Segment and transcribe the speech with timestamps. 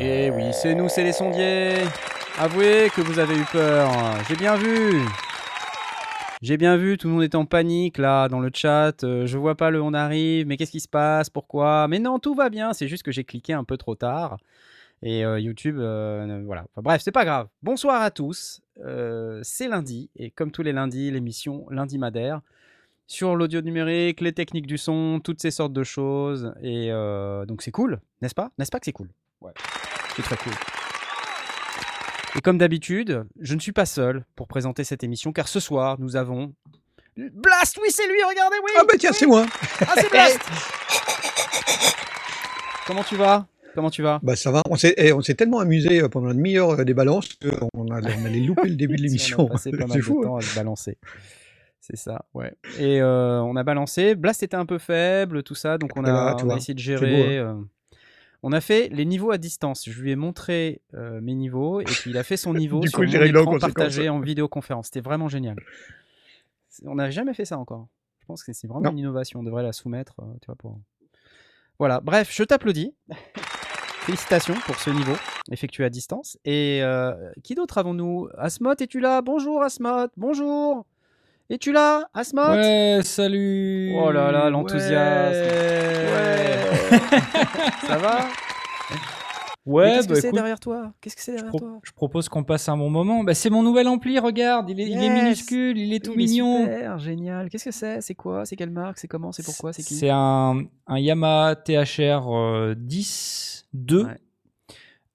[0.00, 1.84] Et Eh oui, c'est nous, c'est les sondiers.
[2.36, 3.88] Avouez que vous avez eu peur.
[4.28, 5.02] J'ai bien vu.
[6.42, 9.04] J'ai bien vu, tout le monde est en panique là dans le chat.
[9.04, 11.86] Euh, je vois pas le on arrive, mais qu'est-ce qui se passe Pourquoi?
[11.86, 12.72] Mais non, tout va bien.
[12.72, 14.38] C'est juste que j'ai cliqué un peu trop tard.
[15.00, 16.66] Et euh, YouTube, euh, voilà.
[16.76, 17.46] Bref, c'est pas grave.
[17.62, 18.60] Bonsoir à tous.
[19.42, 20.10] C'est lundi.
[20.16, 22.40] Et comme tous les lundis, l'émission Lundi Madère.
[23.06, 26.52] Sur l'audio numérique, les techniques du son, toutes ces sortes de choses.
[26.62, 26.90] Et
[27.46, 28.50] donc c'est cool, n'est-ce pas?
[28.58, 29.10] N'est-ce pas que c'est cool?
[29.40, 29.52] Ouais,
[30.16, 30.52] c'est très cool.
[32.36, 35.96] Et comme d'habitude, je ne suis pas seul pour présenter cette émission, car ce soir,
[36.00, 36.52] nous avons...
[37.16, 39.16] Blast Oui, c'est lui, regardez, oui Ah bah tiens, oui.
[39.18, 39.46] c'est moi.
[39.82, 40.40] Ah, c'est Blast
[42.86, 43.46] Comment tu vas?
[43.74, 44.20] Comment tu vas?
[44.22, 44.62] Bah ça va.
[44.70, 47.28] On s'est, eh, on s'est tellement amusé euh, pendant une demi-heure euh, des balances
[47.72, 49.46] qu'on allait louper le début de On a l'émission.
[49.48, 50.22] passé pas mal de fou.
[50.22, 50.38] temps hein.
[50.38, 50.98] à se balancer.
[51.80, 52.52] C'est ça, ouais.
[52.78, 54.14] Et euh, on a balancé.
[54.14, 57.38] Blast était un peu faible, tout ça, donc on a, on essayé de beau, gérer.
[57.38, 57.64] hein.
[58.46, 59.88] On a fait les niveaux à distance.
[59.88, 62.88] Je lui ai montré euh, mes niveaux et puis il a fait son niveau Du
[62.88, 64.86] sur coup, mon écran partagé en vidéoconférence.
[64.88, 65.56] C'était vraiment génial.
[66.84, 67.88] On n'a jamais fait ça encore.
[68.20, 68.90] Je pense que c'est vraiment Non.
[68.90, 69.40] une innovation.
[69.40, 70.78] On devrait la soumettre, euh, tu vois, pour.
[71.78, 72.00] Voilà.
[72.00, 72.94] Bref, je t'applaudis.
[74.04, 75.14] Félicitations pour ce niveau
[75.50, 76.36] effectué à distance.
[76.44, 78.28] Et euh, qui d'autre avons-nous?
[78.36, 79.22] Asmot, es-tu là?
[79.22, 80.84] Bonjour Asmot, bonjour.
[81.50, 85.42] Es-tu là Asmot Ouais, salut Oh là là, l'enthousiasme.
[85.42, 86.58] Ouais,
[87.86, 88.28] Ça va?
[89.66, 90.92] Ouais, Qu'est-ce que bah c'est écoute, derrière toi?
[91.00, 91.78] Qu'est-ce que c'est derrière toi?
[91.82, 93.24] je propose qu'on passe un bon moment.
[93.24, 95.22] Bah, c'est mon nouvel ampli, regarde, il est, il est Yes.
[95.22, 96.64] minuscule, il est tout Il est mignon.
[96.64, 97.48] super, génial.
[97.48, 98.00] Qu'est-ce que c'est?
[98.02, 98.44] C'est quoi?
[98.44, 98.98] C'est quelle marque?
[98.98, 99.32] C'est comment?
[99.32, 99.72] C'est pourquoi?
[99.72, 99.94] C'est qui?
[99.94, 104.04] C'est un, un Yamaha THR euh, 10 2.
[104.04, 104.10] Ouais.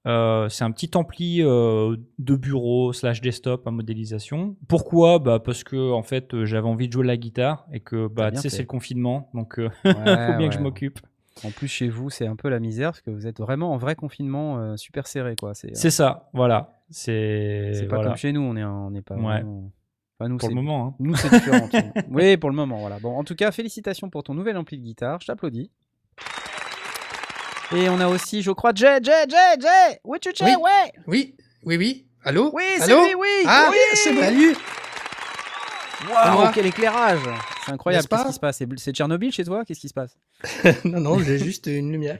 [0.07, 4.55] Euh, c'est un petit ampli euh, de bureau slash desktop à modélisation.
[4.69, 5.19] Pourquoi?
[5.19, 8.07] Bah Parce que en fait euh, j'avais envie de jouer de la guitare et que
[8.07, 9.93] bah tu sais c'est le confinement donc euh, Ouais,
[10.31, 10.99] faut bien que je m'occupe.
[11.45, 13.77] En plus, chez vous, c'est un peu la misère parce que vous êtes vraiment en
[13.77, 15.35] vrai confinement super serré.
[15.39, 15.53] quoi.
[15.53, 16.81] C'est ça, voilà.
[16.89, 18.09] C'est c'est pas voilà.
[18.11, 18.41] comme chez nous.
[18.41, 19.15] On est, on n'est pas.
[19.15, 19.21] Ouais.
[19.41, 19.71] vraiment-
[20.19, 20.87] Enfin, nous, pour le moment.
[20.87, 20.95] hein.
[20.99, 21.69] Nous, c'est différent.
[22.11, 22.99] oui, pour le moment, voilà.
[22.99, 25.19] Bon, en tout cas, félicitations pour ton nouvel ampli de guitare.
[25.21, 25.71] Je t'applaudis.
[27.75, 29.99] Et on a aussi, je crois, Jay, Jay, Jay, Jay.
[30.03, 30.45] Où es-tu, Jay?
[30.45, 30.55] Oui.
[30.55, 30.91] Ouais.
[31.07, 32.05] Oui, oui, oui.
[32.23, 32.51] Allô?
[32.53, 33.27] Oui, c'est lui, oui.
[33.45, 33.77] Ah, oui.
[33.93, 34.55] c'est Salut
[36.09, 36.51] Waouh, moi.
[36.53, 37.19] quel éclairage.
[37.65, 38.07] C'est incroyable.
[38.07, 38.63] Qu'est-ce qui se passe?
[38.77, 39.63] C'est Tchernobyl chez toi?
[39.65, 40.17] Qu'est-ce qui se passe?
[40.85, 42.19] Non, non, j'ai juste une lumière.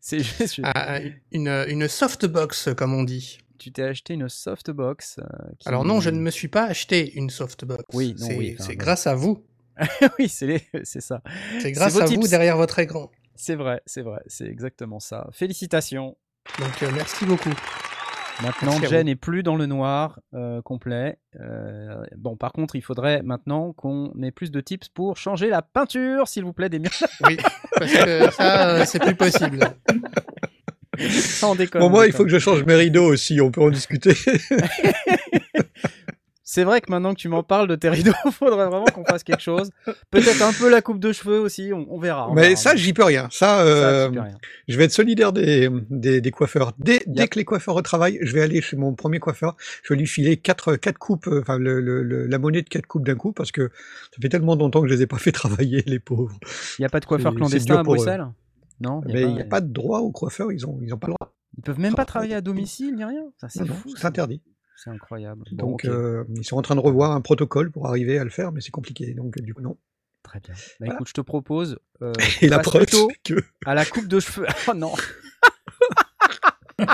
[0.00, 0.60] C'est juste.
[0.62, 0.98] Ah,
[1.32, 3.38] une, une softbox, comme on dit.
[3.58, 5.18] Tu t'es acheté une softbox.
[5.18, 5.24] euh,
[5.58, 7.82] qui- Alors non, je ne me suis pas acheté une softbox.
[7.94, 9.42] Oui, c'est oui, grâce à vous.
[10.18, 10.60] oui, c'est
[11.00, 11.22] ça.
[11.60, 13.10] C'est grâce à vous derrière votre écran.
[13.36, 15.28] C'est vrai, c'est vrai, c'est exactement ça.
[15.32, 16.16] Félicitations.
[16.58, 17.52] Donc euh, merci beaucoup.
[18.42, 21.18] Maintenant, Merci Jen n'est plus dans le noir euh, complet.
[21.40, 25.62] Euh, bon, par contre, il faudrait maintenant qu'on ait plus de tips pour changer la
[25.62, 26.90] peinture, s'il vous plaît, des murs.
[27.26, 27.38] Oui,
[27.72, 29.60] parce que ça, c'est plus possible.
[30.98, 31.80] Ça, on déconne.
[31.80, 34.12] Bon, on moi, il faut que je change mes rideaux aussi, on peut en discuter.
[36.48, 39.04] C'est vrai que maintenant que tu m'en parles de tes rideaux, il faudrait vraiment qu'on
[39.04, 39.68] fasse quelque chose.
[40.12, 42.30] Peut-être un peu la coupe de cheveux aussi, on, on verra.
[42.30, 42.54] on Mais verra.
[42.56, 43.26] ça, j'y peux rien.
[43.32, 44.38] Ça, euh, peux rien.
[44.68, 46.72] je vais être solidaire des, des, des coiffeurs.
[46.78, 47.30] Dès, dès Yep.
[47.30, 49.56] que les coiffeurs retravaillent, je vais aller chez mon premier coiffeur.
[49.82, 52.68] Je vais lui filer quatre, quatre coupes, euh, enfin le, le- le- la monnaie de
[52.68, 53.70] quatre coupes d'un coup, parce que
[54.12, 56.38] ça fait tellement longtemps que je les ai pas fait travailler, les pauvres.
[56.78, 57.96] Il n'y a pas de coiffeur clandestin à pour eux.
[57.96, 58.24] Bruxelles?
[58.80, 61.08] Non Mais il n'y a pas de droit aux coiffeurs, ils ont, ils ont pas
[61.08, 61.34] le droit.
[61.58, 63.24] Ils peuvent même pas travailler à domicile ni rien.
[63.40, 63.92] Ça, C'est fou.
[64.04, 64.42] interdit.
[64.76, 65.44] C'est incroyable.
[65.52, 68.30] Bon, Donc, euh, ils sont en train de revoir un protocole pour arriver à le
[68.30, 69.14] faire, mais c'est compliqué.
[69.14, 69.76] Donc, du coup, non.
[70.22, 70.52] Très bien.
[70.54, 70.94] Bah, Voilà.
[70.94, 71.78] écoute, je te propose.
[72.02, 72.84] euh, Et la preuve,
[73.24, 74.46] que à la coupe de cheveux.
[74.68, 74.92] Oh non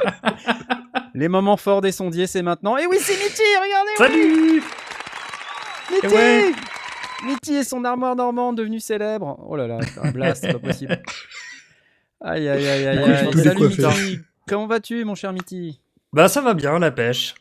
[1.15, 2.77] Les moments forts des sondiers, c'est maintenant.
[2.77, 4.63] Et oui, c'est Mitty, regardez Salut
[5.93, 6.53] Mitty Et ouais.
[7.27, 9.45] Mitty et son armoire normande devenue célèbre.
[9.47, 11.01] Oh là là, c'est un blast, c'est pas possible.
[12.21, 13.33] Aïe, aïe, aïe, aïe, aïe.
[13.43, 13.69] Salut.
[13.69, 15.81] Mitty Comment vas-tu, mon cher Mitty?
[16.13, 17.35] Bah ça va bien, la pêche.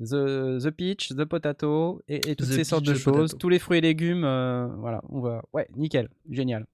[0.00, 3.14] The, the peach, the potato et, et toutes The ces sortes peach, de the choses,
[3.32, 3.38] potato.
[3.38, 6.66] tous les fruits et légumes, euh, voilà, on va, ouais, nickel, génial.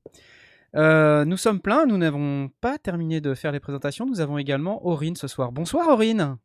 [0.77, 4.87] Euh, nous sommes pleins, nous n'avons pas terminé de faire les présentations, nous avons également
[4.87, 5.53] Aurine ce soir.
[5.53, 6.37] Bonsoir Aurine.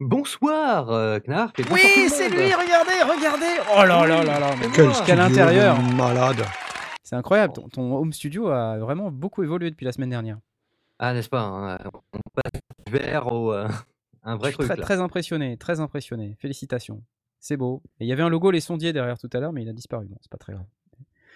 [0.00, 1.52] Bonsoir, euh, Knarf.
[1.58, 3.60] et bonsoir Oui, c'est lui, regardez, regardez.
[3.74, 5.78] Oh là là là là, mais quel studio l'intérieur.
[5.78, 6.44] de malade.
[7.04, 10.38] C'est incroyable, ton, ton home studio a vraiment beaucoup évolué depuis la semaine dernière.
[10.98, 11.78] Ah, n'est-ce pas hein,
[12.12, 13.52] On passe du verre au.
[13.52, 13.68] euh,
[14.26, 14.82] un Je vrai suis truc très, là.
[14.82, 16.36] très impressionné, très impressionné.
[16.38, 17.02] Félicitations.
[17.40, 17.82] C'est beau.
[18.00, 19.72] Et il y avait un logo Les Sondiers derrière tout à l'heure, mais il a
[19.72, 20.06] disparu.
[20.06, 20.66] Bon, c'est pas très grave.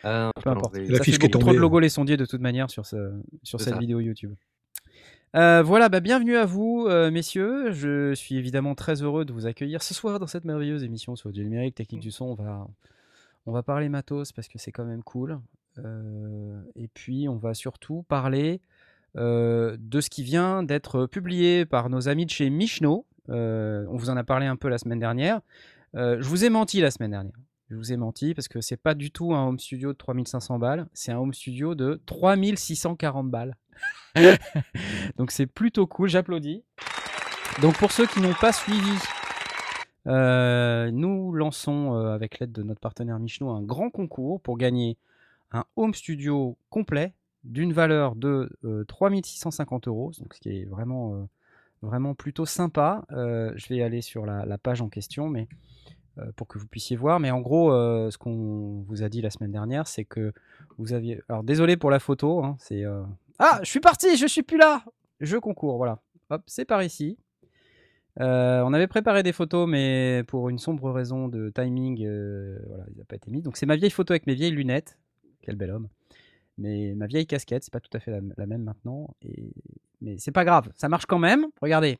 [0.03, 0.77] Je Peu importe.
[0.77, 2.71] La Ça fiche fait qui est beaucoup trop de logos Les Sondiers de toute manière
[2.71, 3.81] sur, ce, sur C'est cette ça.
[3.81, 4.35] vidéo YouTube.
[5.37, 7.71] Euh, voilà, bah, bienvenue à vous, euh, messieurs.
[7.71, 11.29] Je suis évidemment très heureux de vous accueillir ce soir dans cette merveilleuse émission sur
[11.29, 12.25] Audio Numérique, Technique du Son.
[12.25, 12.67] On va,
[13.47, 15.39] on va parler matos parce que c'est quand même cool.
[15.79, 18.61] Euh, et puis, on va surtout parler
[19.17, 23.07] euh, de ce qui vient d'être publié par nos amis de chez Michno.
[23.29, 25.41] Euh, on vous en a parlé un peu la semaine dernière.
[25.97, 27.35] Euh, je vous ai menti la semaine dernière.
[27.71, 30.59] Je vous ai menti parce que c'est pas du tout un home studio de 3500
[30.59, 33.57] balles, c'est un home studio de 3640 balles.
[35.17, 36.65] Donc c'est plutôt cool, j'applaudis.
[37.63, 38.99] Donc pour ceux qui n'ont pas suivi,
[40.07, 44.97] nous lançons avec l'aide de notre partenaire Michno un grand concours pour gagner
[45.53, 47.15] un home studio complet
[47.45, 51.29] d'une valeur de euh, 3650 euros, donc ce qui est vraiment,
[51.83, 53.05] euh, plutôt sympa.
[53.13, 55.49] Euh, je vais aller sur la, page en question, mais
[56.19, 57.21] euh, pour que vous puissiez voir.
[57.21, 60.33] Mais en gros, euh, ce qu'on vous a dit la semaine dernière, c'est que
[60.79, 61.21] vous aviez.
[61.29, 63.05] Alors désolé pour la photo, hein, euh,
[63.39, 64.85] Ah, je suis parti, je suis plus là.
[65.21, 66.01] Je concours, voilà.
[66.31, 67.19] Hop, c'est par ici.
[68.21, 72.85] Euh, on avait préparé des photos, mais pour une sombre raison de timing, euh, voilà,
[72.91, 73.41] il n'a pas été mis.
[73.41, 74.99] Donc c'est ma vieille photo avec mes vieilles lunettes.
[75.43, 75.89] Quel bel homme.
[76.61, 79.09] Mais ma vieille casquette, c'est pas tout à fait la, même maintenant.
[79.23, 79.51] Et...
[80.03, 81.47] Mais c'est pas grave, ça marche quand même.
[81.61, 81.99] Regardez,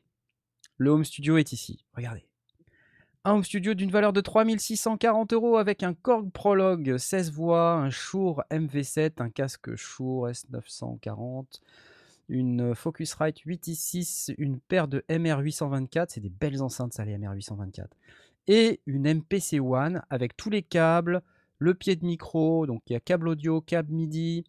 [0.77, 1.83] le home studio est ici.
[1.95, 2.25] Regardez.
[3.23, 7.89] Un home studio d'une valeur de 3640 euros avec un Korg Prologue 16 voix, un
[7.89, 11.59] Shure MV7, un casque Shure S940,
[12.29, 17.89] une Focusrite 8i6, une paire de MR824, c'est des belles enceintes ça les MR824,
[18.47, 21.21] et une MPC One avec tous les câbles,
[21.61, 24.43] le pied de micro, donc il y a câble audio, câble MIDI,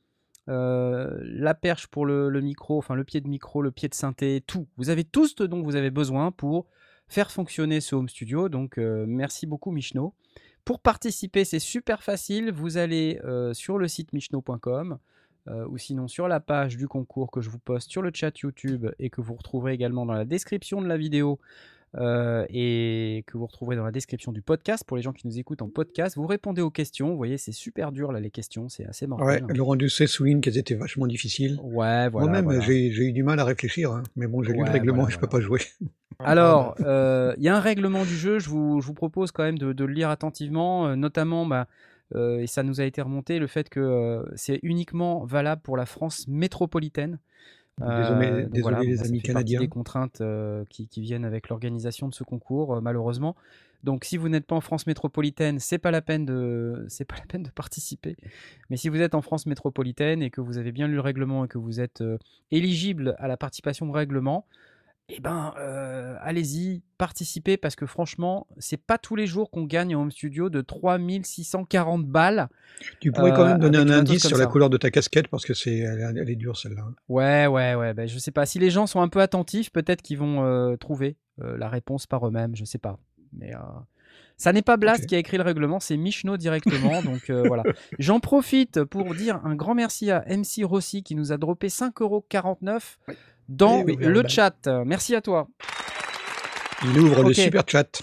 [0.49, 4.43] euh, la perche pour le, micro, enfin le pied de micro, le pied de synthé,
[4.47, 4.67] tout.
[4.79, 6.67] Vous avez tout ce dont vous avez besoin pour
[7.09, 8.49] faire fonctionner ce home studio.
[8.49, 10.15] Donc euh, merci beaucoup Michno.
[10.65, 12.51] Pour participer, c'est super facile.
[12.51, 14.99] Vous allez euh, sur le site michno.com
[15.69, 18.87] ou sinon sur la page du concours que je vous poste sur le chat YouTube
[19.01, 21.41] et que vous retrouverez également dans la description de la vidéo
[21.97, 25.39] euh, et que vous retrouverez dans la description du podcast pour les gens qui nous
[25.39, 26.17] écoutent en podcast.
[26.17, 27.11] Vous répondez aux questions.
[27.11, 29.45] Vous voyez, c'est super dur là les questions, c'est assez mortel.
[29.45, 31.59] Ouais, Laurent Doucet souligne qu'elles étaient vachement difficiles.
[31.63, 32.27] Ouais, voilà.
[32.27, 32.61] Moi-même, voilà.
[32.61, 35.15] j'ai eu du mal à réfléchir, hein, mais bon, j'ai lu Ouais, le règlement, voilà,
[35.15, 35.61] je peux pas jouer.
[36.19, 39.43] Alors, euh, il y a un règlement du jeu, je vous, je vous propose quand
[39.43, 41.67] même de, de le lire attentivement, euh, notamment, bah,
[42.15, 45.77] euh, et ça nous a été remonté, le fait que euh, c'est uniquement valable pour
[45.77, 47.19] la France métropolitaine.
[47.79, 49.61] Désolé, Euh, désolé voilà, les amis canadiens.
[49.61, 53.35] des contraintes euh, qui, qui viennent avec l'organisation de ce concours, euh, malheureusement.
[53.83, 57.17] Donc, si vous n'êtes pas en France métropolitaine, c'est pas la peine de, c'est pas
[57.17, 58.17] la peine de participer.
[58.71, 61.45] Mais si vous êtes en France métropolitaine et que vous avez bien lu le règlement
[61.45, 62.03] et que vous êtes
[62.51, 64.47] éligible à la participation au règlement,
[65.15, 69.95] eh ben, euh, allez-y, participez parce que franchement, c'est pas tous les jours qu'on gagne
[69.95, 72.49] en home studio de 3640 balles.
[73.01, 75.29] Tu pourrais quand Euh, même donner avec un indice sur la couleur de ta casquette
[75.29, 76.85] parce que c'est elle, elle est dure celle-là.
[77.09, 77.93] Ouais, ouais, ouais.
[77.95, 78.47] Ben, je sais pas.
[78.47, 82.07] Si les gens sont un peu attentifs, peut-être qu'ils vont euh, trouver euh, la réponse
[82.07, 82.57] par eux-mêmes.
[82.57, 82.99] Je sais pas.
[83.35, 83.59] Mais euh,
[84.37, 87.03] ça n'est pas Blast qui a écrit le règlement, c'est Michno directement.
[87.05, 87.63] donc euh, voilà.
[87.99, 92.81] J'en profite pour dire un grand merci à MC Rossi qui nous a droppé 5,49€
[93.49, 94.69] dans oui, le chat.
[94.85, 95.49] Merci à toi.
[96.85, 98.03] Il ouvre le super chat.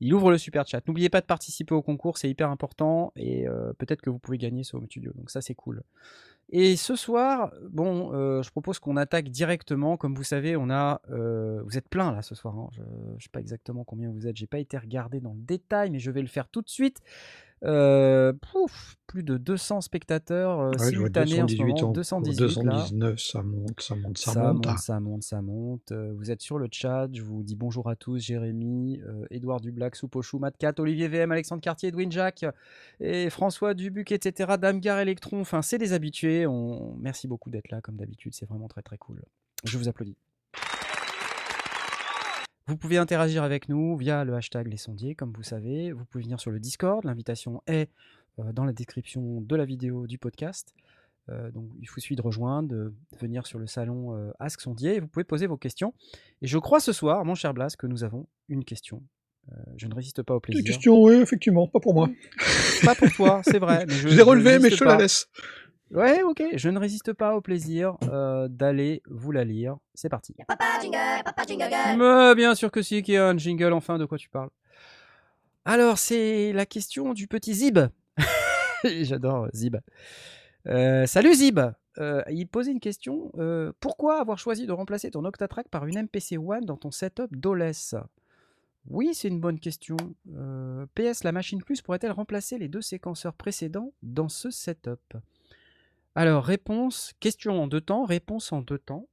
[0.00, 0.86] Il ouvre le super chat.
[0.88, 4.36] N'oubliez pas de participer au concours, c'est hyper important et euh, peut-être que vous pouvez
[4.36, 5.12] gagner ce home studio.
[5.14, 5.82] Donc ça c'est cool.
[6.50, 9.96] Et ce soir, bon, euh, je propose qu'on attaque directement.
[9.96, 12.58] Comme vous savez, on a, euh, vous êtes plein là ce soir.
[12.58, 12.68] hein.
[12.72, 14.36] Je ne sais pas exactement combien vous êtes.
[14.36, 16.98] J'ai pas été regardé dans le détail, mais je vais le faire tout de suite.
[17.64, 21.88] Euh, pouf, plus de 200 spectateurs euh, Ouais, simultanés en ce 218 moment.
[21.88, 21.92] ans.
[21.92, 22.72] 218 là.
[22.72, 24.66] 219, ça monte, ça monte, ça, Ça monte.
[24.66, 25.92] monte, ça monte, ça monte.
[25.92, 27.08] Euh, vous êtes sur le chat.
[27.12, 28.18] Je vous dis bonjour à tous.
[28.18, 32.44] Jérémy, euh, Edouard Dublac, Soupochou, Matcat, Olivier VM, Alexandre Cartier, Edwin Jacques
[32.98, 34.54] et François Dubuc, etc.
[34.60, 35.40] Damgar Electron.
[35.40, 36.46] Enfin, c'est des habitués.
[36.46, 36.96] On...
[36.96, 38.34] Merci beaucoup d'être là, comme d'habitude.
[38.34, 39.22] C'est vraiment très, très cool.
[39.64, 40.16] Je vous applaudis.
[42.66, 45.92] Vous pouvez interagir avec nous via le hashtag Les Sondiers, comme vous savez.
[45.92, 47.04] Vous pouvez venir sur le Discord.
[47.04, 47.90] L'invitation est
[48.38, 50.72] euh, dans la description de la vidéo du podcast.
[51.28, 54.96] Euh, donc il vous suffit de rejoindre, de venir sur le salon euh, Ask Sondier
[54.96, 55.94] et vous pouvez poser vos questions.
[56.40, 59.02] Et je crois ce soir, mon cher Blas, que nous avons une question.
[59.50, 60.64] Euh, je ne résiste pas au plaisir.
[60.64, 62.08] questions, oui, effectivement, pas pour moi.
[62.84, 63.86] Pas pour toi, c'est vrai.
[63.86, 65.28] mais Je, l'ai relevé, mais je te la laisse.
[65.92, 66.42] Ouais, ok.
[66.54, 69.76] Je ne résiste pas au plaisir euh, d'aller vous la lire.
[69.94, 70.34] C'est parti.
[70.48, 71.98] Papa jingle, papa jingle girl.
[71.98, 74.48] Mais bien sûr que si, qu'il y a un jingle, enfin, de quoi tu parles
[75.66, 77.78] Alors, c'est la question du petit Zib.
[78.84, 79.76] J'adore euh, Zib.
[80.66, 81.60] Euh, salut Zib
[81.98, 83.30] Euh, Il posait une question.
[83.80, 87.96] pourquoi avoir choisi de remplacer ton Octatrack par une MPC One dans ton setup d'OLES
[88.88, 89.96] Oui, c'est une bonne question.
[90.34, 95.16] Euh, PS, la machine plus pourrait-elle remplacer les deux séquenceurs précédents dans ce setup?
[96.14, 99.08] Alors, réponse, question en deux temps, réponse en deux temps.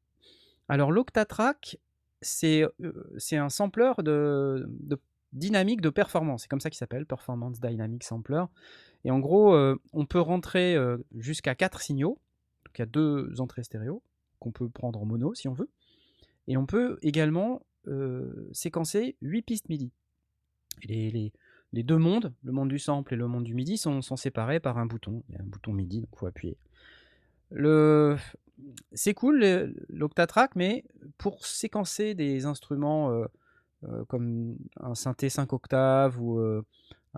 [0.68, 1.78] Alors, l'Octatrack,
[2.22, 4.68] c'est euh, un sampler de,
[5.32, 6.44] dynamique de performance.
[6.44, 8.44] C'est comme ça qu'il s'appelle, Performance Dynamic Sampler.
[9.06, 12.20] Et en gros, euh, on peut rentrer euh, jusqu'à 4 signaux.
[12.66, 14.04] Donc il y a deux entrées stéréo
[14.40, 15.70] qu'on peut prendre en mono si on veut.
[16.48, 17.62] Et on peut également
[18.52, 19.90] séquencer 8 pistes MIDI.
[20.84, 21.32] Les-
[21.74, 24.60] les deux mondes, le monde du sample et le monde du MIDI, sont, sont séparés
[24.60, 25.24] par un bouton.
[25.30, 26.58] Il y a un bouton MIDI, donc il faut appuyer.
[28.92, 30.84] C'est cool l'Octatrack, mais
[31.18, 33.26] pour séquencer des instruments euh,
[33.86, 36.66] euh, comme un synthé 5 octaves ou euh,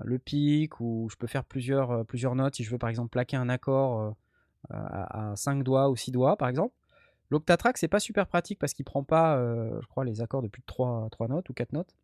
[0.03, 3.35] le pic, ou je peux faire plusieurs, plusieurs notes si je veux par exemple plaquer
[3.35, 4.11] un accord euh,
[4.69, 6.75] à, 5 doigts ou 6 doigts par exemple.
[7.31, 10.59] L'Octatrack, c'est pas super pratique parce qu'il prend pas, je crois, les accords de plus
[10.59, 11.95] de 3, 3 notes ou 4 notes.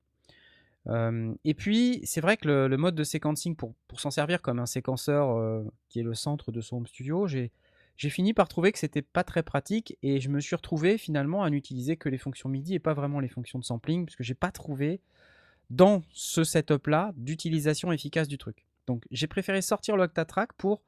[1.44, 4.66] Et puis, c'est vrai que le, mode de sequencing, pour, pour s'en servir comme un
[4.66, 7.52] séquenceur qui est le centre de son studio, j'ai
[7.98, 11.44] j'ai fini par trouver que c'était pas très pratique et je me suis retrouvé finalement
[11.44, 14.24] à n'utiliser que les fonctions MIDI et pas vraiment les fonctions de sampling parce que
[14.24, 15.01] j'ai pas trouvé
[15.70, 18.66] dans ce setup là d'utilisation efficace du truc.
[18.86, 20.84] Donc j'ai préféré sortir l'Octatrack pour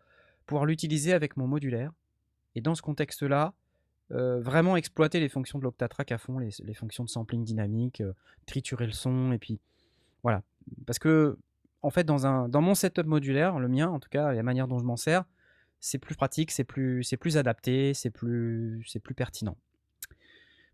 [0.46, 1.92] pouvoir l'utiliser avec mon modulaire
[2.56, 3.54] et dans ce contexte là
[4.12, 8.14] vraiment exploiter les fonctions de l'Octatrack à fond, les, les fonctions de sampling dynamique, euh,
[8.48, 9.60] triturer le son et puis
[10.24, 10.42] voilà.
[10.86, 11.38] Parce que
[11.82, 14.68] en fait dans, un, dans mon setup modulaire, le mien en tout cas, la manière
[14.68, 15.26] dont je m'en sers,
[15.80, 19.58] c'est plus pratique, c'est plus, c'est plus adapté, c'est plus, c'est plus pertinent.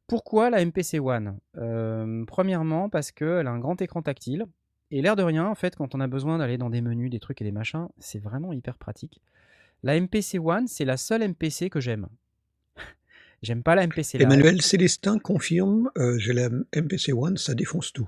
[0.08, 1.40] Pourquoi la MPC One?
[1.58, 4.46] Euh, Premièrement, parce qu'elle a un grand écran tactile.
[4.92, 7.20] Et l'air de rien, en fait, quand on a besoin d'aller dans des menus, des
[7.20, 9.20] trucs et des machins, c'est vraiment hyper pratique.
[9.82, 12.08] La MPC One, c'est la seule MPC que j'aime.
[13.42, 14.28] j'aime pas la MPC Live.
[14.28, 18.08] Emmanuel Célestin confirme, euh, j'ai la MPC One, ça défonce tout.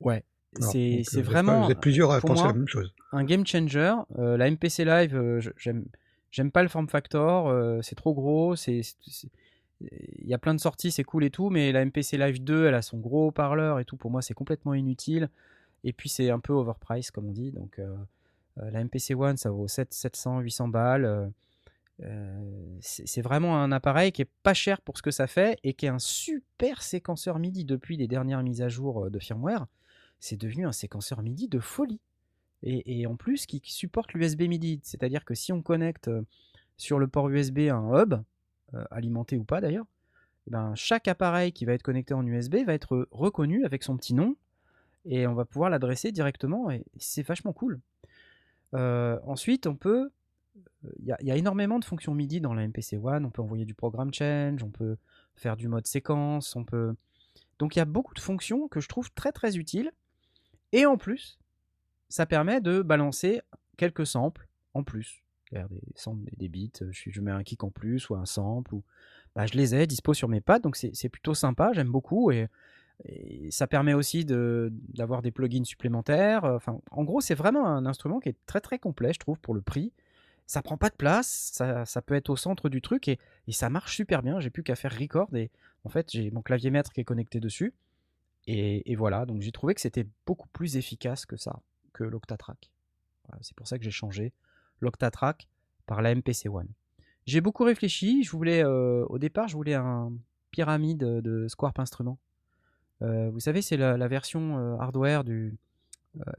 [0.00, 0.24] Ouais.
[0.60, 1.64] C'est euh, pas- vraiment.
[1.66, 2.94] Vous êtes plusieurs à penser moi, la même chose.
[3.12, 3.94] un game changer.
[4.18, 5.86] Euh, la MPC Live, j'aime,
[6.32, 8.80] j'aime pas le form factor, euh, c'est trop gros, c'est,
[9.80, 12.66] il y a plein de sorties, c'est cool et tout, mais la MPC Live 2,
[12.66, 15.28] elle a son gros haut-parleur et tout, pour moi c'est complètement inutile.
[15.84, 17.94] Et puis c'est un peu overpriced comme on dit, donc euh,
[18.58, 21.32] euh, la MPC One ça vaut 7, 700, 800 balles.
[22.80, 25.86] c'est vraiment un appareil qui est pas cher pour ce que ça fait et qui
[25.86, 29.66] est un super séquenceur MIDI depuis les dernières mises à jour de firmware.
[30.18, 32.00] C'est devenu un séquenceur MIDI de folie.
[32.64, 34.80] Et, en plus, qui, qui supporte l'USB MIDI.
[34.82, 36.22] C'est-à-dire que si on connecte euh,
[36.76, 38.14] sur le port USB un hub,
[38.74, 39.86] euh, alimenté ou pas d'ailleurs,
[40.46, 43.96] eh ben, chaque appareil qui va être connecté en USB va être reconnu avec son
[43.96, 44.36] petit nom
[45.04, 47.80] et on va pouvoir l'adresser directement et c'est vachement cool.
[48.74, 50.10] Euh, ensuite, on peut.
[50.98, 53.24] Il y, y a énormément de fonctions MIDI dans la MPC One.
[53.24, 54.96] On peut envoyer du programme change, on peut
[55.36, 56.94] faire du mode séquence, on peut.
[57.58, 59.92] Donc il y a beaucoup de fonctions que je trouve très très utiles.
[60.72, 61.38] Et en plus,
[62.12, 63.40] ça permet de balancer
[63.78, 65.22] quelques samples en plus.
[65.50, 65.64] Des
[65.96, 68.82] samples, des, beats, euh, je, mets un kick en plus ou un sample, ou
[69.34, 72.30] bah, je les ai dispo sur mes pads, donc c'est plutôt sympa, j'aime beaucoup.
[72.30, 72.48] Et,
[73.50, 76.44] ça permet aussi d'avoir des plugins supplémentaires.
[76.44, 76.58] euh,
[76.92, 79.62] en gros, c'est vraiment un instrument qui est très très complet, je trouve, pour le
[79.62, 79.92] prix.
[80.46, 83.96] Ça prend pas de place, ça, peut être au centre du truc et, ça marche
[83.96, 84.38] super bien.
[84.38, 85.50] J'ai plus qu'à faire record et
[85.84, 87.72] en fait, j'ai mon clavier maître qui est connecté dessus.
[88.46, 91.60] Et voilà, donc j'ai trouvé que c'était beaucoup plus efficace que ça,
[91.92, 92.70] que l'Octatrack.
[93.40, 94.32] C'est pour ça que j'ai changé
[94.80, 95.48] l'Octatrack
[95.86, 96.68] par la MPC One.
[97.26, 98.28] J'ai beaucoup réfléchi.
[98.34, 100.12] Euh, au départ, je voulais un
[100.50, 102.18] pyramide de Squarp Instrument.
[103.00, 105.56] Euh, vous savez, c'est la, version euh, hardware du,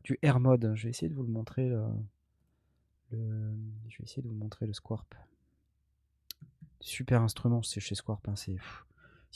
[0.04, 0.74] du Air Mode.
[0.76, 1.72] Je vais essayer de vous le montrer.
[3.12, 5.16] je vais essayer de vous montrer le Squarp.
[6.80, 8.28] Super instrument, c'est chez Squarp.
[8.28, 8.60] hein, si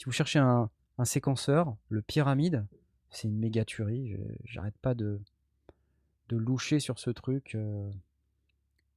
[0.04, 2.66] vous cherchez un, un séquenceur, le pyramide,
[3.10, 4.16] c'est une méga tuerie.
[4.44, 5.20] J'arrête pas de,
[6.28, 7.54] de loucher sur ce truc.
[7.54, 7.90] euh,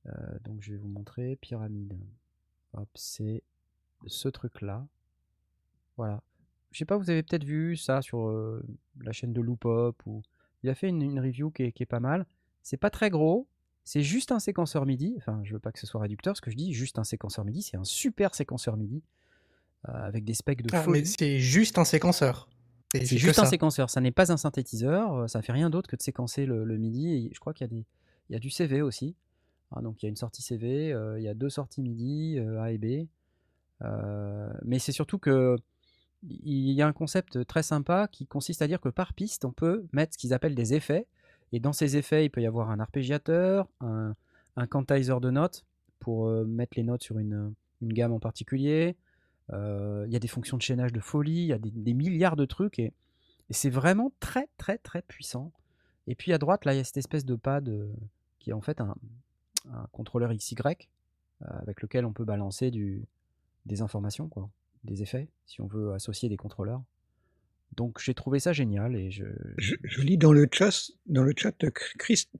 [0.07, 1.97] euh, donc je vais vous montrer pyramide.
[2.73, 3.43] Hop, c'est
[4.07, 4.85] ce truc-là.
[5.97, 6.23] Voilà.
[6.71, 8.63] Je sais pas, vous avez peut-être vu ça sur euh,
[9.01, 10.21] la chaîne de Loopop ou
[10.63, 12.25] il a fait une, une review qui est, qui est pas mal.
[12.63, 13.47] C'est pas très gros,
[13.83, 15.15] c'est juste un séquenceur MIDI.
[15.17, 17.43] Enfin, je veux pas que ce soit réducteur, ce que je dis, juste un séquenceur
[17.43, 19.03] MIDI, c'est un super séquenceur MIDI
[19.83, 22.47] avec des specs de Ah, mais c'est juste un séquenceur.
[22.93, 23.49] C'est juste un ça.
[23.49, 26.65] séquenceur, ça n'est pas un synthétiseur, euh, ça fait rien d'autre que de séquencer le,
[26.65, 27.27] le MIDI.
[27.27, 27.85] Et je crois qu'il y a des,
[28.29, 29.15] il y a du CV aussi.
[29.71, 32.37] Ah, donc il y a une sortie CV, euh, il y a deux sorties MIDI,
[32.39, 33.07] euh, A et B.
[33.81, 35.55] Euh, mais c'est surtout que
[36.23, 39.51] il y a un concept très sympa qui consiste à dire que par piste, on
[39.51, 41.07] peut mettre ce qu'ils appellent des effets.
[41.51, 44.15] Et dans ces effets, il peut y avoir un arpégiateur, un,
[44.55, 45.65] un quantizer de notes
[45.99, 48.95] pour mettre les notes sur une, une gamme en particulier.
[49.53, 52.35] Euh, il y a des fonctions de chaînage de folie, il y a des, milliards
[52.35, 52.79] de trucs.
[52.79, 52.93] Et,
[53.49, 55.51] c'est vraiment très, très, très puissant.
[56.07, 57.91] Et puis à droite, là, il y a cette espèce de pad euh,
[58.39, 58.95] qui est en fait un,
[59.91, 60.73] contrôleur XY euh,
[61.41, 64.29] avec lequel on peut balancer des informations,
[64.83, 66.81] des effets, si on veut associer des contrôleurs.
[67.77, 69.23] Donc j'ai trouvé ça génial et je.
[69.57, 71.53] Je, je lis dans le chat, dans le chat,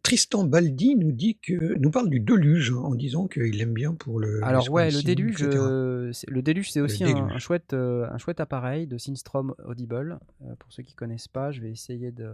[0.04, 4.20] Tristan Baldi nous dit que nous parle du déluge en disant qu'il l'aime bien pour
[4.20, 4.44] le.
[4.44, 7.32] Alors ouais, le déluge, euh, c'est- le déluge, c'est aussi un, déluge.
[7.32, 10.20] un chouette, euh, un chouette appareil de Synstrom Audible.
[10.44, 12.32] Euh, pour ceux qui connaissent pas, je vais essayer de,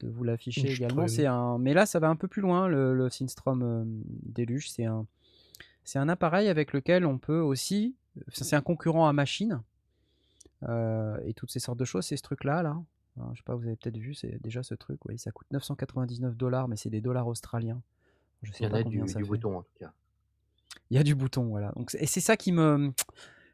[0.00, 1.08] de vous l'afficher également.
[1.08, 2.68] C'est un, mais là, ça va un peu plus loin.
[2.68, 3.86] Le, le Synstrom
[4.22, 5.06] déluge, c'est un,
[5.82, 7.96] c'est un appareil avec lequel on peut aussi,
[8.32, 9.60] c'est un concurrent à machine
[10.68, 12.06] euh, et toutes ces sortes de choses.
[12.06, 12.80] C'est ce truc-là, là.
[13.16, 15.04] Alors, je sais pas, vous avez peut-être vu, c'est déjà ce truc.
[15.06, 17.80] Oui, ça coûte 999 dollars, mais c'est des dollars australiens.
[18.42, 19.92] Je Il y en a du, bouton en tout cas.
[20.90, 21.72] Il y a du bouton, voilà.
[21.76, 22.92] Donc, et c'est ça qui me,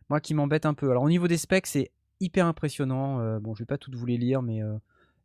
[0.09, 0.91] moi, qui m'embête un peu.
[0.91, 1.91] Alors, au niveau des specs, c'est
[2.21, 3.21] hyper impressionnant.
[3.21, 4.77] Euh, bon, je vais pas toutes vous les lire, mais euh,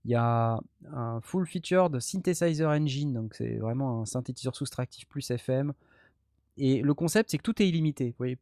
[0.04, 0.60] il y a
[0.92, 5.74] un full featured synthesizer engine, donc c'est vraiment un synthétiseur soustractif plus FM.
[6.58, 8.10] Et le concept, c'est que tout est illimité.
[8.10, 8.38] Vous voyez,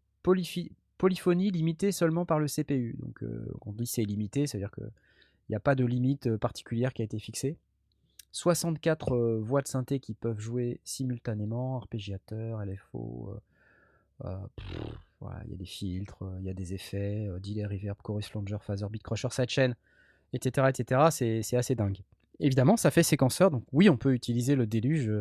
[0.98, 2.96] polyphonie limitée seulement par le CPU.
[3.00, 6.38] Donc, euh, on dit c'est illimité, c'est-à-dire que il n'y a pas de limite euh,
[6.38, 7.58] particulière qui a été fixée.
[8.32, 13.36] 64 euh, voix de synthé qui peuvent jouer simultanément, arpégiateur, LFO,
[14.24, 18.88] il y a des filtres, il y a des effets, delay, reverb, chorus flanger, phaser,
[18.90, 19.74] beat crusher, sidechain,
[20.32, 20.68] etc.
[20.70, 21.42] etc.
[21.44, 22.00] C'est assez dingue.
[22.40, 25.12] Évidemment, ça fait séquenceur, donc oui, on peut utiliser le déluge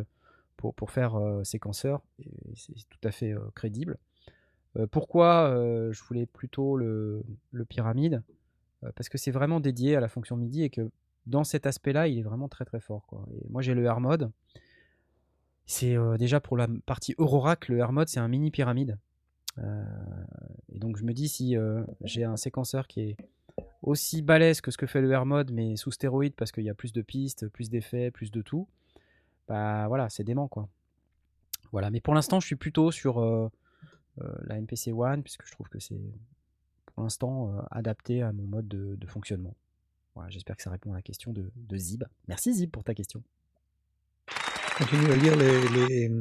[0.55, 2.01] pour, pour faire séquenceur,
[2.55, 3.97] c'est tout à fait crédible.
[4.77, 7.23] Euh, pourquoi euh, je voulais plutôt le,
[7.69, 8.23] pyramide?
[8.83, 10.89] Euh, Parce que c'est vraiment dédié à la fonction MIDI et que
[11.25, 13.07] dans cet aspect-là, il est vraiment très très fort.
[13.31, 14.31] Et moi, j'ai le R mode.
[15.65, 18.97] C'est déjà pour la partie Eurorack, le R mode, c'est un mini pyramide.
[19.57, 21.55] Et donc, je me dis si
[22.01, 23.17] j'ai un séquenceur qui est
[23.81, 26.69] aussi balèze que ce que fait le R mode, mais sous stéroïde parce qu'il y
[26.69, 28.67] a plus de pistes, plus d'effets, plus de tout,
[29.47, 30.67] bah voilà, c'est dément quoi.
[31.71, 33.49] Voilà, mais pour l'instant, je suis plutôt sur
[34.45, 35.99] la MPC One puisque je trouve que c'est
[36.93, 39.55] pour l'instant euh, adapté à mon mode de, de fonctionnement.
[40.15, 42.03] Voilà, j'espère que ça répond à la question de, de Zib.
[42.27, 43.23] Merci Zib pour ta question.
[44.77, 46.11] Continue à lire les, les,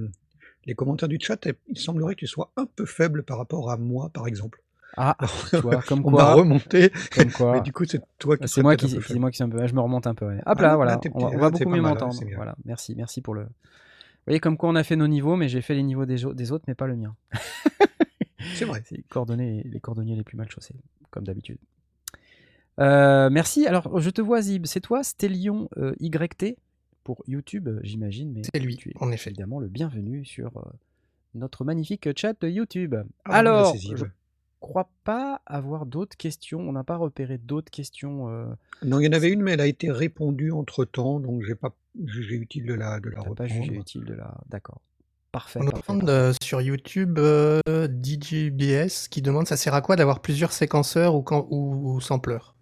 [0.66, 1.44] les commentaires du chat.
[1.46, 4.62] et Il semblerait que tu sois un peu faible par rapport à moi, par exemple.
[4.96, 5.16] Ah,
[5.50, 6.90] tu vois, comme On va quoi, remonter.
[7.14, 7.52] comme quoi.
[7.54, 9.66] Mais du coup, c'est toi qui C'est moi qui, c'est moi qui suis un peu.
[9.66, 10.26] Je me remonte un peu.
[10.26, 10.38] ouais.
[10.46, 10.92] Hop Ah là, voilà.
[10.92, 12.14] là, on va, petit, on va là, c'est beaucoup mieux m'entendre.
[12.36, 12.54] Voilà.
[12.64, 13.46] Merci, merci pour le.
[14.22, 16.24] Vous voyez comme quoi on a fait nos niveaux, mais j'ai fait les niveaux des,
[16.24, 17.16] autres, mais pas le mien.
[18.54, 18.80] C'est vrai.
[18.88, 19.02] C'est
[19.36, 20.76] les les cordonniers les plus mal chaussés,
[21.10, 21.58] comme d'habitude.
[22.78, 23.66] Euh, merci.
[23.66, 24.66] Alors, je te vois, Zib.
[24.66, 26.56] C'est toi, Stellion euh, YT
[27.02, 28.32] pour YouTube, euh, j'imagine.
[28.32, 29.30] Mais C'est lui, tu es en effet.
[29.30, 30.70] évidemment le bienvenu sur euh,
[31.34, 32.94] notre magnifique chat de YouTube.
[33.24, 34.04] Ah, Alors, je
[34.60, 36.60] crois pas avoir d'autres questions.
[36.60, 38.28] On n'a pas repéré d'autres questions.
[38.84, 41.56] Non, il y en avait une, mais elle a été répondue entre temps, donc j'ai
[41.56, 41.74] pas
[42.04, 43.48] jugé utile de la, de la pas reprendre.
[43.52, 44.34] jugé utile de la.
[44.48, 44.80] D'accord.
[45.30, 45.60] Parfait.
[45.60, 46.20] On nous parfait, demande parfait.
[46.20, 47.60] euh, sur YouTube euh,
[48.02, 52.54] DJBS qui demande ça sert à quoi d'avoir plusieurs séquenceurs ou, cam- ou, ou sampleurs?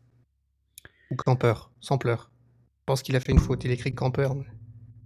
[1.10, 2.30] Ou campeurs, sampleurs.
[2.80, 4.34] Je pense qu'il a fait une faute, il écrit campeur.
[4.36, 4.44] mais-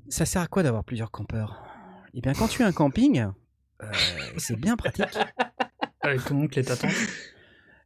[0.09, 1.65] Ça sert à quoi d'avoir plusieurs campeurs?
[2.13, 3.27] Eh bien, quand tu as un camping,
[3.83, 3.87] euh,
[4.37, 5.07] c'est bien pratique.
[6.03, 6.91] Avec ton oncle et ta tante.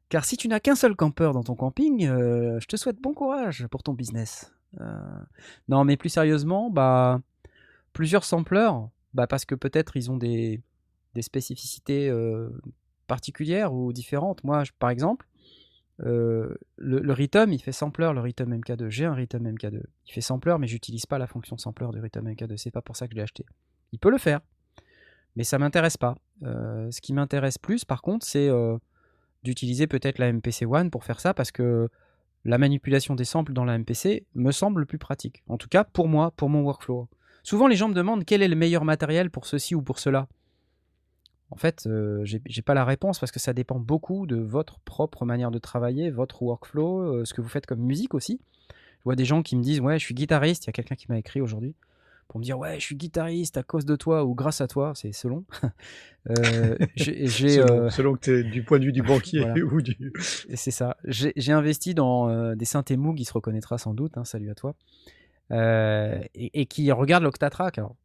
[0.09, 3.15] Car si tu n'as qu'un seul campeur dans ton camping, euh, je te souhaite bon
[3.15, 4.53] courage pour ton business.
[4.81, 5.01] Euh,
[5.69, 7.21] non, mais plus sérieusement, bah,
[7.93, 10.61] plusieurs sampleurs, bah, parce que peut-être ils ont des,
[11.15, 12.51] des spécificités euh,
[13.07, 14.45] particulières ou différentes.
[14.45, 15.27] Moi, par exemple,
[16.05, 18.89] euh, le, Rhythm, il fait sampler, le Rhythm MK2.
[18.89, 19.83] J'ai un Rhythm MK2.
[20.07, 22.57] Il fait sampler, mais j'utilise pas la fonction sampler du Rhythm MK2.
[22.57, 23.45] C'est pas pour ça que je l'ai acheté.
[23.93, 24.41] Il peut le faire,
[25.35, 26.15] mais ça m'intéresse pas.
[26.43, 28.49] Ce qui m'intéresse plus, par contre, c'est
[29.43, 31.89] d'utiliser peut-être la MPC One pour faire ça parce que
[32.49, 35.43] la manipulation des samples dans la MPC me semble le plus pratique.
[35.49, 37.07] En tout cas, pour moi, pour mon workflow.
[37.43, 40.29] Souvent, les gens me demandent quel est le meilleur matériel pour ceci ou pour cela.
[41.51, 45.27] En fait, euh, j'ai pas la réponse parce que ça dépend beaucoup de votre propre
[45.27, 48.41] manière de travailler, votre workflow, euh, ce que vous faites comme musique aussi.
[48.71, 50.65] Je vois des gens qui me disent Ouais, je suis guitariste.
[50.65, 51.75] Il y a quelqu'un qui m'a écrit aujourd'hui
[52.29, 54.93] pour me dire Ouais, je suis guitariste à cause de toi ou grâce à toi.
[54.95, 55.45] C'est selon.
[56.31, 59.65] Euh, j'ai Selon, euh, selon que t'es du point de vue du banquier Voilà.
[59.73, 60.13] ou du.
[60.19, 60.99] C'est ça.
[61.07, 64.55] J'ai investi dans euh, des synthés Moog, il se reconnaîtra sans doute, hein, salut à
[64.55, 64.75] toi,
[65.51, 67.79] et, et qui regarde l'Octatrack.
[67.79, 67.97] Alors,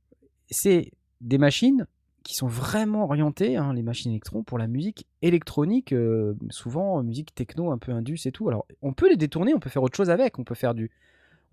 [0.50, 1.86] c'est des machines
[2.24, 7.36] qui sont vraiment orientées, hein, les machines électrons, pour la musique électronique, euh, souvent musique
[7.36, 8.48] techno, un peu indus et tout.
[8.48, 10.90] Alors, on peut les détourner, on peut faire autre chose avec, on peut faire du,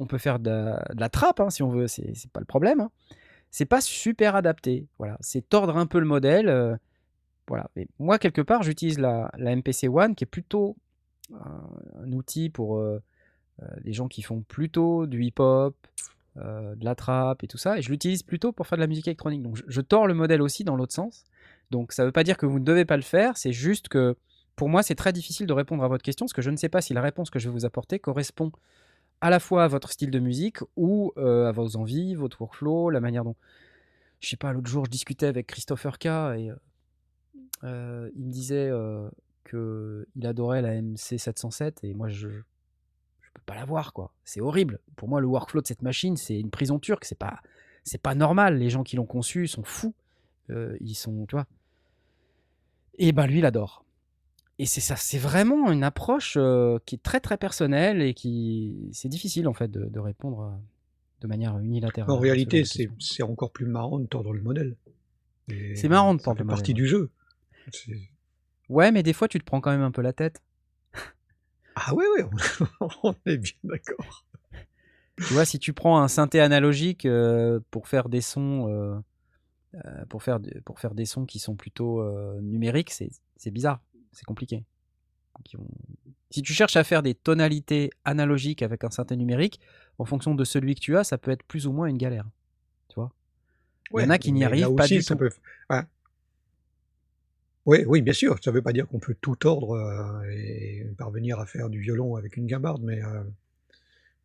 [0.01, 2.81] on peut faire de la, trappe hein, si on veut, c'est pas le problème.
[2.81, 2.91] hein.
[3.51, 4.87] C'est pas super adapté.
[4.99, 6.49] Voilà, c'est tordre un peu le modèle.
[6.49, 6.77] euh,
[7.47, 7.69] voilà.
[7.99, 10.77] Moi, quelque part, j'utilise la, MPC One qui est plutôt
[11.35, 13.03] un, outil pour euh,
[13.63, 15.77] euh, les gens qui font plutôt du hip-hop,
[16.37, 18.87] euh, de la trap et tout ça, et je l'utilise plutôt pour faire de la
[18.87, 19.43] musique électronique.
[19.43, 21.25] Donc je, je tords le modèle aussi dans l'autre sens.
[21.73, 23.89] Donc ça ne veut pas dire que vous ne devez pas le faire, c'est juste
[23.89, 24.17] que
[24.55, 26.69] pour moi c'est très difficile de répondre à votre question, parce que je ne sais
[26.69, 28.53] pas si la réponse que je vais vous apporter correspond
[29.21, 32.91] à la fois à votre style de musique ou euh, à vos envies, votre workflow,
[32.91, 33.37] la manière dont...
[34.21, 36.55] Je sais pas, l'autre jour je discutais avec Christopher K et euh,
[37.65, 38.71] euh, il me disait
[39.45, 44.13] que il adorait la MC 707 et moi je je peux pas la voir quoi.
[44.25, 44.81] C'est horrible.
[44.97, 47.07] Pour moi le workflow de cette machine c'est une prison turque.
[47.07, 47.41] C'est pas
[47.83, 48.59] c'est pas normal.
[48.59, 49.95] Les gens qui l'ont conçu sont fous.
[50.81, 51.47] Ils sont tu vois.
[52.99, 53.85] Et ben lui il adore.
[54.61, 58.90] Et c'est ça, c'est vraiment une approche euh, qui est très très personnelle et qui
[58.92, 60.61] c'est difficile en fait de, de répondre
[61.23, 62.14] de manière unilatérale.
[62.14, 64.77] En réalité, c'est c'est encore plus marrant de tordre le modèle.
[65.49, 67.11] C'est marrant de tordre le partie modèle, du jeu.
[67.73, 68.11] C'est-
[68.68, 70.42] Ouais, mais des fois tu te prends quand même un peu la tête.
[71.75, 72.27] Ah ouais, ouais,
[73.03, 74.27] on, est bien d'accord.
[75.16, 80.23] Tu vois, si tu prends un synthé analogique euh, pour faire des sons, euh, pour
[80.23, 82.05] faire pour faire des sons qui sont plutôt
[82.42, 83.81] numériques, c'est c'est bizarre,
[84.12, 84.64] c'est compliqué.
[85.55, 85.66] Vont-
[86.31, 89.59] Si tu cherches à faire des tonalités analogiques avec un synthé numérique,
[89.99, 92.27] en fonction de celui que tu as, ça peut être plus ou moins une galère.
[92.88, 93.12] Tu vois?
[93.94, 95.16] Il y en a qui n'y arrivent pas aussi, du tout.
[95.16, 95.31] peut-
[95.70, 95.83] ouais.
[97.66, 98.38] Oui, oui, bien sûr.
[98.42, 101.81] Ça ne veut pas dire qu'on peut tout tordre euh, et parvenir à faire du
[101.81, 103.23] violon avec une guimbarde, mais, euh,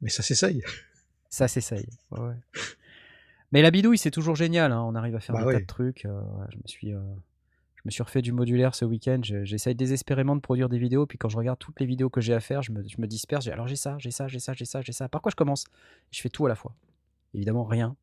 [0.01, 0.63] mais ça s'essaye.
[1.29, 1.87] Ça s'essaye.
[2.11, 2.33] ouais.
[3.51, 4.71] Mais la bidouille, c'est toujours génial.
[4.71, 6.05] hein, On arrive à faire Bah des tas de trucs.
[6.05, 6.93] euh, je me suis,
[7.85, 9.19] me suis refait du modulaire ce week-end.
[9.23, 11.05] je- J'essaye désespérément de produire des vidéos.
[11.05, 13.47] Puis quand je regarde toutes les vidéos que j'ai à faire, je me, disperse.
[13.47, 15.07] Alors j'ai ça, j'ai ça, j'ai ça, j'ai ça, j'ai ça.
[15.09, 15.65] Par quoi je commence?
[16.11, 16.75] Je fais tout à la fois.
[17.33, 17.95] Évidemment, rien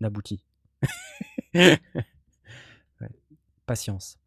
[0.00, 0.44] n'aboutit.
[3.66, 4.18] Patience.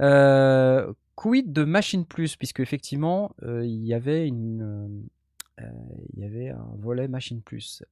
[0.00, 4.88] Euh, quid de Machine Plus, puisque effectivement, euh, il y avait euh,
[6.14, 7.82] il y avait un volet Machine Plus.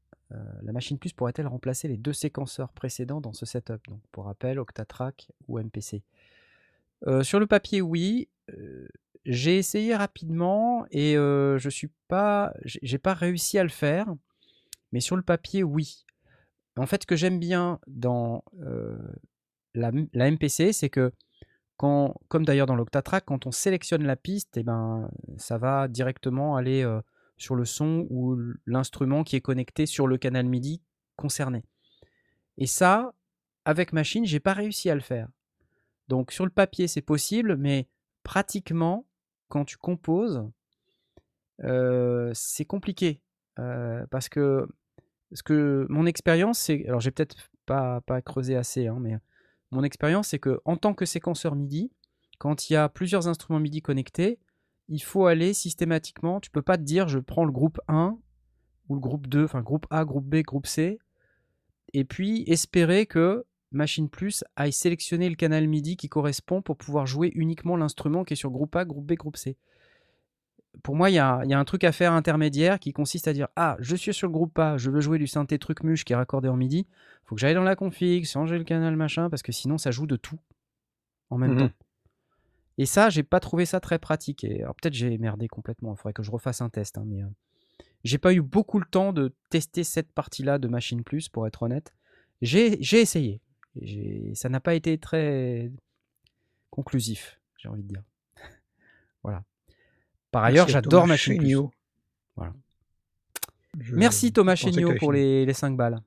[0.62, 3.82] La Machine Plus pourrait-elle remplacer les deux séquenceurs précédents dans ce setup?
[4.12, 6.02] Pour rappel, Octatrack ou MPC.
[7.06, 8.28] Euh, sur le papier, oui.
[8.50, 8.86] Euh,
[9.24, 14.06] j'ai essayé rapidement et euh, je suis pas, j'ai pas réussi à le faire.
[14.92, 16.04] Mais sur le papier, oui.
[16.76, 18.44] En fait, ce que j'aime bien dans
[19.74, 21.12] la, MPC, c'est que
[21.76, 26.84] comme d'ailleurs dans l'Octatrack, quand on sélectionne la piste, eh ben, ça va directement aller
[27.36, 30.82] sur le son ou l'instrument qui est connecté sur le canal MIDI
[31.16, 31.64] concerné.
[32.58, 33.12] Et ça,
[33.64, 35.28] avec machine, j'ai pas réussi à le faire.
[36.08, 37.88] Donc sur le papier, c'est possible, mais
[38.22, 39.06] pratiquement,
[39.48, 40.48] quand tu composes,
[41.62, 43.20] euh, c'est compliqué.
[43.58, 44.66] Euh, parce que,
[45.32, 46.84] ce que mon expérience, c'est.
[46.86, 49.16] Alors j'ai peut-être pas, pas creusé assez, hein, mais
[49.70, 51.90] mon expérience, c'est que en tant que séquenceur MIDI,
[52.38, 54.38] quand il y a plusieurs instruments MIDI connectés,
[54.88, 56.40] il faut aller systématiquement.
[56.40, 58.18] Tu peux pas te dire je prends le groupe 1
[58.88, 60.98] ou le groupe 2, enfin groupe A, groupe B, groupe C,
[61.92, 67.06] et puis espérer que Machine Plus aille sélectionner le canal MIDI qui correspond pour pouvoir
[67.06, 69.56] jouer uniquement l'instrument qui est sur groupe A, groupe B, groupe C.
[70.82, 73.28] Pour moi, il y a, il y a un truc à faire intermédiaire qui consiste
[73.28, 75.82] à dire Ah, je suis sur le groupe A, je veux jouer du synthé truc
[75.84, 76.86] muche qui est raccordé en MIDI.
[77.24, 80.06] faut que j'aille dans la config, changer le canal machin, parce que sinon ça joue
[80.06, 80.38] de tout
[81.30, 81.58] en même Mhm.
[81.68, 81.70] temps.
[82.78, 84.44] Et ça, j'ai pas trouvé ça très pratique.
[84.44, 85.94] Et alors peut-être j'ai merdé complètement.
[85.94, 86.98] Il faudrait que je refasse un test.
[86.98, 87.28] hein, mais euh,
[88.02, 91.62] j'ai pas eu beaucoup le temps de tester cette partie-là de Machine Plus, pour être
[91.62, 91.94] honnête.
[92.42, 93.40] J'ai j'ai essayé.
[93.80, 95.70] Et ça n'a pas été très
[96.70, 98.02] conclusif, j'ai envie de dire.
[99.22, 99.42] voilà.
[100.30, 101.46] Par ailleurs, j'adore Thomas Machine Plus.
[101.46, 101.70] Chéniaud.
[102.36, 102.52] Voilà.
[103.80, 106.00] Je Merci Thomas Chéniaud pour les, les 5 balles.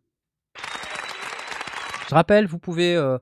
[2.10, 3.17] Je rappelle, vous pouvez, euh,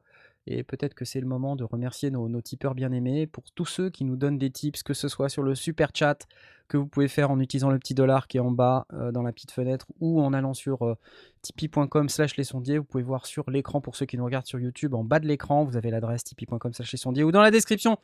[0.47, 4.05] et peut-être que c'est le moment de remercier nos, tipeurs bien-aimés, pour tous ceux qui
[4.05, 6.27] nous donnent des tips, que ce soit sur le super chat
[6.67, 9.21] que vous pouvez faire en utilisant le petit dollar qui est en bas euh, dans
[9.21, 10.95] la petite fenêtre ou en allant sur euh,
[11.41, 12.77] tipeee.com slash les sondiers.
[12.77, 15.27] Vous pouvez voir sur l'écran pour ceux qui nous regardent sur YouTube, en bas de
[15.27, 17.97] l'écran, vous avez l'adresse tipeee.com slash les sondiers ou dans la description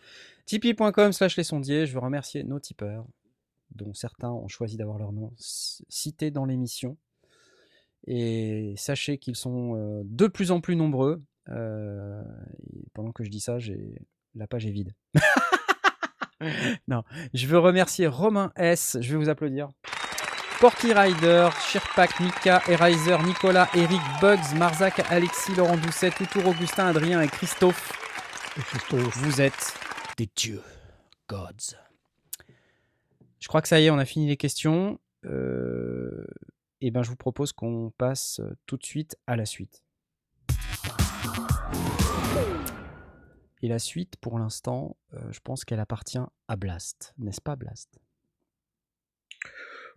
[0.46, 1.86] tipeee.com slash les sondiers.
[1.86, 3.06] Je veux remercier nos tipeurs
[3.76, 6.98] dont certains ont choisi d'avoir leur nom cité dans l'émission.
[8.08, 11.22] Et sachez qu'ils sont euh, de plus en plus nombreux.
[11.50, 12.24] Euh,
[12.74, 13.58] et pendant que je dis ça,
[14.36, 14.94] la page est vide.
[16.88, 18.98] non, je veux remercier Romain S.
[19.02, 19.70] Je vais vous applaudir.
[20.60, 27.22] Porky Rider, Shirpak, Mika, Erizer, Nicolas, Eric, Bugs, Marzac, Alexis, Laurent Doucet, Toutour, Augustin, Adrien
[27.22, 27.92] et Christophe.
[28.58, 29.74] Et Christophe, Vous êtes
[30.18, 30.62] des dieux,
[31.28, 31.76] gods.
[33.40, 35.00] Je crois que ça y est, on a fini les questions.
[35.26, 36.28] Euh,
[36.80, 39.84] et ben, je vous propose qu'on passe tout de suite à la suite.
[43.64, 48.00] Et la suite, pour l'instant, euh, je pense qu'elle appartient à Blast, n'est-ce pas Blast?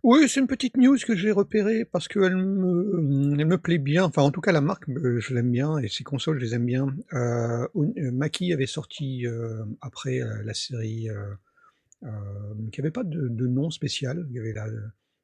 [0.02, 4.04] Oui, c'est une petite news que j'ai repérée parce qu'elle me, elle me plaît bien.
[4.04, 6.54] Enfin, en tout cas, la marque, euh, je l'aime bien et ses consoles, je les
[6.54, 6.94] aime bien.
[7.14, 11.32] Euh, euh, Maki avait sorti euh, après euh, la série euh,
[12.02, 12.08] euh,
[12.70, 14.26] qui avait pas de, de nom spécial.
[14.28, 14.66] Il y avait la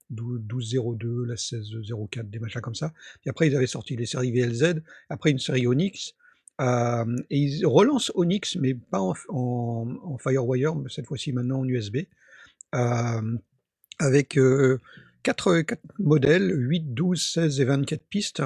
[0.08, 2.94] 12 1202, la 1604, des machins comme ça.
[3.26, 6.14] Et après, ils avaient sorti les séries VLZ, après une série Onyx.
[6.60, 9.86] Euh, et ils relancent Onyx, mais pas en,
[10.18, 11.98] Firewire, mais cette fois-ci maintenant en USB.
[12.74, 13.38] Euh,
[13.98, 14.78] avec euh,
[15.22, 15.64] 4,
[15.98, 18.42] modèles, 8, 12, 16 et 24 pistes,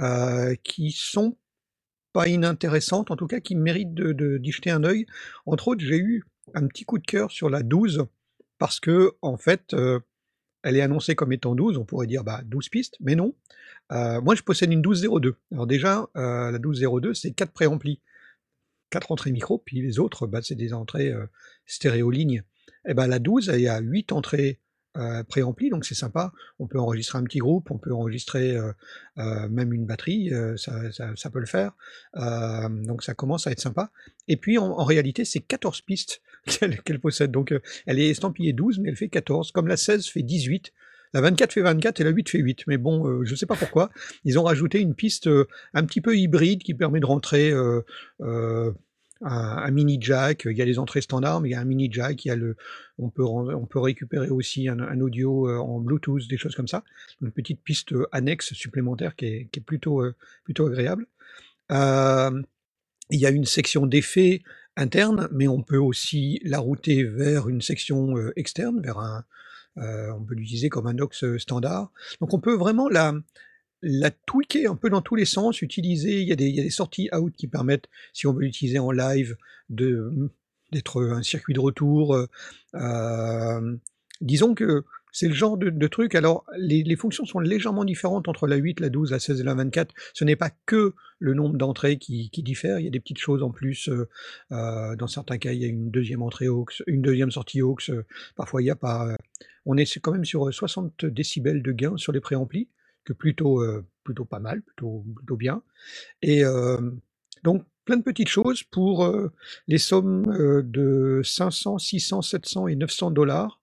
[0.00, 1.36] euh, qui sont
[2.12, 5.06] pas inintéressantes, en tout cas qui méritent de, de- d'y jeter un œil.
[5.46, 6.24] Entre autres, j'ai eu
[6.54, 8.06] un petit coup de cœur sur la 12,
[8.58, 10.00] parce que, en fait, euh,
[10.62, 13.34] elle est annoncée comme étant 12, on pourrait dire bah, 12 pistes, mais non.
[13.92, 15.36] Euh, moi, je possède une 1202.
[15.52, 18.00] Alors déjà, euh, la 1202, c'est 4 préamplis,
[18.90, 21.26] 4 entrées micro, puis les autres, bah, c'est des entrées euh,
[21.66, 22.42] stéréo-lignes.
[22.88, 24.58] Et ben la 12, il y a 8 entrées
[25.28, 26.32] préamplis, donc c'est sympa.
[26.58, 28.58] On peut enregistrer un petit groupe, on peut enregistrer
[29.16, 31.76] même une batterie, ça, ça- peut le faire.
[32.16, 33.92] Donc ça commence à être sympa.
[34.26, 36.22] Et puis en, réalité, c'est 14 pistes
[36.84, 37.30] qu'elle possède.
[37.30, 37.54] Donc
[37.86, 39.52] elle est estampillée 12, mais elle fait 14.
[39.52, 40.72] Comme la 16 fait 18.
[41.12, 42.66] La 24 fait 24 et la 8 fait 8.
[42.66, 43.90] Mais bon, euh, je ne sais pas pourquoi.
[44.24, 47.82] Ils ont rajouté une piste euh, un petit peu hybride qui permet de rentrer euh,
[49.22, 50.46] un, mini jack.
[50.48, 52.24] Il y a les entrées standards, mais il y a un mini jack.
[52.24, 52.56] Il y a le,
[52.98, 56.84] on, peut, on peut récupérer aussi un, audio en Bluetooth, des choses comme ça.
[57.20, 60.04] Une petite piste annexe supplémentaire qui est, qui est plutôt,
[60.44, 61.06] plutôt agréable.
[61.70, 64.42] Il y a une section d'effets
[64.76, 69.24] interne, mais on peut aussi la router vers une section externe, vers un,
[69.78, 71.92] euh, on peut l'utiliser comme un aux standard.
[72.20, 73.14] Donc on peut vraiment la,
[73.82, 77.34] la tweaker un peu dans tous les sens, utiliser, il y a des, sorties out
[77.36, 79.36] qui permettent, si on veut l'utiliser en live,
[79.68, 80.30] de
[80.72, 82.14] d'être un circuit de retour.
[82.14, 82.26] euh,
[82.76, 83.76] euh,
[84.20, 86.14] disons que c'est le genre de, truc.
[86.14, 89.54] Alors, les, fonctions sont légèrement différentes entre la 8, la 12, la 16 et la
[89.54, 89.94] 24.
[90.14, 92.78] Ce n'est pas que le nombre d'entrées qui, diffère.
[92.78, 93.88] Il y a des petites choses en plus.
[93.88, 94.08] euh,
[94.52, 97.76] euh, dans certains cas, il y a une deuxième entrée aux, une deuxième sortie aux.
[97.88, 98.04] euh,
[98.36, 99.16] parfois, il n'y a pas.
[99.66, 102.68] Euh, on est quand même sur 60 décibels de gain sur les préamplis,
[103.04, 105.62] que plutôt, euh, plutôt pas mal, plutôt, plutôt bien.
[106.22, 106.78] Et euh,
[107.44, 109.32] donc, plein de petites choses pour euh,
[109.68, 113.60] les sommes euh, de 500, 600, 700 et 900 dollars,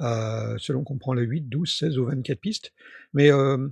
[0.00, 2.72] euh, selon qu'on prend la 8, 12, 16 ou 24 pistes.
[3.14, 3.68] Mais euh,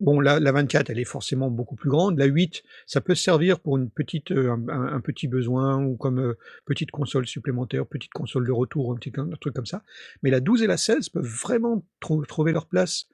[0.00, 2.18] bon, la, la 24, elle est forcément beaucoup plus grande.
[2.18, 6.38] La 8, ça peut servir pour une petite, euh, un, petit besoin ou comme euh,
[6.64, 9.82] petite console supplémentaire, petite console de retour, un petit truc comme ça.
[10.22, 13.06] Mais la 12 et la 16 peuvent vraiment trou- trouver leur place.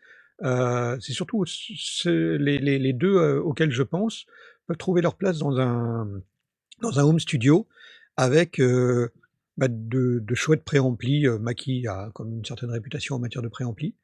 [0.42, 1.44] Euh, c'est surtout
[2.04, 4.26] les, deux auxquels je pense
[4.66, 6.08] peuvent trouver leur place dans un,
[6.80, 7.66] dans un home studio
[8.16, 8.60] avec
[9.56, 11.26] bah, de, de chouettes préamplis.
[11.40, 13.94] Maki a comme une certaine réputation en matière de préamplis.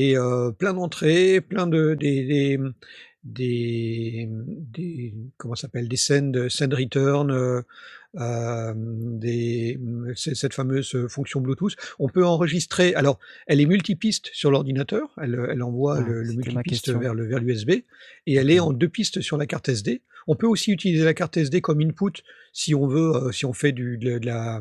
[0.00, 0.14] Et
[0.58, 2.58] plein d'entrées, plein de des, des,
[3.24, 7.62] des, des- comment ça s'appelle des send, send return, euh,
[8.18, 9.78] euh, des,
[10.14, 11.74] c'est cette fameuse fonction Bluetooth.
[11.98, 12.94] On peut enregistrer.
[12.94, 15.14] Alors, elle est multipiste sur l'ordinateur.
[15.20, 17.70] Elle, elle envoie Ah, le, le multipiste vers le vers l'USB
[18.26, 20.02] et elle est en deux pistes sur la carte SD.
[20.26, 23.52] On peut aussi utiliser la carte SD comme input si on veut, euh, si on
[23.52, 24.60] fait du, de, de la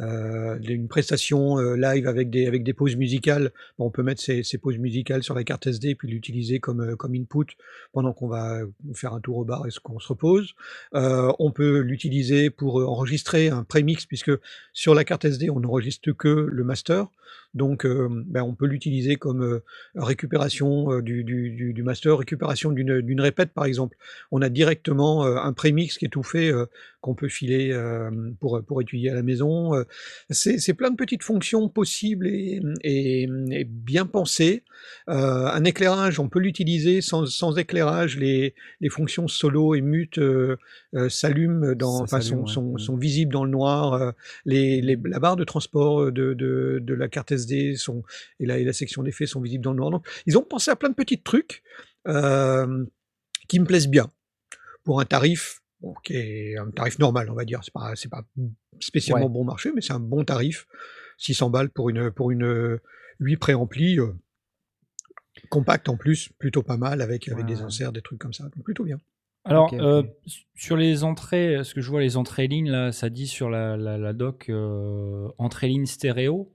[0.00, 4.42] euh, une prestation euh, live avec des, avec des pauses musicales, on peut mettre ces,
[4.42, 7.46] ces pauses musicales sur la carte SD et puis l'utiliser comme, euh, comme input
[7.92, 8.60] pendant qu'on va
[8.94, 10.54] faire un tour au bar et qu'on se repose.
[10.92, 14.32] On peut l'utiliser pour enregistrer un prémix puisque
[14.72, 17.06] sur la carte SD on n'enregistre que le master.
[17.54, 19.60] Donc ben, on peut l'utiliser comme
[19.94, 23.96] récupération du, du, du, master, récupération d'une répète par exemple.
[24.30, 26.52] On a directement un prémix qui est tout fait
[27.00, 27.72] qu'on peut filer
[28.40, 29.72] pour, pour étudier à la maison.
[30.30, 34.62] C'est plein de petites fonctions possibles et, et- et bien pensées.
[35.06, 38.18] Un éclairage, on peut l'utiliser sans, sans éclairage.
[38.18, 40.18] Les, les fonctions solo et mute
[41.08, 42.52] s'allument, dans, enfin, sont, ouais.
[42.52, 44.14] sont, sont visibles dans le noir.
[44.44, 48.02] Les, les- la barre de transport de, de, de la carte SD sont,
[48.40, 49.90] et, la, et la section d'effets sont visibles dans le noir.
[49.90, 51.62] Donc, ils ont pensé à plein de petits trucs
[52.08, 52.84] euh,
[53.48, 54.10] qui me plaisent bien
[54.84, 57.60] pour un tarif bon, qui est un tarif normal, on va dire.
[57.62, 58.22] C'est pas, c'est pas
[58.80, 59.32] spécialement Ouais.
[59.32, 60.66] bon marché, mais c'est un bon tarif.
[61.18, 62.80] 600 balles pour une, pour une euh,
[63.20, 64.12] 8 préamplis, euh,
[65.48, 68.44] compact en plus, plutôt pas mal, avec, avec Ouais, des inserts, des trucs comme ça.
[68.44, 68.98] Donc plutôt bien.
[69.46, 70.02] Alors, euh,
[70.54, 73.76] sur les entrées, ce que je vois, les entrées lignes, là, ça dit sur la,
[73.76, 76.50] la, la doc euh, entrée ligne stéréo.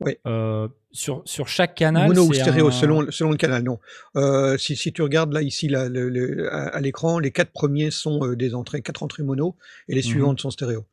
[0.00, 0.18] Ouais.
[0.26, 2.08] Euh, sur, sur chaque canal.
[2.08, 3.78] Mono ou stéréo, un- selon, selon le canal, non.
[4.16, 7.52] Euh, si, si tu regardes là, ici, là, le- le- à, à l'écran, les quatre
[7.52, 9.56] premiers sont euh, des entrées, quatre entrées mono,
[9.88, 10.06] et les Mhm.
[10.06, 10.86] suivantes sont stéréo.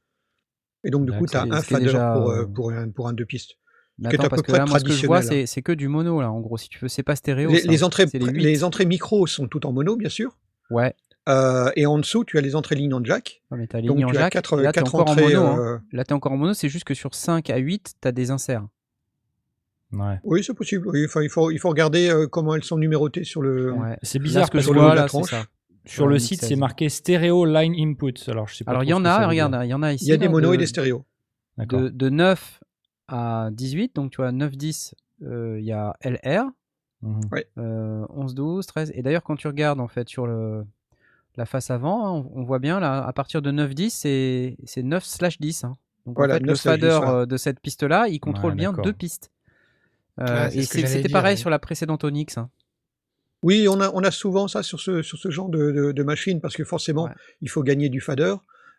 [0.84, 3.26] Et donc, du coup, tu as un fader déjà, pour, pour, un, pour un deux
[3.26, 3.54] pistes.
[4.00, 5.17] Mais qui est attends, à parce peu que près là, moi, ce que je vois,
[5.17, 5.48] traditionnel.
[5.48, 6.58] c'est que du mono, là, en gros.
[6.58, 7.50] Si tu veux, c'est pas stéréo.
[7.50, 7.67] Les, ça.
[7.72, 10.38] les entrées, les entrées micro sont toutes en mono, bien sûr.
[10.70, 10.93] Ouais.
[11.30, 13.41] Euh, et en dessous, tu as les entrées lignes en jack.
[13.52, 14.34] Ouais, mais Donc en tu as jack.
[14.34, 14.72] quatre, et là,
[15.39, 15.58] hein.
[15.60, 16.54] euh, Là, t'es encore en mono.
[16.54, 18.65] C'est juste que sur 5 à 8, t'as des inserts.
[19.91, 20.19] Ouais.
[20.23, 20.88] Oui, c'est possible.
[20.89, 21.06] oui.
[21.06, 23.71] Enfin, il, faut, il faut regarder euh, comment elles sont numérotées sur le.
[23.71, 23.97] Ouais.
[24.04, 25.30] C'est Là, bizarre ce que sur le la là, tranche.
[25.32, 25.45] ça.
[25.86, 26.50] sur la le site, 16.
[26.50, 28.13] c'est marqué Stereo Line Input.
[28.28, 30.06] Alors, je sais pas Alors, il y en a, regarde, il y en a ici.
[30.06, 31.06] Il y a des là, monos et de- des stéréos.
[31.58, 31.80] D'accord.
[31.82, 32.60] de, de 9
[33.08, 36.43] à 18, donc tu vois 9-10, euh, il y a LR,
[37.02, 37.21] Mhm.
[37.58, 38.91] euh, 11-12, 13.
[38.95, 40.65] Et d'ailleurs, quand tu regardes en fait sur le,
[41.38, 44.84] la face avant, hein, on, on voit bien là, à partir de 9-10, c'est c'est
[44.84, 45.65] 9/10.
[45.65, 45.78] hein.
[46.06, 47.12] Donc Voilà, en fait, le 9/10, fader voilà.
[47.21, 49.32] euh, de cette piste-là, il contrôle Ouais, bien deux pistes.
[50.20, 52.38] Euh, Ouais, et c'était pareil sur la précédente Onyx.
[52.38, 52.50] hein.
[53.44, 56.04] Oui, on a, on a souvent ça sur ce, sur ce genre de, de, de
[56.04, 57.12] machine parce que forcément, Ouais.
[57.42, 58.36] il faut gagner du fader.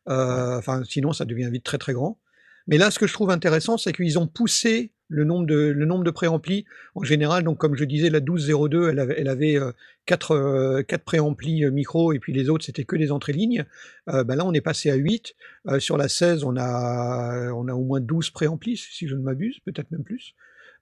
[0.08, 2.18] Euh, sinon, ça devient vite très très grand.
[2.66, 5.86] Mais là, ce que je trouve intéressant, c'est qu'ils ont poussé le nombre de, le
[5.86, 6.66] nombre de préamplis.
[6.94, 9.72] En général, donc comme je disais, la 1202, elle avait, elle avait euh,
[10.06, 13.64] quatre, euh, quatre préamplis micro et puis les autres, c'était que des entrées lignes.
[14.08, 15.34] Euh, ben là, on est passé à 8.
[15.68, 19.22] Euh, sur la 16, on a, on a au moins 12 préamplis, si je ne
[19.22, 20.34] m'abuse, peut-être même plus.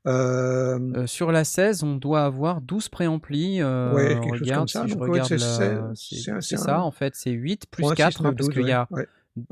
[0.06, 3.60] Euh, Euh, sur la 16, on doit avoir 12 préamplis.
[3.60, 5.36] Euh, Ouais, quelque chose regarde, comme ça, si donc ouais, c'est-
[6.30, 8.68] la- ça un- en fait, c'est 8 plus ouais, 4 6, 9, parce 12, qu'il
[8.68, 9.06] y a ouais, ouais.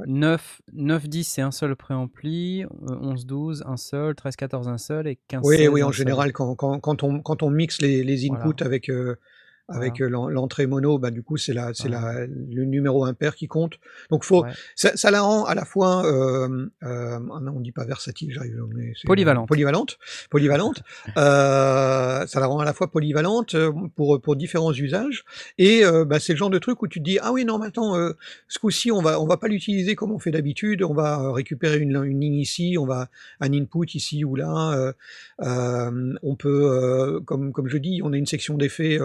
[0.06, 2.66] 9, 9, 10 c'est un seul préampli, euh,
[3.00, 6.32] 11, 12 un seul, 13, 14 un seul et 15, Oui, 16 oui, en général,
[6.32, 8.44] quand, quand, quand, on, quand on mixe les, les Voilà.
[8.46, 9.16] inputs avec, euh,
[9.68, 12.20] avec l'entrée mono, bah, du coup, c'est la, c'est Voilà.
[12.20, 13.74] la, le numéro impair qui compte.
[14.10, 14.50] Donc, faut, Ouais.
[14.76, 18.30] ça, ça la rend à la fois, euh, euh, ah non, on dit pas versatile,
[18.32, 19.48] j'arrive, mais Polyvalente.
[19.48, 19.98] Polyvalente.
[20.30, 20.82] Polyvalente.
[21.16, 23.56] euh, ça la rend à la fois polyvalente
[23.96, 25.24] pour, pour différents usages.
[25.58, 27.94] Et bah, c'est le genre de truc où tu te dis, ah oui, non, maintenant,
[28.48, 30.82] ce coup-ci, on va, on va pas l'utiliser comme on fait d'habitude.
[30.82, 33.08] On va récupérer une, une ligne ici, on va
[33.40, 34.92] un input ici ou là.
[35.40, 38.98] on peut, comme, comme je dis, on a une section d'effets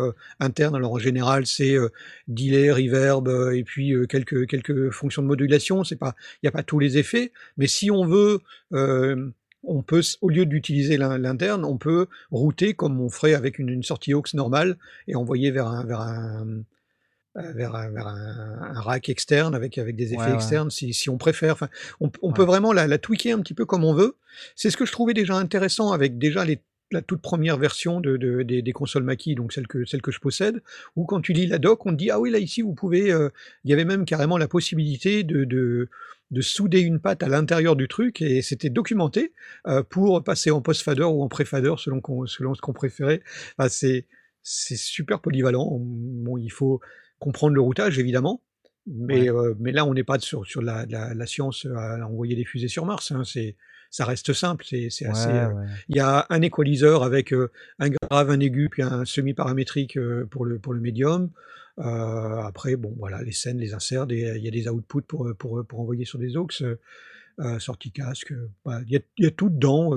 [0.50, 0.76] interne.
[0.76, 1.90] Alors en général, c'est euh,
[2.28, 5.84] delay, reverb euh, et puis euh, quelques, quelques fonctions de modulation.
[5.84, 8.40] C'est pas, il n'y a pas tous les effets, mais si on veut,
[8.74, 9.32] euh,
[9.64, 13.70] on peut, au lieu d'utiliser l'in- l'interne, on peut router comme on ferait avec une,
[13.70, 16.64] une sortie aux normale et envoyer vers un, vers un,
[17.36, 20.36] vers un, vers un, un rack externe avec, avec des effets Ouais, ouais.
[20.36, 21.54] externes si, si on préfère.
[21.54, 24.16] Enfin, on, on peut vraiment la, la tweaker un petit peu comme on veut.
[24.56, 26.60] C'est ce que je trouvais déjà intéressant avec déjà les,
[26.92, 30.12] la toute première version de, de- des, des consoles Mackie, donc celle que, celle que
[30.12, 30.62] je possède,
[30.96, 33.12] où quand tu lis la doc, on te dit ah oui là ici vous pouvez,
[33.12, 33.30] euh,
[33.64, 35.90] il y avait même carrément la possibilité de, de,
[36.32, 39.34] de souder une patte à l'intérieur du truc et c'était documenté
[39.68, 43.22] euh, pour passer en post-fader ou en pré-fader selon, qu'on- selon ce qu'on préférait.
[43.58, 44.06] Enfin, c'est
[44.42, 45.78] c'est super polyvalent.
[45.80, 46.80] Bon, il faut
[47.20, 48.42] comprendre le routage évidemment.
[48.88, 52.36] Mais, euh, mais là, on n'est pas sur, sur la, la, la science à envoyer
[52.36, 53.12] des fusées sur Mars.
[53.12, 53.24] Hein.
[53.24, 53.56] C'est,
[53.90, 54.66] ça reste simple.
[54.68, 55.30] C'est, c'est assez.
[55.30, 55.66] Euh, ouais.
[55.90, 60.26] Il y a un équaliseur avec euh, un grave, un aigu, puis un semi-paramétrique euh,
[60.30, 61.30] pour le, pour le médium.
[61.78, 65.66] Après, bon, voilà, les scènes, les inserts, des- il y a des outputs pour, pour,
[65.66, 66.62] pour envoyer sur des aux,
[67.60, 68.34] sortie casque.
[68.68, 69.96] il, y a, il y a tout dedans.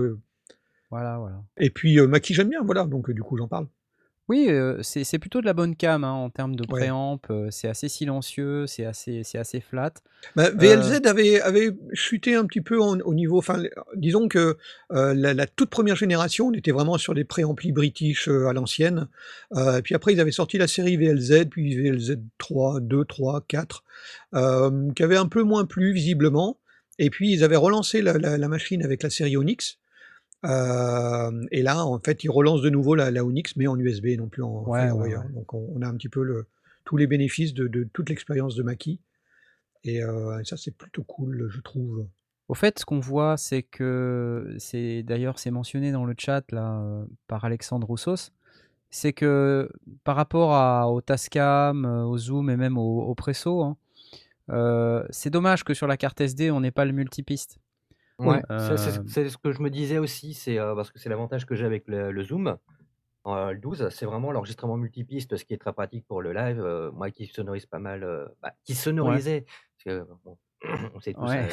[0.91, 1.43] Voilà, voilà.
[1.59, 3.67] et puis, Mackie, j'aime bien, voilà, donc du coup, j'en parle.
[4.29, 4.49] Oui,
[4.83, 6.81] c'est c'est plutôt de la bonne cam hein, en termes de Ouais.
[6.81, 7.21] préamp.
[7.51, 9.93] c'est assez silencieux, c'est assez, c'est assez flat.
[10.37, 13.39] Bah, VLZ avait, avait chuté un petit peu en- au niveau.
[13.39, 13.63] Enfin,
[13.97, 14.57] disons que
[14.91, 19.09] la, la toute première génération, on était vraiment sur des préamplis british à l'ancienne.
[19.57, 23.85] Et puis après, ils avaient sorti la série VLZ, puis VLZ 3, 2, 3, 4,
[24.35, 26.59] euh, qui avait un peu moins plu visiblement.
[26.99, 29.79] Et puis ils avaient relancé la, la- la machine avec la série Onyx.
[30.45, 34.07] Euh, et là, en fait, ils relancent de nouveau la, la Onyx, mais en USB,
[34.19, 35.21] non plus en Ouais, Firewire.
[35.21, 35.33] ouais, ouais.
[35.35, 36.47] Donc on, on a un petit peu le,
[36.85, 39.01] tous les bénéfices de, de toute l'expérience de Mackie.
[39.85, 42.07] Et euh, ça, c'est plutôt cool, je trouve.
[42.49, 46.81] Au fait, ce qu'on voit, c'est que c'est d'ailleurs c'est mentionné dans le chat là
[46.83, 48.31] euh, par Alexandre Roussos,
[48.91, 49.71] c'est que
[50.05, 53.77] par rapport à, au Tascam, euh, au Zoom et même au, au Presso, hein,
[54.51, 57.59] euh, c'est dommage que sur la carte SD on n'ait pas le multipiste.
[58.25, 61.47] Ouais, Euh, c'est- ce que je me disais aussi, c'est euh, parce que c'est l'avantage
[61.47, 62.57] que j'ai avec le, le Zoom.
[63.27, 66.61] euh, le 12, c'est vraiment l'enregistrement multipiste, ce qui est très pratique pour le live.
[66.61, 70.39] euh, moi qui sonorise pas mal, bah, qui sonorisait, parce que bon,
[70.95, 71.49] on sait tous Ouais.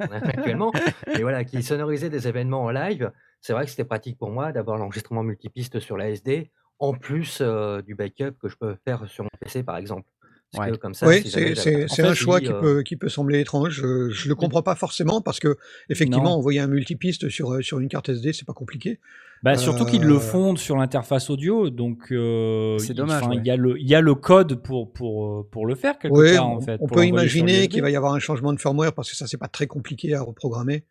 [0.24, 0.72] actuellement,
[1.14, 3.12] mais voilà, qui sonorisait des événements en live.
[3.40, 7.42] C'est vrai que c'était pratique pour moi d'avoir l'enregistrement multipiste sur la SD, en plus
[7.86, 10.08] du backup que je peux faire sur mon PC par exemple.
[10.52, 10.72] Parce Ouais.
[10.72, 12.96] que comme ça, Oui, si c'est un c'est un souci, choix qui euh, peut, qui
[12.96, 13.70] peut sembler étrange.
[13.70, 15.56] Je, je le comprends pas forcément parce que
[15.90, 16.36] effectivement, Non.
[16.36, 18.98] envoyer un multipiste sur, euh, sur une carte SD, c'est pas compliqué.
[19.44, 23.36] Bah, surtout qu'ils le Euh, font sur l'interface audio, donc euh, C'est il- dommage, ouais.
[23.36, 26.14] Il y, a le- il y a le code pour, pour, pour le faire quelque
[26.18, 26.78] Oui, part on, en fait.
[26.80, 29.26] on pour peut imaginer qu'il va y avoir un changement de firmware parce que ça,
[29.28, 30.82] c'est pas très compliqué à reprogrammer.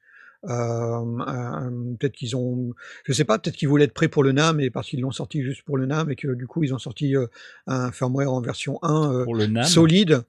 [0.47, 2.73] Euh, peut-être qu'ils ont,
[3.05, 5.11] je sais pas, peut-être qu'ils voulaient être prêts pour le NAM et parce qu'ils l'ont
[5.11, 7.27] sorti juste pour le NAM et que du coup ils ont sorti euh,
[7.67, 9.63] un firmware en version 1 euh, Pour le NAM.
[9.65, 10.21] solide.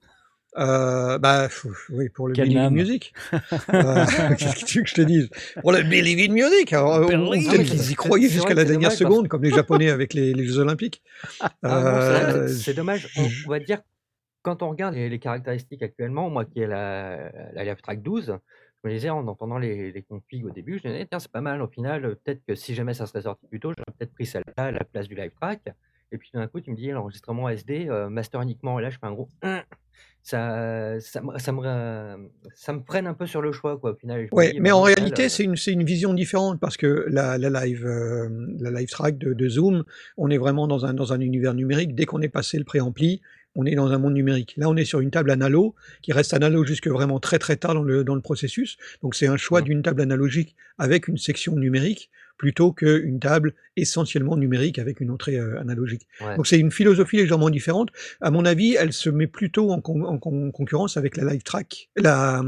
[0.57, 1.47] Euh, bah
[1.91, 3.13] oui, pour le Believe in Music.
[3.73, 4.05] Euh,
[4.37, 5.29] Qu'est-ce que tu veux que je te dise?
[5.61, 6.73] Pour le Believe in Music.
[6.73, 10.13] Alors, Believe peut-être qu'ils y croyaient jusqu'à la dernière parce- seconde, comme les Japonais avec
[10.13, 11.01] les, les Jeux Olympiques.
[11.41, 13.07] Ah c'est- Euh, c'est dommage.
[13.17, 13.79] On, je- on va dire,
[14.41, 18.33] quand on regarde les, les caractéristiques actuellement, moi qui ai la, la Live Track 12,
[18.83, 21.31] je me disais en entendant les, les configs au début, je me disais, tiens, c'est
[21.31, 21.61] pas mal.
[21.61, 24.25] Au final, euh, peut-être que si jamais ça serait sorti plus tôt, j'aurais peut-être pris
[24.25, 25.61] celle-là à la place du Live Track.
[26.11, 28.97] Et puis d'un coup, tu me dis, l'enregistrement SD, euh, master uniquement, et là, je
[28.99, 29.29] fais un gros.
[29.43, 29.63] Hein
[30.23, 33.95] Ça, ça, me- ça, me, ça me freine un peu sur le choix, quoi, au
[33.95, 34.27] final.
[34.31, 37.49] Ouais, dis, mais en réalité, euh, c'est une, une vision différente parce que la, la
[37.49, 38.29] live, euh,
[38.59, 39.83] la live track de, de Zoom,
[40.17, 41.95] on est vraiment dans un, dans un univers numérique.
[41.95, 43.21] Dès qu'on est passé le préampli,
[43.55, 44.53] on est dans un monde numérique.
[44.57, 47.73] Là, on est sur une table analo qui reste analo jusque vraiment très très tard
[47.73, 48.77] dans le, dans le processus.
[49.03, 54.35] Donc, c'est un choix d'une table analogique avec une section numérique plutôt qu'une table essentiellement
[54.35, 56.07] numérique avec une entrée euh, analogique.
[56.21, 56.35] ouais.
[56.37, 57.89] Donc c'est une philosophie légèrement différente.
[58.19, 61.43] À mon avis, elle se met plutôt en, con- en con- concurrence avec la live
[61.43, 62.41] track, la,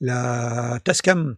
[0.00, 1.36] la Tascam,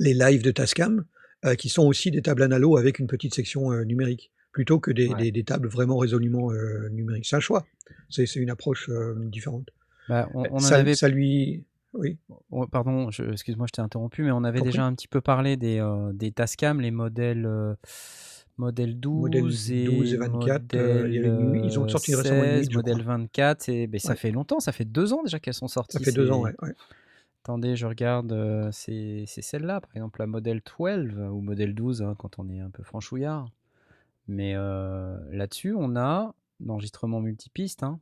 [0.00, 1.04] les lives de Tascam,
[1.44, 4.90] euh, qui sont aussi des tables analo avec une petite section euh, numérique, plutôt que
[4.90, 5.16] des, Ouais.
[5.16, 7.26] des- des tables vraiment résolument euh, numériques.
[7.26, 7.64] C'est un choix.
[8.10, 9.68] C'est une approche euh, différente.
[10.08, 12.18] Bah, on, on en ça, avait ça lui, oui.
[12.70, 16.12] Pardon, excuse-moi, je t'ai interrompu, mais on avait déjà un petit peu parlé des, euh,
[16.12, 17.74] des Tascam, les modèles, euh,
[18.58, 22.50] modèle 12, Modèle et 12 et 24, euh, une nuit- ils ont sorti récemment une
[22.50, 23.16] nuit, 16, je modèle crois.
[23.16, 24.16] 24, et, ben, ça Ouais.
[24.16, 25.96] fait longtemps, ça fait deux ans déjà qu'elles sont sorties.
[25.98, 26.54] Ça fait deux ans, ouais.
[26.62, 26.74] ouais.
[27.44, 32.02] Attendez, je regarde, euh, c'est c'est celle-là, par exemple, la modèle 12 ou modèle 12,
[32.02, 33.48] hein, quand on est un peu franchouillard.
[34.28, 37.98] Mais euh, là-dessus, on a l'enregistrement multipiste, hein,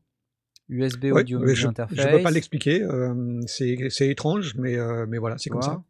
[0.69, 1.97] USB Ouais, audio mais je ne interface.
[2.17, 2.83] peux pas l'expliquer.
[2.83, 5.83] euh, c'est c'est étrange, mais, euh, mais voilà, c'est comme ça.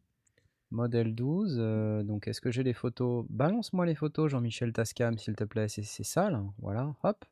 [0.72, 3.26] Modèle 12, euh, donc est-ce que j'ai les photos?
[3.28, 5.66] Balance-moi les photos, Jean-Michel Tascam, s'il te plaît.
[5.68, 6.44] C'est c'est ça, là.
[6.58, 7.24] Voilà, hop.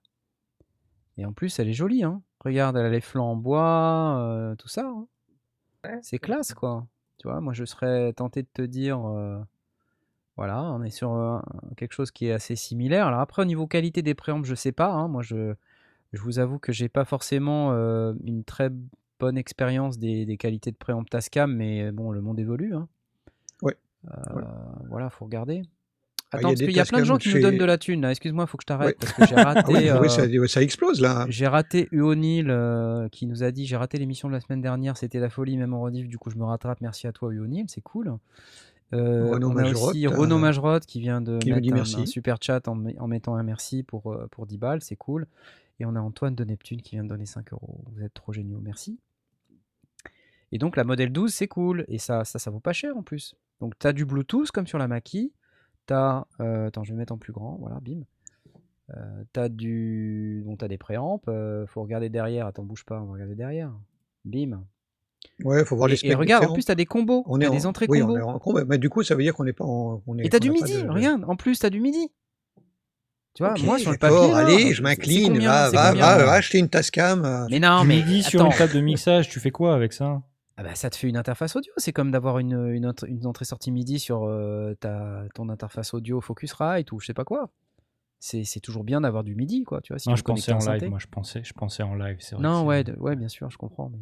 [1.17, 2.21] Et en plus, elle est jolie, hein.
[2.45, 4.87] Regarde, elle a les flancs en bois, euh, tout ça.
[4.87, 5.07] hein.
[6.03, 6.87] C'est classe, quoi.
[7.19, 9.39] Tu vois, moi, je serais tenté de te dire, euh,
[10.39, 11.39] voilà, on est sur euh,
[11.77, 13.07] quelque chose qui est assez similaire.
[13.09, 14.91] Alors après, au niveau qualité des préampes, je sais pas.
[14.93, 15.09] hein.
[15.09, 15.53] Moi, je,
[16.15, 18.71] je vous avoue que j'ai pas forcément euh, une très
[19.21, 22.75] bonne expérience des, des qualités de préamp Tascam, mais bon, le monde évolue.
[22.75, 22.89] hein.
[23.63, 23.77] Ouais.
[24.11, 24.43] Euh, Ouais.
[24.89, 25.63] Voilà, faut regarder.
[26.31, 27.79] Ah, il Attends, parce qu'il y a plein de gens qui nous donnent de la
[27.79, 28.05] thune.
[28.05, 28.97] Excuse-moi, faut que je t'arrête Ouais.
[29.01, 29.73] parce que j'ai Ah raté.
[29.73, 31.25] oui, oui, euh, ça, ouais, ça explose là.
[31.31, 34.97] j'ai raté Uonil euh, qui nous a dit j'ai raté l'émission de la semaine dernière,
[34.99, 36.83] c'était la folie même en rediff, du coup je me rattrape.
[36.83, 38.13] Merci à toi Uonil, c'est cool.
[38.95, 40.11] Euh, Renaud on a Majrotte, aussi euh,
[40.87, 41.97] qui vient de qui mettre dit un, merci.
[42.01, 44.97] un super chat en, me- en mettant un merci pour, euh, pour 10 balles, c'est
[44.97, 45.27] cool.
[45.81, 47.85] Et on a Antoine de Neptune qui vient de donner 5 euros.
[47.93, 48.99] Vous êtes trop géniaux, merci.
[50.53, 53.03] Et donc la modèle 12 c'est cool et ça, ça ça vaut pas cher en
[53.03, 53.35] plus.
[53.61, 55.33] Donc tu as du Bluetooth comme sur la Mackie,
[55.87, 58.01] tu as attends, je vais mettre en plus grand, voilà, bim.
[58.97, 63.05] Euh, t'as du donc t'as des préamps, euh, faut regarder derrière, attends bouge pas, on
[63.07, 63.71] va regarder derrière.
[64.25, 64.65] Bim.
[65.45, 67.45] Ouais, faut voir les Et, specs et regarde, en plus t'as des combos, On est
[67.45, 68.15] t'as en- des entrées oui, combos.
[68.15, 68.61] on est en combo.
[68.67, 70.03] Mais du coup, ça veut dire qu'on n'est pas en.
[70.07, 72.11] on est- Et t'as du midi, de- de- regarde, en plus t'as du midi.
[73.35, 74.31] Tu vois, Ok, moi sur le papier.
[74.33, 75.39] là, allez, je m'incline.
[75.39, 77.25] Va, va, va, va acheter une Tascam.
[77.25, 79.93] euh, Mais non, mais me dis sur une table de mixage, tu fais quoi avec
[79.93, 80.23] ça?
[80.57, 81.73] Ah bah, ça te fait une interface audio.
[81.77, 86.91] C'est comme d'avoir une, une, une entrée-sortie MIDI sur euh, ta, ton interface audio Focusrite
[86.91, 87.51] ou je sais pas quoi.
[88.19, 89.81] C'est c'est toujours bien d'avoir du MIDI, quoi.
[89.83, 90.89] Tu vois, si Non, tu je pensais en live.
[90.89, 92.17] Moi, je pensais, je pensais en live.
[92.19, 93.89] c'est vrai Non, ouais, de- ouais, bien sûr, je comprends.
[93.93, 93.99] Mais...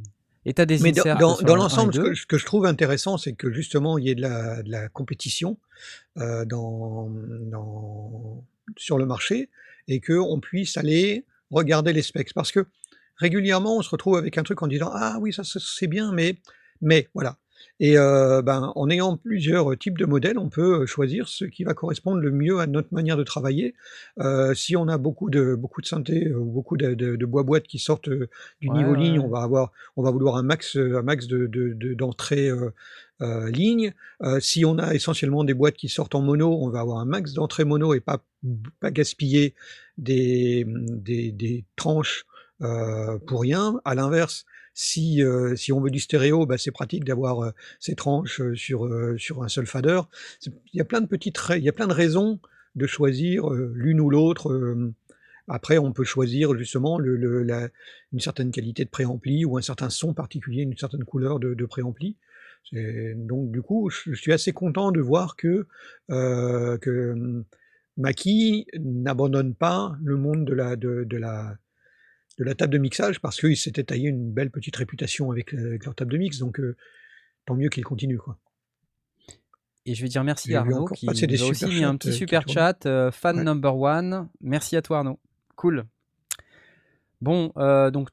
[0.49, 2.47] Et t'as des Mais dans, inserts dans- dans le l'ensemble, ce que, ce que je
[2.47, 5.59] trouve intéressant, c'est que justement, il y ait de la, de la compétition
[6.19, 7.11] euh, dans,
[7.51, 8.45] dans-
[8.77, 9.51] sur le marché
[9.89, 12.33] et qu'on puisse aller regarder les specs.
[12.33, 12.65] Parce que
[13.17, 16.13] régulièrement, on se retrouve avec un truc en disant Ah oui, ça ça, c'est bien,
[16.13, 16.37] mais,
[16.81, 17.37] mais voilà.
[17.79, 21.75] Et euh, ben, en ayant plusieurs types de modèles, on peut choisir ce qui va
[21.75, 23.75] correspondre le mieux à notre manière de travailler.
[24.19, 27.67] Euh, si on a beaucoup de, beaucoup de synthé ou beaucoup de, de, de bois-boîtes
[27.67, 30.77] qui sortent du Ouais, niveau ouais, ligne, on va avoir, on va vouloir un max,
[30.77, 32.51] un max de, de, d'entrées
[33.23, 33.95] euh, ligne.
[34.23, 37.07] Euh, si on a essentiellement des boîtes qui sortent en mono, on va avoir un
[37.07, 38.23] max d'entrées mono et pas,
[38.81, 39.55] pas gaspiller
[39.99, 42.27] des, des, des tranches
[42.63, 43.81] euh, pour rien.
[43.85, 44.45] À l'inverse,
[44.77, 47.51] si, euh, si on veut du stéréo, bah, c'est pratique d'avoir euh,
[47.81, 50.03] ces tranches euh, sur, euh, sur un seul fader.
[50.47, 52.41] Il y a plein de petites, il y a plein de raisons
[52.77, 54.53] de choisir euh, l'une ou l'autre.
[54.53, 54.95] euh,
[55.49, 57.69] après, on peut choisir justement le, le- la-
[58.13, 61.67] une certaine qualité de préampli ou un certain son particulier, une certaine couleur de, de
[61.67, 62.17] préampli.
[62.73, 65.67] Donc, du coup, je, je suis assez content de voir que,
[66.11, 67.45] euh, que
[67.97, 71.57] Maki n'abandonne pas le monde de la, de, de la,
[72.39, 75.67] de la table de mixage parce qu'ils s'étaient taillé une belle petite réputation avec, euh,
[75.69, 76.39] avec leur table de mix.
[76.39, 76.77] Donc, euh,
[77.47, 78.19] tant mieux qu'ils continuent.
[78.19, 78.39] Quoi.
[79.87, 82.13] Et je vais dire merci à Arnaud qui des a aussi mis un petit euh,
[82.13, 82.85] super chat.
[82.87, 83.45] euh, fan Ouais.
[83.45, 84.29] number one.
[84.41, 85.19] Merci à toi Arnaud.
[85.55, 85.85] Cool.
[87.21, 88.09] Bon, euh, donc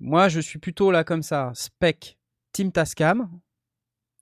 [0.00, 1.50] moi je suis plutôt là comme ça.
[1.54, 2.16] Spec,
[2.52, 3.28] Team Tascam.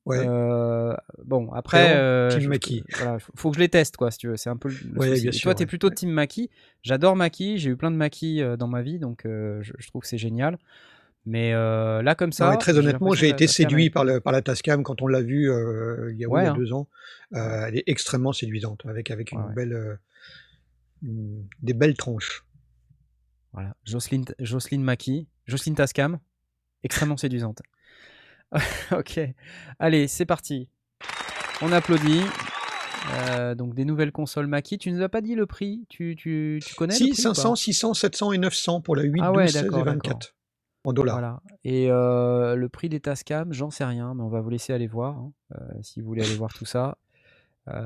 [0.08, 0.24] Ouais.
[0.26, 0.94] Euh,
[1.24, 2.82] bon, après, euh, Team je- Maki.
[2.96, 4.36] voilà, faut- faut que je les teste, quoi, si tu veux.
[4.36, 5.22] C'est un peu le le Ouais, souci.
[5.22, 5.90] bien Et sûr, toi, tu es ouais, plutôt.
[5.90, 6.50] Team Maki.
[6.82, 7.58] J'adore Maki.
[7.58, 10.08] J'ai eu plein de Maki euh, dans ma vie, donc euh, je, je trouve que
[10.08, 10.58] c'est génial.
[11.26, 15.02] Mais là, comme ça, très honnêtement, j'ai été séduit par, le, par la Tascam quand
[15.02, 15.50] on l'a vue
[16.12, 16.54] il y a, hein.
[16.54, 16.88] deux ans.
[17.32, 19.98] Elle est extrêmement séduisante, avec, avec une belle,
[21.02, 22.44] une- des belles tranches.
[23.52, 26.18] Voilà, Jocelyne, Jocelyne Maki, Jocelyne Tascam,
[26.82, 27.60] extrêmement séduisante.
[28.92, 29.20] ok,
[29.78, 30.68] allez, c'est parti.
[31.60, 32.22] On applaudit.
[33.14, 34.78] Euh, donc des nouvelles consoles Maki.
[34.78, 35.86] Tu nous as pas dit le prix?
[35.88, 37.34] Tu, tu, tu connais le Si, prix ou pas?
[37.34, 40.34] 500, 600, 700 et 900 pour la 8, Ah ouais, 12, 16 et d'accord, 24
[40.84, 41.14] en dollars.
[41.16, 41.40] Voilà.
[41.64, 44.86] Et euh, le prix des Tascam, j'en sais rien, mais on va vous laisser aller
[44.86, 45.16] voir.
[45.16, 46.98] hein, euh, si vous voulez aller voir tout ça,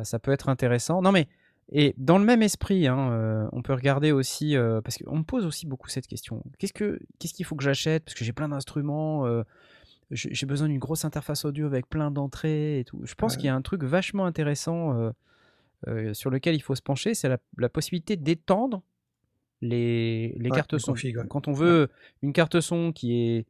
[0.05, 1.03] ça peut être intéressant.
[1.03, 1.27] Non mais,
[1.71, 4.55] et dans le même esprit, hein, on peut regarder aussi,
[4.85, 6.45] parce qu'on me pose aussi beaucoup cette question.
[6.59, 8.05] Qu'est-ce que qu'est-ce qu'il faut que j'achète?
[8.05, 9.27] Parce que j'ai plein d'instruments.
[10.13, 13.01] J'ai besoin d'une grosse interface audio avec plein d'entrées et tout.
[13.05, 13.39] Je pense Ouais.
[13.41, 15.11] qu'il y a un truc vachement intéressant euh,
[15.89, 18.83] euh, sur lequel il faut se pencher, c'est la, la possibilité d'étendre
[19.61, 20.93] les, les Ouais, cartes son.
[20.93, 21.27] ouais.
[21.29, 21.89] Quand on veut
[22.23, 23.47] une carte son qui est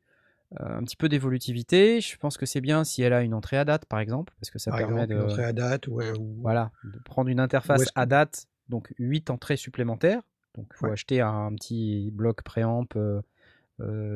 [0.60, 3.56] euh, un petit peu d'évolutivité, je pense que c'est bien si elle a une entrée
[3.56, 5.86] à date, par exemple, parce que ça Par permet exemple, de, une entrée à date
[5.88, 6.00] ou,
[6.42, 10.20] voilà, de prendre une interface à date, donc 8 entrées supplémentaires.
[10.54, 12.84] Donc il faut acheter un petit bloc préamp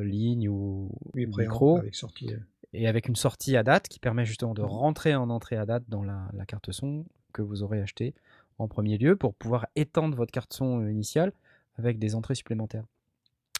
[0.03, 2.33] ligne ou, oui, micro avec sortie.
[2.33, 2.37] euh,
[2.73, 5.83] et avec une sortie à date qui permet justement de rentrer en entrée à date
[5.87, 8.13] dans la, la carte son que vous aurez acheté
[8.59, 11.31] en premier lieu pour pouvoir étendre votre carte son euh, initiale
[11.77, 12.85] avec des entrées supplémentaires.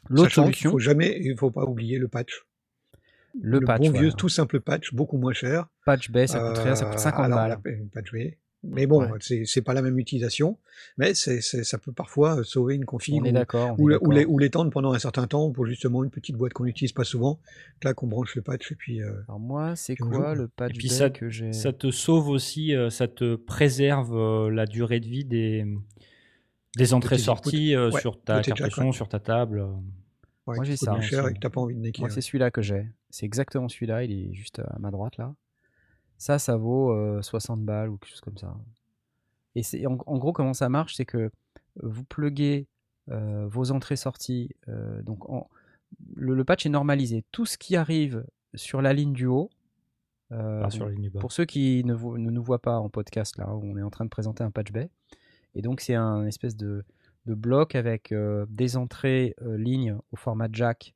[0.09, 2.45] L'autre solution, faut jamais, il faut pas oublier le patch.
[3.39, 3.99] le, patch, bon voilà.
[4.07, 5.67] vieux tout simple patch, beaucoup moins cher.
[5.85, 7.59] patch bay, ça coûte rien, ça coûte Euh, 50 alors, balles.
[7.93, 8.37] patch bay.
[8.63, 9.17] Mais bon, Ouais.
[9.21, 10.57] c'est c'est pas la même utilisation,
[10.97, 13.21] mais c'est ça peut parfois euh, sauver une config
[13.77, 16.91] ou, ou, ou l'étendre pendant un certain temps pour justement une petite boîte qu'on n'utilise
[16.91, 17.39] pas souvent.
[17.83, 19.01] Là, qu'on branche le patch et puis.
[19.01, 21.53] euh, Alors moi, c'est puis quoi le Et patch puis bay ça, que j'ai?
[21.53, 25.63] ça te sauve aussi, euh, ça te préserve la durée de vie des,
[26.75, 29.61] des entrées-sorties euh, Ouais, sur ta carte son, sur ta table.
[30.47, 31.31] ouais, Moi, j'ai ça, moins cher aussi.
[31.31, 32.01] et que t'as pas envie de niquer.
[32.01, 32.13] Moi, ouais.
[32.15, 32.87] c'est celui-là que j'ai.
[33.11, 34.03] C'est exactement celui-là.
[34.03, 35.33] Il est juste à ma droite là.
[36.17, 38.55] Ça, ça vaut euh, 60 balles ou quelque chose comme ça.
[39.55, 41.31] Et c'est en, en gros comment ça marche, c'est que
[41.81, 42.67] vous pluguez
[43.09, 44.49] euh, vos entrées-sorties.
[44.67, 45.47] euh, donc en-
[46.15, 47.23] le, le patch est normalisé.
[47.31, 49.49] Tout ce qui arrive sur la ligne du haut.
[50.31, 51.19] euh, Pas sur la ligne du bas.
[51.21, 54.09] pour ceux qui ne, nous voient pas en podcast, là, on est en train de
[54.09, 54.89] présenter un patch bay.
[55.55, 56.83] Et donc, c'est un espèce de,
[57.25, 60.93] de bloc avec euh, des entrées euh, lignes au format jack.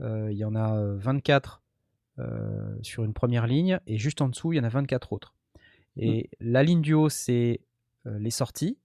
[0.00, 1.67] Euh, Il y en a euh, 24 euh,
[2.82, 5.34] sur une première ligne, et juste en dessous, il y en a 24 autres.
[5.98, 7.60] Et la ligne du haut, c'est
[8.06, 8.78] euh, les sorties,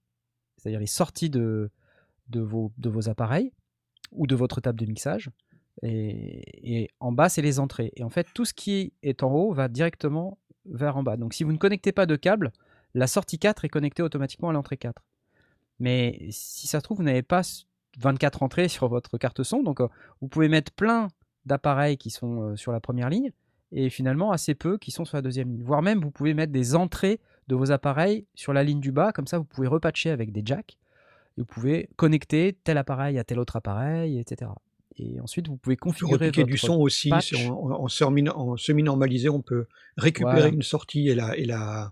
[0.57, 1.69] c'est-à-dire les sorties de,
[2.29, 3.53] de, vos, de vos appareils
[4.11, 5.29] ou de votre table de mixage.
[5.83, 7.91] Et, et en bas, c'est les entrées.
[7.95, 11.17] Et en fait, tout ce qui est en haut va directement vers en bas.
[11.17, 12.51] Donc, si vous ne connectez pas de câble,
[12.93, 15.03] la sortie 4 est connectée automatiquement à l'entrée 4.
[15.79, 17.41] Mais si ça se trouve, vous n'avez pas
[17.99, 19.61] 24 entrées sur votre carte son.
[19.61, 19.87] Donc, euh,
[20.21, 21.09] vous pouvez mettre plein
[21.45, 23.31] d'appareils qui sont euh, sur la première ligne
[23.71, 25.63] et finalement assez peu qui sont sur la deuxième ligne.
[25.63, 29.11] Voire même, vous pouvez mettre des entrées de vos appareils sur la ligne du bas.
[29.11, 30.77] Comme ça, vous pouvez repatcher avec des jacks.
[31.37, 34.51] Et vous pouvez connecter tel appareil à tel autre appareil, etc.
[34.99, 37.33] Et ensuite, vous pouvez configurer votre du son aussi, patch.
[37.47, 39.65] en, en- en semi- en semi-normalisé, on peut
[39.97, 40.49] récupérer Voilà.
[40.49, 41.91] une sortie et la, et la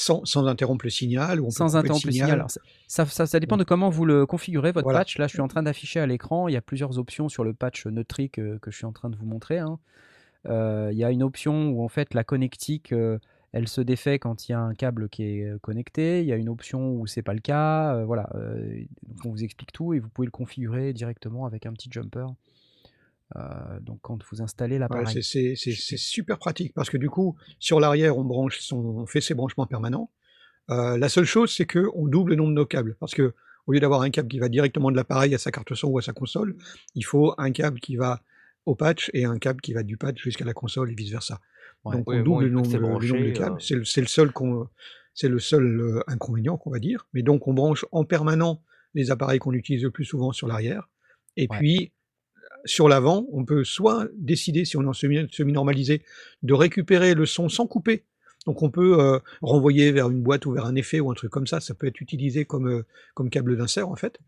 [0.00, 2.30] sans, sans interrompre le signal, ou on peut sans interrompre le signal.
[2.30, 5.00] Alors, ça, ça, ça- ça dépend de comment vous le configurez, votre Voilà.
[5.00, 5.18] patch.
[5.18, 6.46] Là, je suis en train d'afficher à l'écran.
[6.46, 9.10] Il y a plusieurs options sur le patch Neutric euh, que je suis en train
[9.10, 9.58] de vous montrer.
[9.58, 9.80] hein.
[10.46, 13.18] Euh, il y a une option où, en fait, la connectique, euh,
[13.52, 16.20] elle se défait quand il y a un câble qui est connecté.
[16.20, 17.96] Il y a une option où c'est pas le cas.
[17.96, 18.30] Euh, voilà.
[19.08, 22.26] Donc, on vous explique tout et vous pouvez le configurer directement avec un petit jumper.
[23.36, 25.22] Euh, donc, quand vous installez l'appareil.
[25.22, 25.54] c'est-
[25.96, 29.66] super pratique parce que du coup, sur l'arrière, on branche son, on fait ses branchements
[29.66, 30.10] permanents.
[30.70, 33.34] Euh, la seule chose, c'est que on double le nombre de nos câbles parce que
[33.66, 35.98] au lieu d'avoir un câble qui va directement de l'appareil à sa carte son ou
[35.98, 36.56] à sa console,
[36.94, 38.22] il faut un câble qui va
[38.64, 41.40] au patch et un câble qui va du patch jusqu'à la console et vice versa.
[41.84, 41.96] Ouais.
[41.96, 43.56] Donc on bon, double une le nombre, c'est le nombre de câbles.
[43.56, 44.68] euh, C'est le, seul qu'on,
[45.14, 47.06] c'est le seul euh, inconvénient qu'on va dire.
[47.12, 48.62] Mais donc on branche en permanent
[48.94, 50.88] les appareils qu'on utilise le plus souvent sur l'arrière.
[51.36, 51.58] Et Ouais.
[51.58, 51.92] puis
[52.64, 56.02] sur l'avant, on peut soit décider, si on est en semi- semi-normalisé,
[56.42, 58.04] de récupérer le son sans couper.
[58.46, 61.30] Donc on peut euh, renvoyer vers une boîte ou vers un effet ou un truc
[61.30, 61.60] comme ça.
[61.60, 64.18] Ça peut être utilisé comme, euh, comme câble d'insert en fait.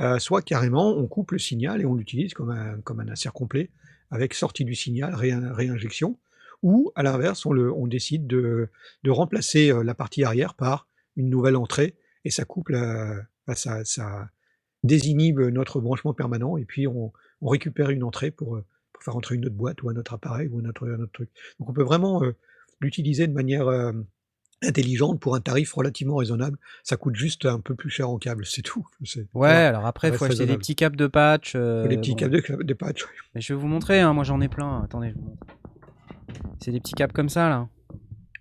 [0.00, 3.32] Euh, soit carrément, on coupe le signal et on l'utilise comme un, comme un insert
[3.32, 3.70] complet
[4.10, 6.18] avec sortie du signal, réin- réinjection.
[6.62, 8.68] ou à l'inverse, on, décide de,
[9.04, 12.70] de remplacer la partie arrière par une nouvelle entrée et ça coupe
[13.54, 14.28] ça, ça
[14.82, 17.12] désinhibe notre branchement permanent et puis on,
[17.42, 20.14] on récupère une entrée pour, euh, pour faire entrer une autre boîte ou un autre
[20.14, 21.30] appareil ou un autre, un autre truc.
[21.60, 22.34] Donc on peut vraiment euh,
[22.80, 23.92] l'utiliser de manière euh,
[24.62, 26.58] intelligente pour un tarif relativement raisonnable.
[26.82, 28.86] Ça coûte juste un peu plus cher en câble, c'est tout.
[29.00, 29.68] Ouais, voilà.
[29.68, 31.52] alors après, il faut acheter des petits câbles de patch.
[31.54, 32.16] euh, Les petits bon.
[32.16, 33.04] câbles de, patch.
[33.34, 34.82] Mais je vais vous montrer, hein, moi j'en ai plein.
[34.82, 35.46] Attendez, je vous montre.
[36.60, 37.68] C'est des petits câbles comme ça là.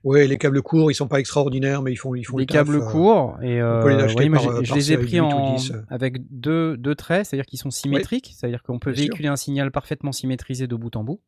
[0.08, 2.48] Ouais, les câbles courts, ils sont pas extraordinaires, mais ils font, ils font des le
[2.48, 5.20] taf, câbles euh, courts et euh, les oui, par, euh, je les ai pris 8
[5.20, 9.04] ou en 10, avec deux, deux traits, c'est-à-dire qu'ils sont symétriques, c'est-à-dire qu'on peut bien
[9.04, 9.10] sûr.
[9.10, 11.20] véhiculer un signal parfaitement symétrisé de bout en bout,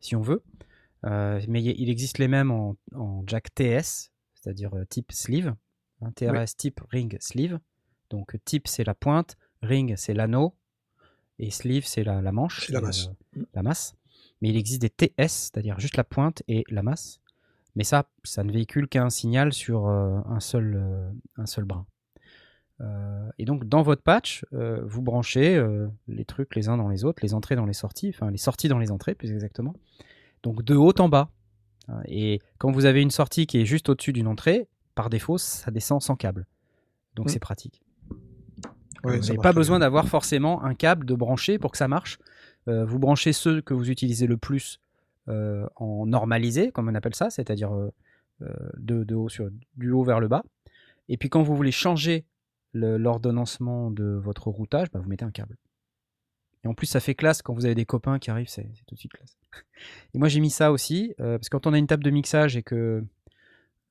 [0.00, 0.42] si on veut.
[1.04, 5.54] Euh, mais il existe les mêmes en, en jack TS, c'est-à-dire type sleeve,
[6.00, 7.58] un TRS type ring sleeve.
[8.08, 10.54] Donc type c'est la pointe, ring c'est l'anneau
[11.38, 13.10] et sleeve c'est la, la manche, la masse.
[13.52, 13.96] la masse.
[14.40, 17.20] Mais il existe des TS, c'est-à-dire juste la pointe et la masse.
[17.76, 21.86] Mais ça, ça ne véhicule qu'un signal sur euh, un, seul, euh, un seul brin.
[22.80, 26.88] Euh, et donc dans votre patch, euh, vous branchez euh, les trucs les uns dans
[26.88, 29.74] les autres, les entrées dans les sorties, enfin les sorties dans les entrées plus exactement.
[30.42, 31.30] Donc de haut en bas.
[32.06, 35.70] Et quand vous avez une sortie qui est juste au-dessus d'une entrée, par défaut, ça
[35.70, 36.46] descend sans câble.
[37.14, 37.28] Donc Mm.
[37.28, 37.82] c'est pratique.
[39.04, 42.18] Ouais, vous n'avez pas besoin d'avoir forcément un câble de brancher pour que ça marche.
[42.66, 44.80] Vous branchez ceux que vous utilisez le plus
[45.28, 47.90] en normalisé, comme on appelle ça, c'est-à-dire euh,
[48.42, 49.28] euh, de, haut
[49.76, 50.42] du haut vers le bas.
[51.08, 52.24] Et puis quand vous voulez changer
[52.72, 55.56] l'ordonnancement de votre routage, bah, vous mettez un câble.
[56.64, 58.94] Et en plus, ça fait classe quand vous avez des copains qui arrivent, c'est tout
[58.94, 59.36] de suite classe.
[60.14, 62.10] Et moi, j'ai mis ça aussi, euh, parce que quand on a une table de
[62.10, 63.04] mixage et que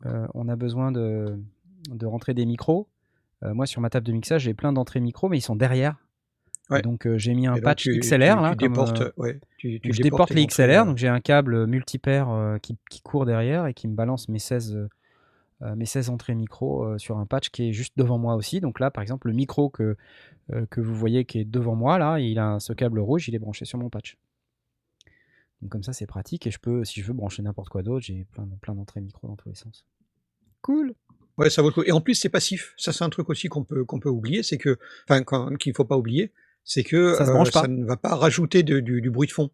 [0.06, 1.38] euh, on a besoin de,
[2.04, 2.90] rentrer des micros,
[3.44, 5.98] euh, moi, sur ma table de mixage, j'ai plein d'entrées micros, mais ils sont derrière.
[6.70, 6.82] Ouais.
[6.82, 8.38] Donc, euh, j'ai mis un Et patch tu- XLR.
[8.38, 10.98] tu- là, tu comme, déportes, euh, ouais, tu- tu donc je déporte les XLR, donc
[10.98, 14.74] j'ai un câble multipaire euh, qui, qui court derrière et qui me balance mes 16,
[14.76, 14.88] euh,
[15.62, 18.62] euh, mes 16 entrées micro euh, sur un patch qui est juste devant moi aussi.
[18.62, 19.98] Donc là, par exemple, le micro que,
[20.54, 23.36] euh, que vous voyez qui est devant moi, là, il a ce câble rouge, il
[23.36, 24.18] est branché sur mon patch.
[25.62, 28.06] Donc comme ça, c'est pratique et je peux, si je veux, brancher n'importe quoi d'autre.
[28.06, 29.86] J'ai plein, plein d'entrées micro dans tous les sens.
[30.62, 30.94] Cool.
[31.38, 31.84] Ouais, ça vaut le coup.
[31.84, 32.74] Et en plus, c'est passif.
[32.78, 34.78] Ça, c'est un truc aussi qu'on peut qu'on peut oublier, c'est que,
[35.10, 35.24] enfin,
[35.58, 36.32] qu'il faut pas oublier,
[36.66, 37.68] c'est que Ça branche pas.
[37.68, 39.50] ne va pas rajouter de- du, du bruit de fond.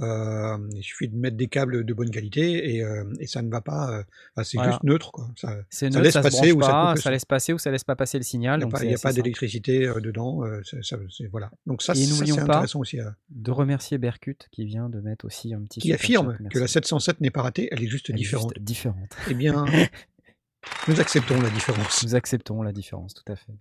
[0.00, 3.50] Euh, il suffit de mettre des câbles de bonne qualité et, euh, et ça ne
[3.50, 3.90] va pas.
[3.98, 4.02] euh,
[4.34, 4.70] enfin, c'est Voilà.
[4.72, 5.28] juste neutre, quoi.
[5.36, 7.70] Ça, ça neutre, laisse ça se passer ou ça pas, ça laisse passer ou ça
[7.70, 8.54] laisse pas passer le signal.
[8.54, 10.46] Il n'y a donc pas, d'électricité euh, dedans.
[10.46, 10.96] euh, ça, ça-
[11.30, 11.50] voilà.
[11.66, 13.00] Donc ça, Et ça, n'oublions c'est pas intéressant aussi.
[13.00, 16.68] à- de remercier Berkut qui vient de mettre aussi un petit qui affirme que la
[16.68, 18.58] 707 n'est pas ratée, elle est juste Elle est juste différente.
[18.60, 19.10] différente.
[19.28, 19.66] Eh bien,
[20.88, 22.02] nous acceptons la différence.
[22.02, 23.52] Nous acceptons la différence, tout à fait.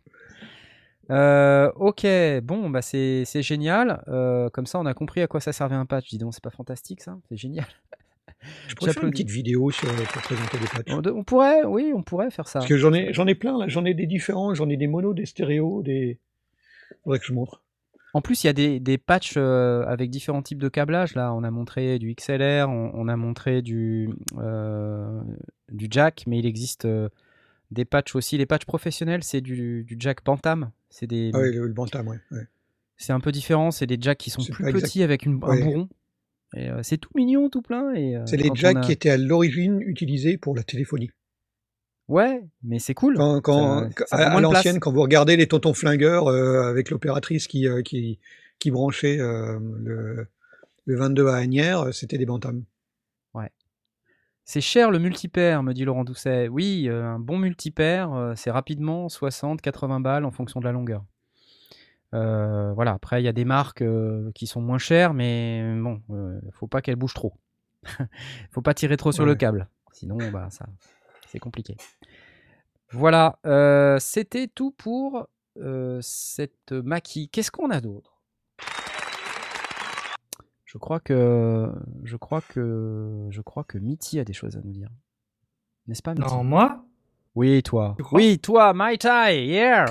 [1.12, 2.06] Euh, ok,
[2.44, 4.04] bon, bah c'est génial.
[4.08, 6.10] Euh, comme ça, on a compris à quoi ça servait un patch.
[6.10, 7.66] Dis donc, c'est pas fantastique ça C'est génial.
[8.68, 10.92] Je pourrais faire une petite vidéo sur, pour présenter les patchs.
[10.92, 12.60] On, on pourrait, oui, on pourrait faire ça.
[12.60, 14.88] Parce que j'en ai, j'en ai plein là, j'en ai des différents, j'en ai des
[14.88, 16.18] monos, des stéréos, des.
[17.04, 17.62] Faudrait que je montre.
[18.14, 21.16] En plus, il y a des, des patchs euh, avec différents types de câblage.
[21.16, 24.10] Là, on a montré du XLR, on, on a montré du,
[25.70, 26.88] du jack, mais il existe
[27.70, 28.38] des patchs aussi.
[28.38, 30.72] Les patchs professionnels, c'est du, du jack Bantam.
[30.92, 32.20] C'est des, Ah oui, le, le Bantam, ouais.
[32.32, 32.46] ouais.
[32.98, 33.72] c'est un peu différent.
[33.72, 35.64] C'est des jacks qui sont plus exact- petits avec une, un Ouais.
[35.64, 35.90] bourron.
[36.56, 37.94] Et euh, c'est tout mignon, tout plein.
[37.96, 41.10] Et, euh, C'est les jacks a- qui étaient à l'origine utilisés pour la téléphonie.
[42.10, 43.16] Ouais, mais c'est cool.
[43.16, 46.90] Quand, quand, Ça- quand- ça à, l'ancienne, quand vous regardez les tontons flingueurs euh, avec
[46.90, 48.20] l'opératrice qui, qui,
[48.60, 50.28] qui branchait le,
[50.86, 52.64] le 22 à Agnières, c'était des Bantams.
[54.52, 56.50] C'est cher le multipaire, me dit Laurent Doucet.
[56.50, 61.06] Oui, euh, un bon multipaire, euh, c'est rapidement 60-80 balles en fonction de la longueur.
[62.14, 66.02] Euh, voilà, après il y a des marques euh, qui sont moins chères, mais bon,
[66.10, 67.34] euh, faut pas qu'elles bougent trop.
[68.52, 70.66] faut pas tirer trop sur le câble, sinon bah ça,
[71.28, 71.78] c'est compliqué.
[72.92, 73.40] Voilà,
[74.02, 75.30] c'était tout pour
[76.02, 77.30] cette maquille.
[77.30, 78.11] Qu'est-ce qu'on a d'autre?
[80.72, 81.70] Je crois que
[82.06, 84.88] je crois que je crois que Mitty a des choses à nous dire.
[85.88, 86.86] N'est-ce pas Mitty Non, moi?
[87.36, 87.96] Oui, toi.
[87.98, 88.18] Tu crois?
[88.20, 89.86] Oui, toi, My Tai, yeah.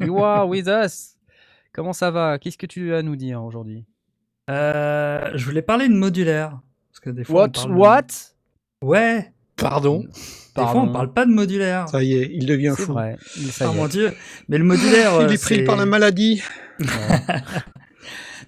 [0.00, 1.16] You are with us.
[1.72, 2.38] Comment ça va?
[2.38, 3.86] Qu'est-ce que tu as à nous dire aujourd'hui?
[4.50, 6.60] Euh, Je voulais parler de modulaire.
[6.90, 8.06] Parce que des fois, on What parle de- What?
[8.82, 10.00] Ouais, Pardon?
[10.00, 10.80] Des fois, Pardon.
[10.88, 11.88] on parle pas de modulaire.
[11.88, 12.92] Ça y est, il devient fou.
[12.92, 13.16] vrai.
[13.50, 13.76] Ça Oh y est.
[13.80, 14.12] mon dieu.
[14.48, 15.12] Mais le modulaire.
[15.20, 16.42] Il euh, est pris c'est- par la maladie.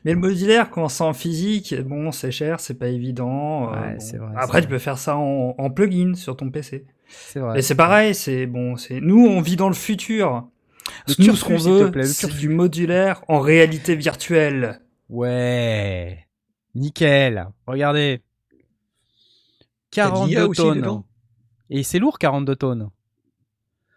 [0.04, 3.72] Mais le modulaire, quand c'est en physique, bon, c'est cher, c'est pas évident.
[3.72, 4.00] euh, Ouais, bon.
[4.00, 6.86] c'est vrai, Après, tu peux faire ça en, en plugin sur ton PC.
[7.06, 7.58] C'est vrai.
[7.58, 10.48] Et c'est pareil, c'est bon, c'est nous, on vit dans le futur.
[11.06, 14.80] Le nous, ce qu'on veut, c'est du modulaire en réalité virtuelle.
[15.08, 16.26] Ouais.
[16.74, 17.48] Nickel.
[17.66, 18.22] Regardez.
[19.90, 21.02] T'as de 42 l'IA aussi tonnes.
[21.70, 22.88] Et c'est lourd 42 tonnes.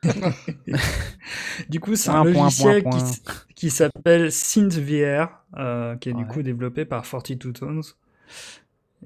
[1.69, 3.11] Du coup, c'est un point, logiciel point, qui, point.
[3.11, 5.27] s- qui s'appelle SynthVR,
[5.57, 7.81] euh, qui est du coup développé par 42 Tones.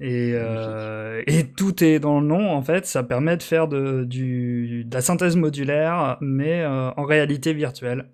[0.00, 2.86] Et, euh, et tout est dans le nom, en fait.
[2.86, 8.08] Ça permet de faire de, du, de la synthèse modulaire, mais euh, en réalité virtuelle.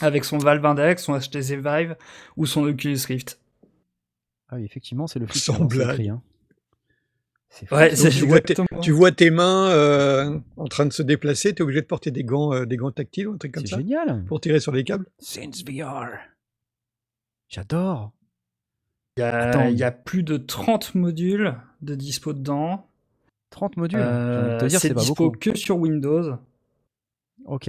[0.00, 1.96] Avec son Valve Index, son HTC Vive
[2.36, 3.40] ou son Oculus Rift.
[4.48, 6.08] Ah oui, effectivement, c'est le flux Sans blague.
[6.08, 6.22] hein.
[7.54, 7.74] C'est fou.
[7.74, 8.80] Ouais, Donc, c'est tu, vois tes, exactement.
[8.80, 12.10] tu vois tes mains euh, en train de se déplacer, tu es obligé de porter
[12.10, 14.24] des gants, euh, des gants tactiles ou un truc comme C'est ça génial.
[14.26, 15.06] pour tirer sur les câbles?
[15.18, 16.06] Sense VR.
[17.48, 18.12] J'adore.
[19.18, 19.68] Il y, a, Attends.
[19.68, 22.86] il y a plus de 30 modules de dispo dedans.
[23.50, 23.98] 30 modules?
[23.98, 25.38] De Euh, c'est c'est dispo beaucoup.
[25.38, 26.38] que sur Windows.
[27.44, 27.68] Ok.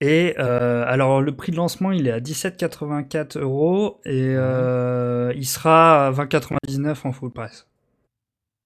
[0.00, 5.46] Et euh, alors le prix de lancement il est à 17,84 euros et euh, il
[5.46, 7.68] sera à 20,99 en full price.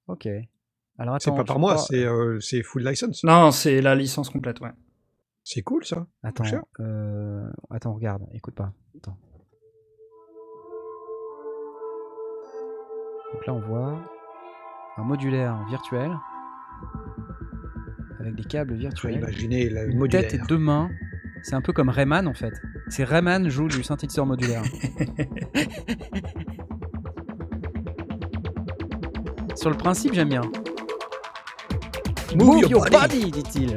[0.08, 0.28] Ok.
[0.98, 3.22] Alors C'est pas par mois, c'est euh, c'est full license.
[3.24, 4.70] Non, c'est la licence complète, ouais.
[5.44, 6.06] C'est cool ça.
[6.22, 6.44] Attends.
[6.80, 8.22] euh, Attends, regarde.
[8.32, 8.72] Écoute pas.
[8.96, 9.16] Attends.
[13.32, 14.00] Donc là, on voit
[14.96, 16.10] un modulaire virtuel
[18.20, 19.16] avec des câbles virtuels.
[19.18, 20.28] imaginer la une modulaire.
[20.30, 20.90] tête et deux mains.
[21.42, 22.54] C'est un peu comme Rayman en fait.
[22.88, 24.62] C'est Rayman joue du synthétiseur modulaire.
[29.66, 30.42] Sur le principe, j'aime bien.
[32.36, 33.32] Move your body.
[33.32, 33.70] dit-il.
[33.72, 33.76] Ouais,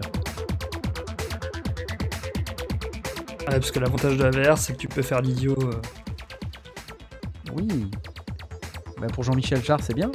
[3.48, 5.56] parce que l'avantage de la VR c'est que tu peux faire l'idiot.
[5.64, 5.82] euh.
[7.58, 7.90] Oui.
[9.02, 10.12] Bah, pour Jean-Michel Jarre, c'est bien.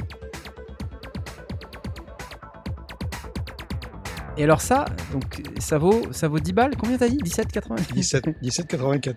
[4.36, 6.76] Et alors ça, donc ça vaut, ça vaut 10 balles?
[6.78, 7.18] Combien t'as dit?
[7.18, 9.16] 17,90 17 17,84.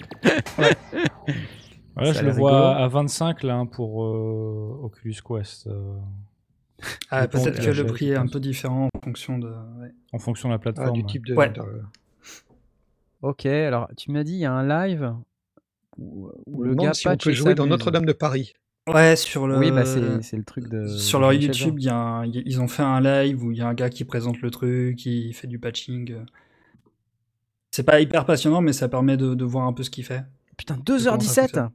[0.58, 2.84] Voilà, Ça a je le vois rigolo.
[2.84, 5.68] à 25 là hein, pour euh, Oculus Quest.
[5.68, 5.94] euh,
[7.10, 9.48] Ah, peut-être que le prix est un peu différent en fonction de.
[9.48, 9.94] ouais.
[10.14, 10.94] en fonction de la Ah, plateforme.
[10.94, 11.06] du ouais.
[11.08, 11.34] type de.
[11.36, 11.52] Ouais.
[13.22, 15.14] Ok, alors tu m'as dit il y a un live
[15.98, 16.30] où,
[16.62, 17.66] le gars si on peut jouer dans.
[17.66, 18.54] Notre-Dame de Paris.
[18.88, 19.58] Ouais, sur le.
[19.58, 20.86] Oui, bah c'est le truc de.
[20.88, 23.44] Sur leur YouTube, il y a un- il y a- ils ont fait un live
[23.44, 26.16] où il y a un gars qui présente le truc, qui fait du patching.
[27.72, 30.24] C'est pas hyper passionnant, mais ça permet de, de voir un peu ce qu'il fait.
[30.58, 31.70] Putain, comment ça 2h17 fonctionne.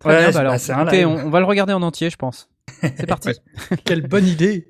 [0.00, 1.06] Très Ouais, bah alors, bah, c'est un écoutez, live.
[1.08, 2.50] on, on va le regarder en entier, je pense.
[2.96, 3.28] C'est parti.
[3.28, 3.76] Ouais.
[3.84, 4.68] Quelle bonne idée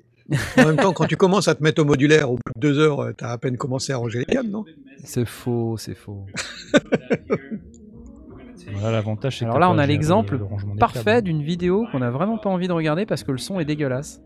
[0.57, 2.79] En même temps, quand tu commences à te mettre au modulaire, au bout de deux
[2.79, 4.65] heures, t'as à peine commencé à ranger les câbles, non?
[5.03, 6.25] C'est faux, c'est faux.
[8.73, 10.39] Voilà, l'avantage, c'est que Alors là, on a l'exemple
[10.79, 13.65] parfait d'une vidéo qu'on a vraiment pas envie de regarder parce que le son est
[13.65, 14.21] dégueulasse.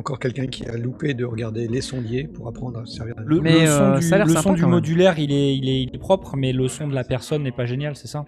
[0.00, 3.22] Encore quelqu'un qui a loupé de regarder les sondiers pour apprendre à se servir d'un
[3.26, 5.30] Le, Mais, le son euh, du, ça a l'air le sympa, son du modulaire, il
[5.30, 7.96] est, il, est, il est propre, mais le son de la personne n'est pas génial,
[7.96, 8.24] c'est ça?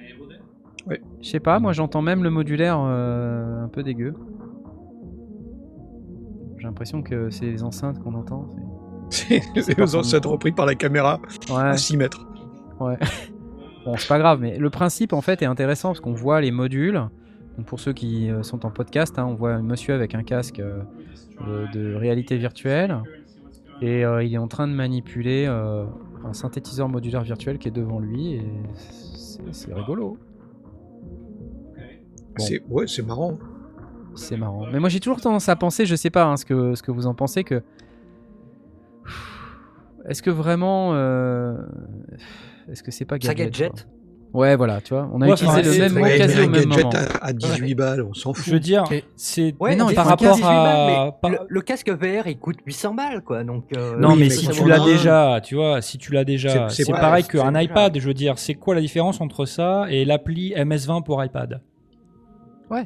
[1.23, 4.13] Je sais pas, moi j'entends même le modulaire euh, un peu dégueu.
[6.59, 8.51] J'ai l'impression que c'est les enceintes qu'on entend.
[9.11, 11.21] C'est les ancêtres son- repris par la caméra
[11.51, 12.27] Ouais, à 6 mètres.
[12.81, 12.97] ouais.
[13.87, 16.51] bon, c'est pas grave, mais le principe en fait est intéressant parce qu'on voit les
[16.51, 17.01] modules.
[17.57, 20.23] Donc pour ceux qui euh, sont en podcast, hein, on voit un monsieur avec un
[20.23, 20.83] casque euh,
[21.47, 22.99] de, de réalité virtuelle
[23.81, 25.85] et euh, il est en train de manipuler euh,
[26.25, 28.43] un synthétiseur modulaire virtuel qui est devant lui et
[29.51, 30.19] c'est rigolo.
[31.77, 32.45] Bon.
[32.45, 33.39] C'est ouais, c'est marrant.
[34.15, 34.67] C'est marrant.
[34.73, 36.91] Mais moi j'ai toujours tendance à penser, je sais pas hein, ce, que, ce que
[36.91, 37.63] vous en pensez, que.
[40.09, 40.91] Est-ce que vraiment.
[40.95, 41.57] euh,
[42.69, 43.89] Est-ce que c'est pas Ça gadget, gadget
[44.35, 45.11] Ouais, voilà, tu vois.
[45.13, 46.91] On a Ouais, utilisé enfin, le même mot quasi mais au même gadget moment.
[47.21, 48.47] à, à 18 balles, on s'en fout.
[48.47, 51.13] Je veux dire, c'est Ouais, Mais non, par rapport 18 balles, mais à.
[51.21, 53.45] par- le, le casque VR il coûte 800 balles quoi.
[53.45, 56.25] Donc, euh, Non, Oui, mais mais si tu l'as déjà, tu vois, si tu l'as
[56.25, 57.99] déjà, C'est- pareil qu'un iPad.
[57.99, 61.61] Je veux dire, c'est quoi la différence entre ça et l'appli MS20 pour iPad?
[62.71, 62.85] Ouais.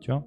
[0.00, 0.22] Tu vois?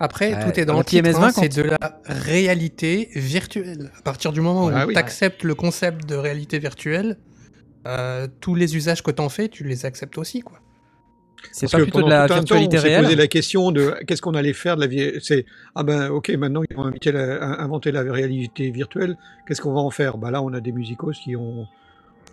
[0.00, 3.90] Après, Ouais, tout est dans le l'appli titre, MS20 hein, c'est de la réalité virtuelle.
[3.98, 4.92] À partir du moment où Ah oui.
[4.92, 7.16] tu acceptes le concept de réalité virtuelle,
[7.86, 10.40] euh, tous les usages que tu en fais, tu les acceptes aussi.
[10.40, 10.58] quoi.
[11.52, 13.26] C'est Parce pas que plutôt de la un temps, virtualité on s'est réelle posé la
[13.28, 15.12] question de qu'est-ce qu'on allait faire de la vie.
[15.20, 19.16] C'est ah ben ok maintenant ils ont invité la- inventé la réalité virtuelle.
[19.46, 20.18] Qu'est-ce qu'on va en faire?
[20.18, 21.66] Bah là on a des musicos qui ont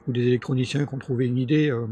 [0.07, 1.69] ou des électroniciens qui ont trouvé une idée.
[1.69, 1.85] euh,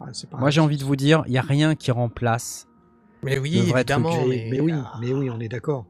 [0.00, 2.68] ah, pas- Moi j'ai envie de vous dire, il n'y a rien qui remplace.
[3.22, 4.10] Mais Le oui, vrai évidemment.
[4.10, 5.86] truc, Mais, mais oui, mais oui, on est d'accord.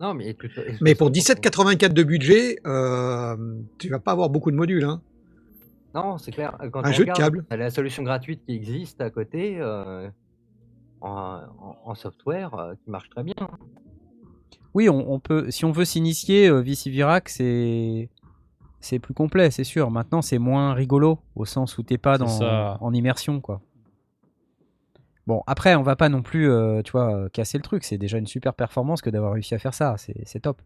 [0.00, 0.36] Non, mais,
[0.80, 3.36] Mais pour 17,84 de budget, euh,
[3.78, 4.84] tu vas pas avoir beaucoup de modules.
[4.84, 5.00] Hein.
[5.94, 6.56] Non, c'est clair.
[6.72, 7.44] Quand Un on jeu de câble.
[7.50, 10.08] la solution gratuite qui existe à côté euh,
[11.00, 13.34] en, en- en software euh, qui marche très bien.
[14.74, 18.08] Oui, on, on peut, si on veut s'initier, euh, Vici Virac, c'est
[18.80, 19.90] c'est plus complet, c'est sûr.
[19.90, 22.78] Maintenant, c'est moins rigolo au sens où t'es pas dans, ça.
[22.80, 23.60] en immersion, quoi.
[25.28, 27.84] Bon, après, on va pas non plus, euh, tu vois, casser le truc.
[27.84, 29.94] C'est déjà une super performance que d'avoir réussi à faire ça.
[29.98, 30.60] C'est c'est top.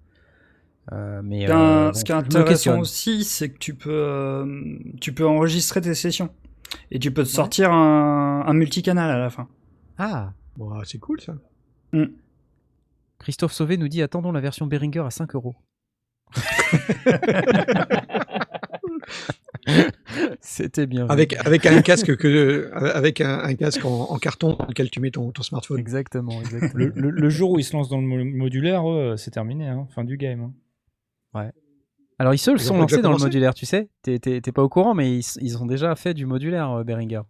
[0.93, 1.59] Euh, mais Ce qui est un-
[1.89, 5.95] euh, ce qui est intéressant aussi, c'est que tu peux, euh, tu peux enregistrer tes
[5.95, 6.31] sessions.
[6.91, 9.49] Et tu peux te sortir un, un multicanal à la fin.
[9.99, 11.35] Ah, Bon, ah, c'est cool ça.
[13.19, 15.55] Christophe Sauvé nous dit attendons la version Behringer à 5 euros.
[20.41, 21.07] C'était bien.
[21.09, 25.01] Avec, avec un casque que, avec un, un casque en, en carton dans lequel tu
[25.01, 25.79] mets ton, ton smartphone.
[25.79, 26.73] Exactement, exactement.
[26.75, 28.83] Le, le- le jour où ils se lancent dans le mo- modulaire,
[29.17, 29.87] c'est terminé, hein.
[29.95, 30.41] fin du game.
[30.41, 30.53] hein.
[32.19, 33.91] Alors ils se le Ils sont lancés dans le modulaire, tu sais.
[34.03, 37.23] T'es- pas au courant, mais ils, ils ont déjà fait du modulaire, euh, Behringer.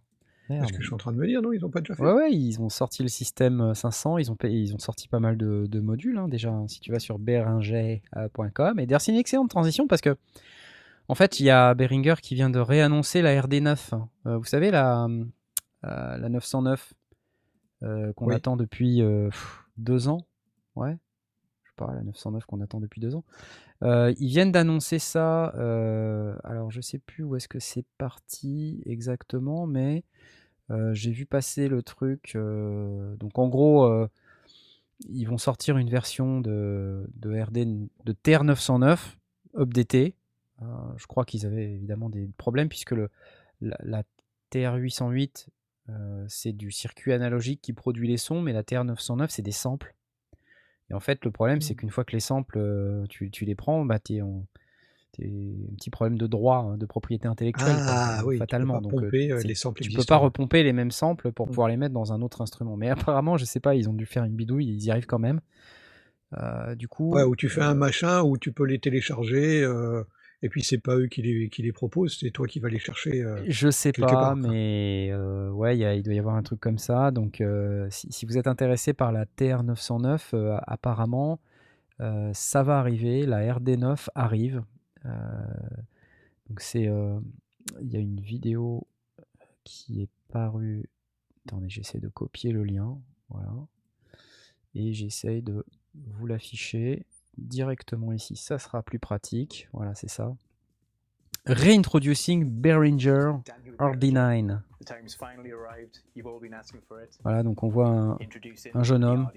[0.49, 1.93] C'est ce que je suis en train de me dire, non Ils ont pas déjà
[1.93, 4.79] fait Ouais, ouais, ils ont sorti le système euh, 500, ils ont, payé- ils ont
[4.79, 6.51] sorti pas mal de, de modules hein, déjà.
[6.51, 8.79] hein, si tu vas sur behringer.com.
[8.79, 10.15] Et d'ailleurs, c'est une excellente transition parce que,
[11.09, 13.93] en fait, il y a Behringer qui vient de réannoncer la RD9.
[14.25, 15.25] Euh, vous savez, la, euh,
[15.83, 16.93] la 909
[17.83, 18.35] euh, qu'on Oui.
[18.35, 20.25] attend depuis euh, pff, deux ans.
[20.77, 20.95] Ouais,
[21.77, 23.23] pas, la 909 qu'on attend depuis deux ans.
[23.83, 25.53] Euh, ils viennent d'annoncer ça.
[25.55, 30.03] euh, alors, je sais plus où est-ce que c'est parti exactement, mais
[30.71, 32.35] euh, j'ai vu passer le truc.
[32.35, 34.07] donc, en gros,
[35.07, 38.97] ils vont sortir une version de, de RD de TR909
[39.57, 40.15] updatée.
[40.61, 40.65] Euh,
[40.97, 43.09] je crois qu'ils avaient évidemment des problèmes puisque le,
[43.61, 44.03] la,
[44.51, 45.47] TR808
[45.89, 49.93] euh, c'est du circuit analogique qui produit les sons, mais la TR909 c'est des samples.
[50.89, 53.55] Et en fait, le problème, c'est qu'une fois que les samples, euh, tu, tu les
[53.55, 54.45] prends, bah, tu es en
[55.13, 58.81] t'es un petit problème de droit, hein, de propriété intellectuelle, Ah euh, oui, fatalement.
[58.81, 60.91] tu peux Donc, pas euh, pomper euh, les samples tu peux pas repomper les mêmes
[60.91, 61.49] samples pour Mm.
[61.49, 62.77] pouvoir les mettre dans un autre instrument.
[62.77, 65.19] Mais apparemment, je sais pas, ils ont dû faire une bidouille, ils y arrivent quand
[65.19, 65.41] même.
[66.37, 70.03] Euh, du coup, Ouais, où tu fais un machin où tu peux les télécharger, euh,
[70.43, 72.79] et puis c'est pas eux qui les, qui les proposent, c'est toi qui vas les
[72.79, 73.21] chercher.
[73.23, 73.43] euh.
[73.47, 76.43] Je sais pas, part, mais euh, ouais, il y a- il doit y avoir un
[76.43, 77.11] truc comme ça.
[77.11, 81.39] Donc, euh, si, si vous êtes intéressé par la TR909, euh, apparemment,
[82.33, 83.25] ça va arriver.
[83.25, 84.63] La RD9 arrive.
[86.47, 86.83] Donc, c'est,
[87.81, 88.85] il y a une vidéo
[89.63, 90.87] qui est parue.
[91.47, 92.99] Attendez, j'essaie de copier le lien.
[93.29, 93.51] Voilà.
[94.75, 95.65] Et j'essaye de
[95.95, 97.05] vous l'afficher
[97.37, 98.35] directement ici.
[98.35, 99.67] Ça sera plus pratique.
[99.73, 100.33] Voilà, c'est ça.
[101.45, 103.31] Reintroducing Behringer
[103.79, 104.59] RD9.
[107.23, 108.17] Voilà, donc on voit un,
[108.73, 109.29] un jeune homme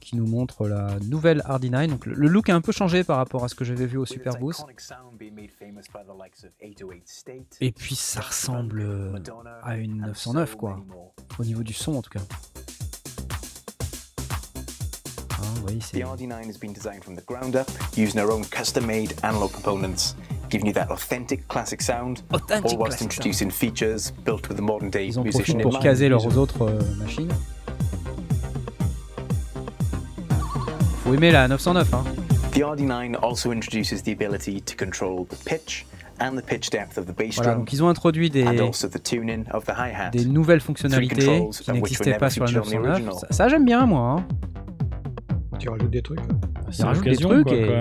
[0.00, 1.88] qui nous montre la nouvelle RD9.
[1.88, 4.06] Donc le, look a un peu changé par rapport à ce que j'avais vu au
[4.06, 4.64] Super Boost.
[7.60, 9.18] Et puis ça ressemble euh,
[9.62, 10.84] à une 909 quoi,
[11.38, 12.20] au niveau du son en tout cas.
[15.54, 18.44] Vous voyez, c'est The RD9 has been designed from the ground up, using our own
[18.44, 20.14] custom-made analog components,
[20.50, 22.72] giving you that authentic classic sound, authentique.
[22.72, 25.82] all whilst introducing features built with the modern-day Ils en musician pour mind.
[25.82, 27.32] caser leurs autres euh, machines.
[31.04, 32.04] Faut aimer la 909 hein.
[32.52, 35.86] The RD9 also introduces the ability to control the pitch
[36.18, 38.58] and the pitch depth of the bass Voilà, drum, donc ils ont introduit des, and
[38.60, 40.10] also the tuning of the hi-hat.
[40.10, 42.90] des nouvelles fonctionnalités qui n'existaient pas sur la featured on the 909.
[42.94, 43.14] original.
[43.20, 44.00] Ça, ça, j'aime bien moi.
[44.20, 44.26] hein.
[45.58, 46.18] Tu rajoutes des trucs.
[46.20, 46.26] là.
[46.70, 47.78] C'est rajoute des l'occasion, trucs quoi, et-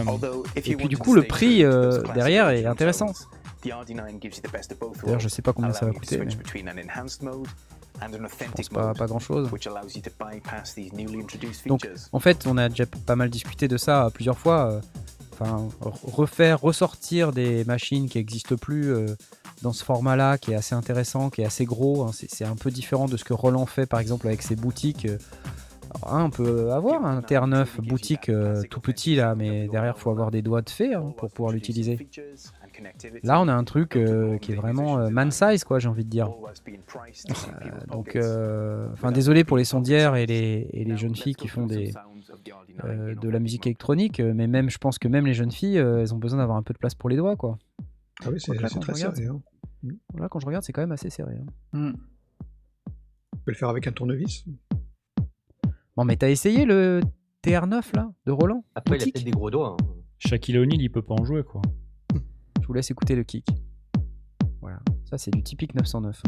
[0.56, 3.08] Et puis du coup le prix euh, derrière est intéressant.
[3.08, 3.16] tones,
[3.64, 5.86] The RD9 gives you the best of both D'ailleurs, je worlds, sais pas combien ça
[5.88, 6.26] va coûter, mais
[8.76, 9.50] pas, pas grand chose.
[11.70, 11.86] Donc.
[12.12, 14.72] En fait, on a déjà pas mal discuté de ça plusieurs fois.
[14.72, 14.82] euh,
[15.38, 19.06] Enfin, re- refaire, ressortir des machines qui n'existent plus euh,
[19.64, 22.04] dans ce format-là, qui est assez intéressant, qui est assez gros.
[22.04, 24.56] hein, c'est c'est un peu différent de ce que Roland fait, par exemple, avec ses
[24.56, 25.06] boutiques.
[25.08, 25.18] euh.
[26.04, 30.32] Hein, on peut avoir un TR9 boutique euh, tout petit là, mais derrière, faut avoir
[30.32, 32.08] des doigts de fée hein, pour pouvoir l'utiliser.
[33.24, 36.04] Là, on a un truc euh, qui est vraiment euh, man size, quoi, j'ai envie
[36.04, 36.30] de dire.
[37.88, 41.66] Donc, euh, enfin, désolé pour les sondières et les, et les jeunes filles qui font
[41.66, 41.94] des,
[42.84, 46.02] euh, de la musique électronique, mais même, je pense que même les jeunes filles, euh,
[46.02, 47.58] elles ont besoin d'avoir un peu de place pour les doigts, quoi.
[48.24, 49.28] Ah oui, c'est très on regarde, serré.
[49.30, 49.42] Hein.
[50.20, 51.36] Là, quand je regarde, c'est quand même assez serré.
[51.74, 51.92] hein.
[51.92, 51.94] Hmm.
[52.88, 54.44] Tu peux le faire avec un tournevis.
[55.96, 57.02] Bon, mais t'as essayé le
[57.46, 59.78] TR9 là, de Roland Après, il a peut-être des gros doigts.
[59.80, 59.86] hein.
[60.18, 61.62] Shaquille O'Neal, il peut pas en jouer, quoi.
[62.62, 63.46] Je vous laisse écouter le kick.
[64.62, 64.80] Voilà,
[65.10, 66.22] ça c'est du typique 909.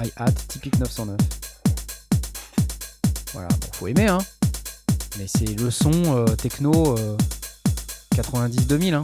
[0.00, 1.16] Hi-hat, typique 909.
[3.32, 4.18] Voilà, bon, faut aimer, hein.
[5.18, 7.16] Mais c'est le son euh, techno euh,
[8.14, 9.02] 90-2000, hein.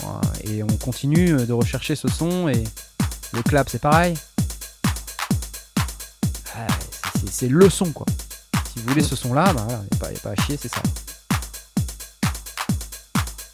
[0.00, 2.62] Voilà, Et on continue euh, de rechercher ce son et
[3.32, 4.14] le clap c'est pareil.
[7.30, 8.06] C'est- le son quoi.
[8.72, 10.36] Si vous voulez ce son là, bah voilà, y a pas, y a pas à
[10.44, 10.80] chier, c'est ça.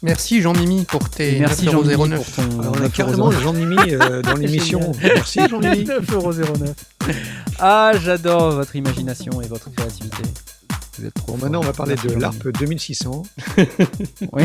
[0.03, 2.91] Merci Jean-Mimi pour tes merci 9,09 Jean-Mimi pour ton Alors, on a 9,09.
[2.91, 4.91] carrément Jean-Mimi euh, dans l'émission.
[4.99, 5.83] Merci Jean-Mimi.
[5.85, 6.73] 9,09€.
[7.59, 10.23] Ah, j'adore votre imagination et votre créativité.
[10.97, 13.21] Vous êtes trop Bon, maintenant, on va parler Merci, de l'ARP 2600.
[14.31, 14.43] Oui.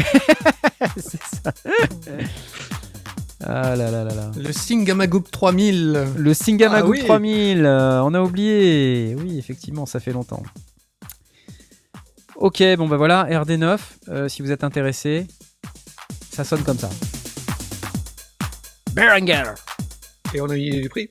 [0.99, 1.53] C'est ça.
[3.49, 4.33] Ah là là là là.
[4.37, 6.07] Le Singamagoop 3000.
[6.17, 7.05] Le Singamagoop Ah oui.
[7.05, 9.15] 3000, euh, on a oublié.
[9.21, 10.43] Oui, effectivement, ça fait longtemps.
[12.35, 13.79] Ok, bon bah voilà, RD9,
[14.09, 15.29] euh, si vous êt intéressé,
[16.29, 16.91] ça sonne comme ça.
[18.93, 19.55] Berenger
[20.35, 21.11] Et on a mis du prix?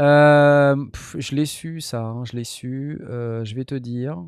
[0.00, 2.98] Euh, pff, je l'ai su, ça, hein, je l'ai su.
[3.08, 4.24] Je vais te dire.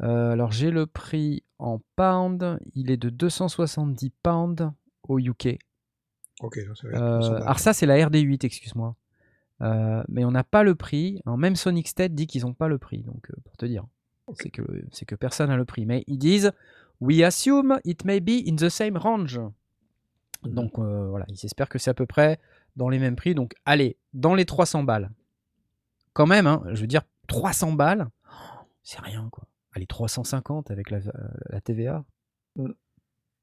[0.00, 2.58] Alors, j'ai le prix en pound.
[2.74, 4.72] Il est de 270 pounds
[5.08, 5.58] au UK.
[6.40, 7.42] Ok, donc ça Euh, 200 balles.
[7.42, 8.94] alors, ça, c'est la RD8, excuse-moi.
[9.62, 11.22] Euh, mais on n'a pas le prix.
[11.24, 13.02] Alors, même Sonic State dit qu'ils n'ont pas le prix.
[13.02, 13.86] Donc, euh, pour te dire,
[14.34, 14.62] c'est que,
[14.92, 15.86] c'est que personne n'a le prix.
[15.86, 16.52] Mais ils disent
[17.00, 19.40] We assume it may be in the same range.
[20.42, 22.38] Donc, euh, voilà, ils espèrent que c'est à peu près
[22.76, 23.34] dans les mêmes prix.
[23.34, 25.10] Donc, allez, dans les 300 balles.
[26.12, 28.08] Quand même, hein, je veux dire, 300 balles,
[28.82, 29.44] c'est rien, quoi.
[29.72, 31.00] Allez, 350 avec la,
[31.50, 32.04] la TVA.
[32.56, 32.70] Mm.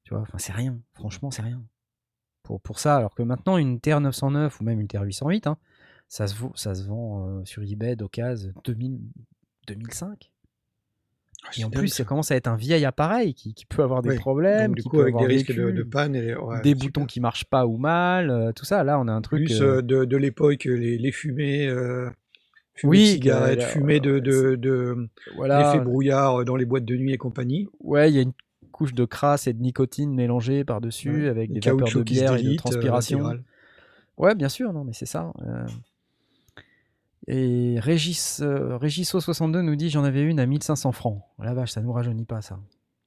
[0.04, 0.78] Tu vois, enfin, c'est rien.
[0.94, 1.62] Franchement, c'est rien.
[2.44, 5.56] Pour, pour ça, alors que maintenant, une TR-909 ou même une TR-808, hein,
[6.08, 9.00] ça, se vaut- ça se vend euh, sur eBay d'occasion 2000,
[9.66, 10.30] 2005.
[11.46, 11.96] Ah, Et en plus, ça.
[11.96, 14.16] ça commence à être un vieil appareil qui, qui peut avoir des Oui.
[14.16, 16.34] problèmes, Donc, du qui coup, peut avec avoir des risques de, vécu, de panne et
[16.36, 18.84] ouais, des boutons qui marchent pas ou mal, euh, tout ça.
[18.84, 19.46] Là, on a un truc.
[19.46, 21.68] Plus euh, de, de l'époque, les, les fumées,
[22.74, 25.58] fumées Oui, de cigarettes, fumées de, de, de voilà.
[25.58, 27.68] l'effet brouillard dans les boîtes de nuit et compagnie.
[27.80, 28.32] Ouais, il y a une
[28.74, 31.28] couche de crasse et de nicotine mélangée par-dessus Ouais.
[31.28, 33.18] avec des vapeurs de bière et de délite, euh, transpiration.
[33.20, 33.44] intégral.
[34.18, 35.32] ouais, bien sûr, non, mais c'est ça.
[35.46, 35.66] euh.
[37.26, 41.22] Et Régis, euh, Régisso62 nous dit j'en avais une à 1500 francs.
[41.38, 42.58] La vache, ça nous rajeunit pas ça.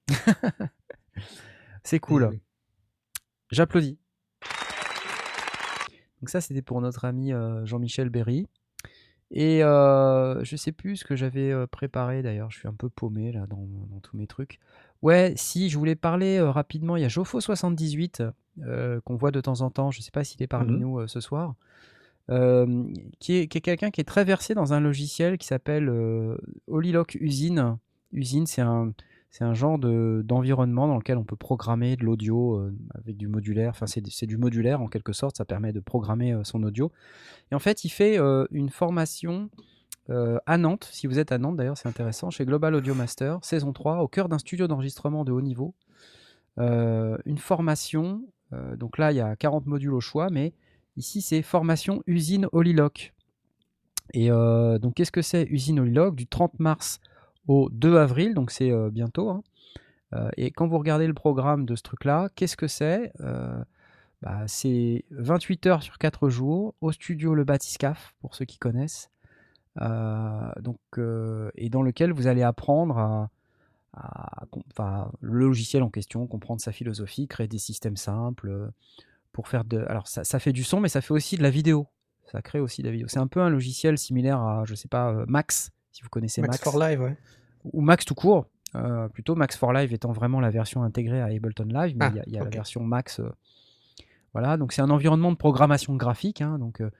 [1.84, 2.30] c'est cool.
[2.32, 2.40] Oui.
[3.52, 3.98] J'applaudis.
[6.22, 8.48] Donc ça, c'était pour notre ami euh, Jean-Michel Berry.
[9.30, 12.50] Et euh, je sais plus ce que j'avais euh, préparé d'ailleurs.
[12.50, 14.60] Je suis un peu paumé là dans, dans tous mes trucs.
[15.02, 16.96] Ouais, si, je voulais parler euh, rapidement.
[16.96, 18.32] Il y a Jofo78
[18.66, 19.92] euh, qu'on voit de temps en temps.
[19.92, 20.80] Je sais pas s'il est parmi Mhm.
[20.80, 21.56] nous euh, ce soir.
[23.20, 26.36] Qui est, quelqu'un qui est très versé dans un logiciel qui s'appelle euh,
[26.68, 27.78] Holylock Usine.
[28.12, 28.92] Usine, c'est un,
[29.30, 33.70] c'est un genre de- d'environnement dans lequel on peut programmer de l'audio avec du modulaire.
[33.70, 35.38] Enfin, c'est du modulaire en quelque sorte.
[35.38, 36.92] Ça permet de programmer son audio.
[37.52, 38.18] Et en fait, il fait
[38.52, 39.50] une formation
[40.10, 40.88] euh, à Nantes.
[40.92, 42.30] Si vous êtes à Nantes, d'ailleurs, c'est intéressant.
[42.30, 45.74] Chez Global Audio Master, saison 3, au cœur d'un studio d'enregistrement de haut niveau.
[46.60, 48.24] Euh, une formation.
[48.54, 50.54] euh, donc là, il y a 40 modules au choix, mais
[50.96, 53.14] ici, c'est formation usine Holylock.
[54.14, 57.02] Et donc, qu'est-ce que c'est usine Holylock Du 30 mars
[57.48, 59.30] au 2 avril, donc c'est bientôt.
[59.30, 59.44] hein.
[60.38, 63.12] Et quand vous regardez le programme de ce truc-là, qu'est-ce que c'est?
[64.22, 69.10] Bah, C'est 28 heures sur 4 jours au studio Le Batiscaf, pour ceux qui connaissent.
[69.82, 73.30] Euh, donc, euh, et dans lequel vous allez apprendre à,
[73.94, 78.68] à le logiciel en question, comprendre sa philosophie, créer des systèmes simples euh,
[79.32, 79.86] pour faire de.
[79.88, 81.88] Alors, ça, ça fait du son, mais ça fait aussi de la vidéo.
[82.32, 83.08] Ça crée aussi de la vidéo.
[83.08, 86.56] C'est un peu un logiciel similaire à, je sais pas, Max, si vous connaissez Max
[86.56, 86.64] Max.
[86.64, 87.16] for Live, ouais.
[87.72, 88.48] Ou Max tout court.
[88.76, 92.12] euh, plutôt Max for Live étant vraiment la version intégrée à Ableton Live, mais Ah,
[92.14, 93.20] il y a, y la version Max.
[93.22, 93.30] euh,
[94.34, 96.92] voilà, donc c'est un environnement de programmation graphique, hein, donc euh,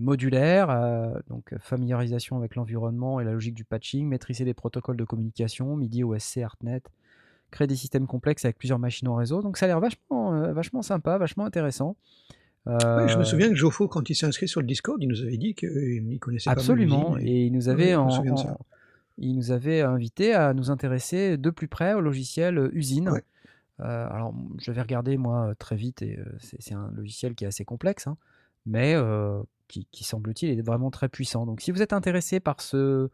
[0.00, 4.96] modulaire, euh, donc euh, familiarisation avec l'environnement et la logique du patching, maîtriser les protocoles
[4.96, 6.82] de communication, MIDI, OSC, ArtNet,
[7.50, 9.40] créer des systèmes complexes avec plusieurs machines en réseau.
[9.42, 11.96] Donc ça a l'air vachement, euh, vachement sympa, vachement intéressant.
[12.66, 15.22] Je me Euh, souviens que Jofo, quand il s'est inscrit sur le Discord, il nous
[15.22, 17.12] avait dit qu'il connaissait Absolument.
[17.12, 17.20] pas.
[17.22, 18.58] Et il nous avait, en- en-
[19.16, 23.08] il nous avait invité à nous intéresser de plus près au logiciel euh, Usine.
[23.08, 23.22] Ouais.
[23.80, 27.44] Euh, alors, j'avais regardé moi euh, très vite et euh, c'est c'est un logiciel qui
[27.44, 28.16] est assez complexe, hein,
[28.66, 31.46] mais euh, qui, qui semble-t-il est vraiment très puissant.
[31.46, 33.10] Donc, si vous êtes intéressé par ce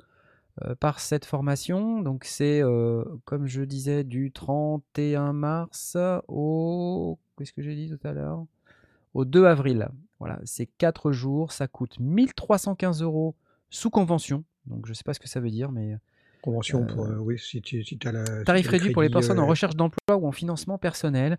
[0.62, 5.96] euh, par cette formation, donc c'est euh, comme je disais du 31 mars
[6.28, 8.46] au qu'est-ce que j'ai dit tout à l'heure?
[9.14, 9.88] Au 2 avril.
[10.20, 13.34] Voilà, c'est 4 jours, ça coûte 1315 euros
[13.68, 14.44] sous convention.
[14.66, 15.98] Donc je sais pas ce que ça veut dire, mais
[16.44, 18.26] Convention pour, euh, oui, si tu si as la.
[18.26, 21.38] si tarif le réduit pour les personnes en recherche d'emploi ou en financement personnel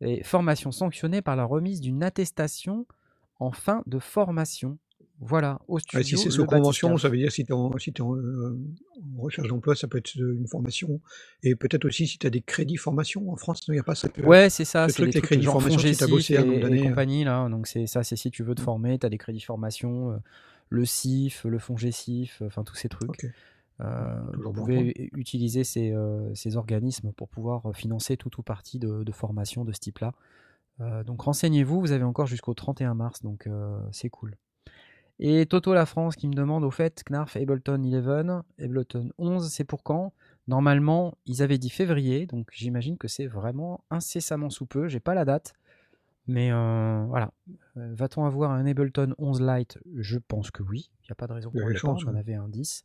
[0.00, 2.86] et formation sanctionnée par la remise d'une attestation
[3.40, 4.78] en fin de formation.
[5.20, 6.02] Voilà, au studio.
[6.04, 8.58] Si c'est sous convention, ça veut dire si tu es, en, si t'es en, euh,
[9.16, 11.00] en recherche d'emploi, ça peut être euh, une formation.
[11.44, 13.30] Et peut-être aussi si tu as des crédits formation.
[13.30, 14.08] En France, il n'y a pas ça.
[14.08, 16.50] que- Ouais, c'est ça, c'est les trucs crédits formation, si t'as Fongecif bossé à un
[16.50, 16.88] et, donné, euh.
[16.88, 17.48] compagnie là.
[17.48, 20.16] Donc c'est ça, c'est si tu veux te former, tu as des crédits formation, euh,
[20.68, 23.08] le CIF, le Fongecif, enfin tous ces trucs.
[23.10, 23.26] Ok.
[23.80, 25.94] Euh, vous pouvez utiliser ces,
[26.34, 30.12] ces organismes pour pouvoir financer tout ou partie de, de formation de ce type-là.
[30.80, 34.36] Euh, donc renseignez-vous, vous avez encore jusqu'au 31 mars, donc euh, c'est cool.
[35.20, 39.64] Et Toto La France qui me demande au fait, Knarf, Ableton 11, Ableton 11, c'est
[39.64, 40.12] pour quand?
[40.48, 44.88] Normalement, ils avaient dit février, donc j'imagine que c'est vraiment incessamment sous peu.
[44.88, 45.54] J'ai pas la date,
[46.26, 47.32] mais euh, voilà.
[47.76, 49.78] Va-t-on avoir un Ableton 11 Lite?
[49.96, 50.90] Je pense que oui.
[51.02, 51.96] Il n'y a pas de raison pour le pas.
[52.06, 52.84] On avait un 10.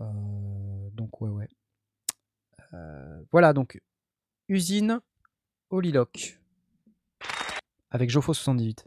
[0.00, 0.04] Euh,
[0.92, 1.48] donc ouais, ouais.
[2.72, 3.80] Euh, voilà, donc
[4.48, 5.00] usine
[5.70, 6.40] Oliloc
[7.94, 8.84] avec Jofo78.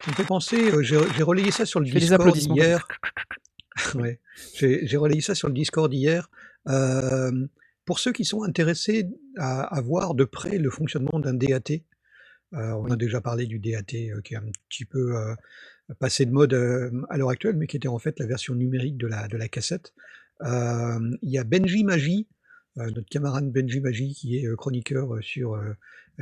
[0.00, 2.88] Ça me fait penser, euh, j'ai relayé ça sur le fais Discord hier.
[3.94, 4.20] ouais,
[4.54, 6.30] j'ai relayé ça sur le Discord hier.
[6.68, 7.46] Euh,
[7.84, 9.06] pour ceux qui sont intéressés
[9.36, 11.82] à, à voir de près le fonctionnement d'un DAT,
[12.54, 15.34] euh, on a déjà parlé du DAT euh, qui est un petit peu euh,
[15.98, 16.54] passé de mode
[17.10, 19.48] à l'heure actuelle, mais qui était en fait la version numérique de la, de la
[19.48, 19.92] cassette.
[20.42, 22.28] Il y a Benji Magie,
[22.76, 25.58] notre camarade Benji Magie, qui est chroniqueur sur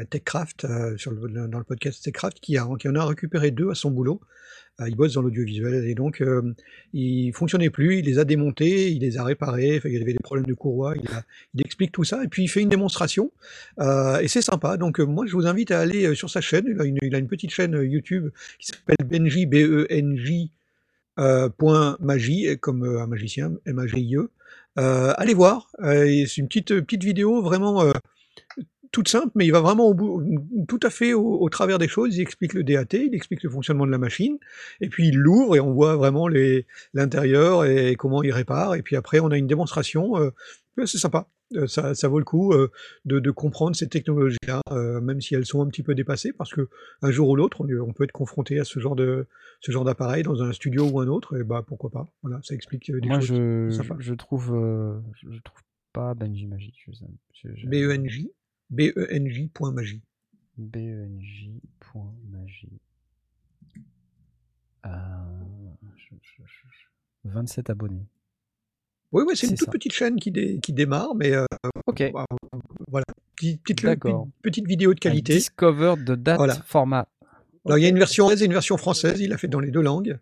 [0.04, 3.74] TechCraft, euh, sur le- dans le podcast TechCraft, qui, a, en a récupéré deux à
[3.74, 4.20] son boulot.
[4.80, 6.52] Euh, il bosse dans l'audiovisuel et donc euh,
[6.92, 10.18] il fonctionnait plus, il les a démontés, il les a réparés, il y avait des
[10.22, 11.24] problèmes de courroie, il, a-
[11.64, 13.32] explique tout ça et puis il fait une démonstration
[13.80, 14.76] euh, et c'est sympa.
[14.76, 17.14] Donc euh, moi je vous invite à aller euh, sur sa chaîne, il a une,
[17.14, 18.28] a petite chaîne euh, YouTube
[18.58, 20.50] qui s'appelle Benji, B-E-N-J
[21.18, 24.30] euh, point magie, euh, comme euh, un magicien, M-A-G-I-E.
[24.78, 27.92] Euh, allez voir, euh, et c'est une petite, euh, petite vidéo vraiment euh,
[28.96, 30.22] toute simple, mais il va vraiment au bout,
[30.68, 32.16] tout à fait au, au travers des choses.
[32.16, 34.38] Il explique le DAT, il explique le fonctionnement de la machine,
[34.80, 36.28] et puis il l'ouvre et on voit vraiment
[36.94, 38.74] l'intérieur et comment il répare.
[38.74, 40.18] Et puis après, on a une démonstration.
[40.18, 40.30] euh,
[40.86, 41.28] c'est sympa.
[41.54, 42.70] Euh, Ça, ça vaut le coup euh,
[43.04, 46.52] de, de comprendre ces technologies-là, euh, même si elles sont un petit peu dépassées, parce
[46.52, 46.68] que
[47.02, 49.26] un jour ou l'autre, on, on peut être confronté à ce genre de
[49.60, 52.06] ce genre d'appareil dans un studio ou un autre, et bah pourquoi pas.
[52.22, 53.96] Voilà, ça explique des Moi, choses je, je, sympas.
[54.00, 55.60] je trouve, euh, je je trouve
[55.92, 56.48] pas Benji.
[56.58, 56.92] Je,
[57.32, 58.30] je, je- B-E-N-J,
[58.70, 60.02] B-E-N-J point magie.
[60.58, 62.80] BENJ.magie.
[64.86, 64.90] Euh,
[65.96, 68.06] je- je- je- je- 27 abonnés.
[69.12, 69.72] Oui, oui, c'est une toute ça.
[69.72, 71.44] petite chaîne qui, dé- qui démarre, mais euh,
[71.86, 72.10] Ok.
[72.12, 72.24] bah,
[72.88, 73.04] voilà,
[73.36, 73.62] petite,
[74.66, 75.34] vidéo de qualité.
[75.34, 76.54] discovered the date Voilà.
[76.66, 77.08] format.
[77.64, 79.58] Alors il y a une version anglaise et une version française, il l'a fait dans
[79.60, 80.18] les deux langues.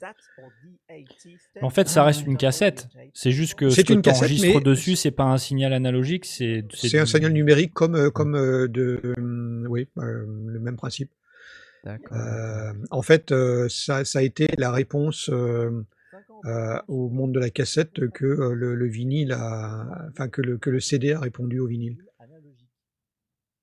[1.63, 2.89] En fait, ça reste une cassette.
[3.13, 6.25] C'est juste que ce C'est que une tu enregistres dessus, c'est pas un signal analogique,
[6.25, 10.77] c'est C'est un signal numérique comme, euh, comme euh, de, euh, oui, euh, le même
[10.77, 11.11] principe.
[11.87, 13.35] Euh, en fait,
[13.69, 15.71] ça, ça a été la réponse euh,
[16.47, 20.71] euh, au monde de la cassette que le, le vinyle a, enfin que le, que
[20.71, 21.99] le CD a répondu au vinyle.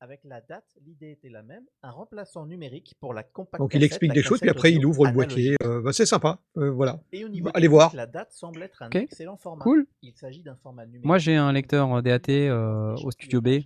[0.04, 3.84] Avec la date, l'idée était la même, un remplaçant numérique pour la compact Donc il
[3.84, 5.56] explique des choses, puis après il ouvre le boîtier.
[5.64, 7.00] Euh, bah, c'est sympa, euh, voilà.
[7.14, 7.96] Et au niveau Allez voir.
[7.96, 9.62] La date semble être un excellent format.
[9.64, 9.86] Cool.
[10.02, 11.06] Il s'agit d'un format numérique.
[11.06, 13.60] Moi, j'ai un lecteur euh, DAT euh, au studio B.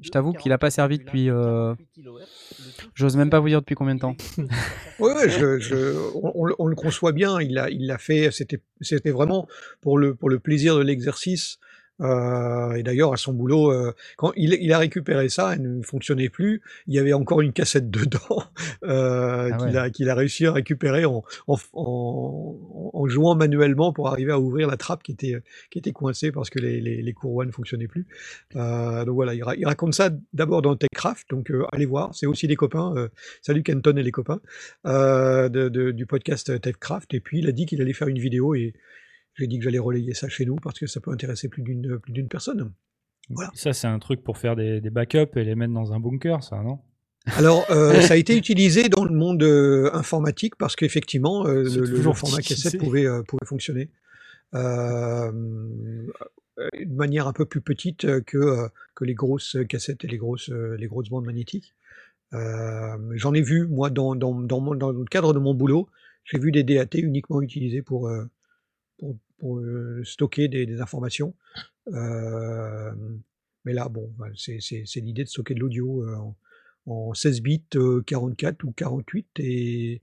[0.00, 1.28] Je t'avoue qu'il n'a pas servi depuis.
[1.28, 1.74] euh,
[2.94, 4.16] J'ose même pas vous dire depuis combien de temps.
[4.98, 7.38] Oui, ouais, je, je, on, on le- on le conçoit bien.
[7.42, 8.30] Il l'a il l'a fait.
[8.30, 9.46] C'était c'était vraiment
[9.82, 11.58] pour le, pour le plaisir de l'exercice.
[12.00, 15.82] Euh, et d'ailleurs, à son boulot, euh, quand il, il a récupéré ça, elle ne
[15.82, 16.60] fonctionnait plus.
[16.86, 18.42] Il y avait encore une cassette dedans
[18.84, 24.32] euh, Ah qu'il a, réussi à récupérer en, en, en, en jouant manuellement pour arriver
[24.32, 25.36] à ouvrir la trappe qui était,
[25.70, 28.06] qui était coincée parce que les, les, les courroies ne fonctionnaient plus.
[28.54, 31.30] Donc voilà, il, ra- il raconte ça d'abord dans TechCraft.
[31.30, 33.08] Donc allez voir, c'est aussi des copains.
[33.42, 34.40] salut Kenton et les copains
[34.84, 37.14] de, de- du podcast TechCraft.
[37.14, 38.74] Et puis il a dit qu'il allait faire une vidéo et
[39.36, 41.98] j'ai dit que j'allais relayer ça chez nous parce que ça peut intéresser plus d'une
[41.98, 42.72] plus d'une personne.
[43.30, 43.50] Voilà.
[43.54, 46.42] Ça, c'est un truc pour faire des, des backups et les mettre dans un bunker,
[46.44, 46.78] ça, non?
[47.36, 51.84] Alors, euh, ça a été utilisé dans le monde euh, informatique parce qu'effectivement, euh, le,
[51.86, 53.90] le- format cassette pouvait, pouvait fonctionner
[54.52, 55.34] de
[56.94, 61.08] manière un peu plus petite que, que les grosses cassettes et les grosses, les grosses
[61.10, 61.74] bandes magnétiques.
[62.32, 65.88] J'en ai vu, moi, dans, dans, dans, mon- dans le cadre de mon boulot,
[66.24, 68.10] j'ai vu des DAT uniquement utilisés pour,
[68.98, 71.34] pour, pour, euh, stocker des, informations.
[71.92, 72.92] Euh,
[73.64, 76.36] mais là, bon, voilà, c'est l'idée de stocker de l'audio euh, en,
[76.86, 79.26] en 16 bits, euh, 44 ou 48.
[79.40, 80.02] Et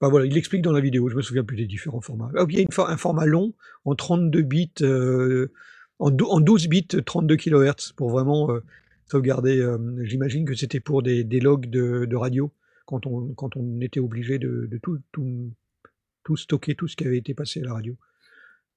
[0.00, 2.30] bah voilà, il explique dans la vidéo, je me souviens plus des différents formats.
[2.36, 3.54] Ah, il y a un format long
[3.84, 5.52] en 32 bits, euh,
[6.00, 8.60] en, dou- en 12 bits, 32 kHz pour vraiment euh,
[9.06, 9.60] sauvegarder.
[9.60, 12.52] euh, J'imagine que c'était pour des, logs de, radio
[12.84, 17.32] quand on, quand on était obligé de, tout, tout stocker, tout ce qui avait été
[17.32, 17.96] passé à la radio.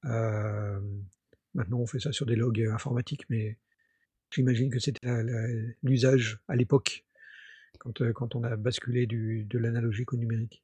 [0.05, 0.79] Euh,
[1.53, 3.57] maintenant, on fait ça sur des logs euh, informatiques, mais
[4.31, 5.07] j'imagine que c'était
[5.83, 7.05] l'usage à l'époque
[7.79, 10.63] quand, euh, quand on a basculé du, de l'analogique au numérique.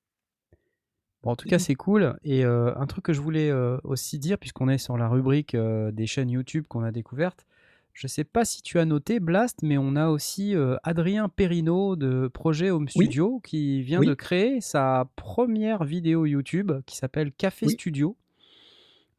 [1.24, 2.18] Bon, en tout cas, c'est cool.
[2.24, 5.56] Et euh, un truc que je voulais euh, aussi dire, puisqu'on est sur la rubrique
[5.56, 7.46] des chaînes YouTube qu'on a découvertes,
[7.94, 11.96] je sais pas si tu as noté, Blast, mais on a aussi euh, Adrien Perrino
[11.96, 13.06] de Projet Home Oui.
[13.06, 14.08] Studio qui vient Oui.
[14.08, 17.74] de créer sa première vidéo YouTube qui s'appelle Café Oui.
[17.74, 18.16] Studio.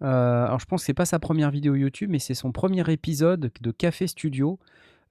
[0.03, 2.83] Euh, alors, je pense que c'est pas sa première vidéo YouTube, mais c'est son premier
[2.91, 4.59] épisode de Café Studio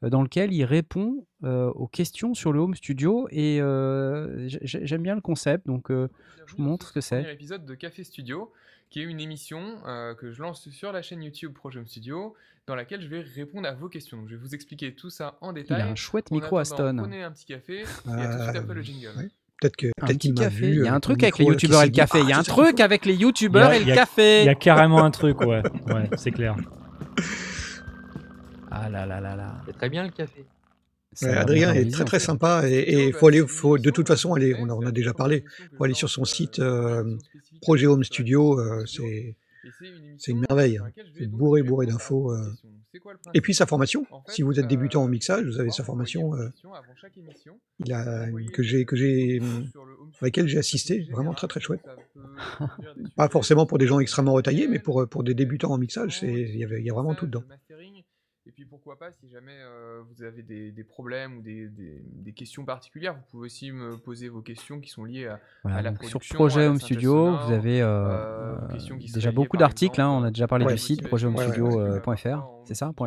[0.03, 3.27] euh, dans lequel il répond euh, aux questions sur le Home Studio.
[3.31, 6.09] Et euh, j'aime bien le concept, donc euh,
[6.45, 7.33] je vous montre ce que Premier c'est.
[7.33, 8.51] épisode de Café Studio,
[8.89, 12.35] qui est une émission euh, que je lance sur la chaîne YouTube Projet Home Studio,
[12.67, 14.17] dans laquelle je vais répondre à vos questions.
[14.17, 15.81] Donc, je vais vous expliquer tout ça en Il détail.
[15.81, 16.95] a un chouette En micro Aston.
[16.97, 19.07] Prenez un petit café et à tout de suite après le jingle.
[19.17, 19.29] ouais.
[19.61, 20.69] Peut-être que qu'il m'a vu.
[20.69, 22.19] Il y a un mon truc avec les youtubeurs et le café.
[22.19, 24.41] Il y a Ah, un truc avec les youtubeurs et le café.
[24.41, 25.61] Il y a carrément un truc, ouais.
[25.87, 26.55] Ouais, c'est clair.
[28.71, 29.61] Ah là là là là.
[29.65, 30.45] C'est très bien le café.
[31.21, 34.33] Ouais, Adrien est très très sympa et et il faut aller, faut de toute façon
[34.33, 35.43] aller, on en a déjà parlé,
[35.77, 37.17] faut aller sur son site euh,
[37.61, 39.35] Projet Home Studio, euh, c'est
[40.17, 40.87] c'est une merveille, hein.
[41.17, 42.31] c'est bourré bourré d'infos.
[42.31, 42.53] euh.
[43.33, 46.49] Et puis sa formation, si vous êtes débutant en mixage, vous avez sa formation euh,
[47.79, 51.81] il a, que j'ai que j'ai à laquelle j'ai assisté, vraiment très très chouette.
[53.15, 56.31] Pas forcément pour des gens extrêmement retaillés, mais pour pour des débutants en mixage, c'est
[56.31, 57.43] il y avait il y a vraiment tout dedans.
[58.47, 62.01] Et puis pourquoi pas, si jamais euh, vous avez des, des problèmes ou des, des-
[62.03, 65.77] des questions particulières, vous pouvez aussi me poser vos questions qui sont liées à, Voilà,
[65.77, 68.97] à la donc sur production, Projet à la Home Studio, vous avez euh, euh, euh,
[69.13, 70.01] déjà beaucoup d'articles.
[70.01, 70.73] hein, on a déjà parlé Ouais.
[70.73, 73.03] du site projethomestudio.fr, c'est ça .fr.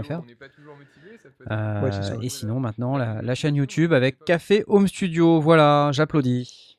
[1.51, 2.27] Euh, c'est ça, ouais.
[2.27, 5.40] et sinon maintenant la, la chaîne YouTube avec Café Home Studio.
[5.40, 6.78] Voilà, j'applaudis.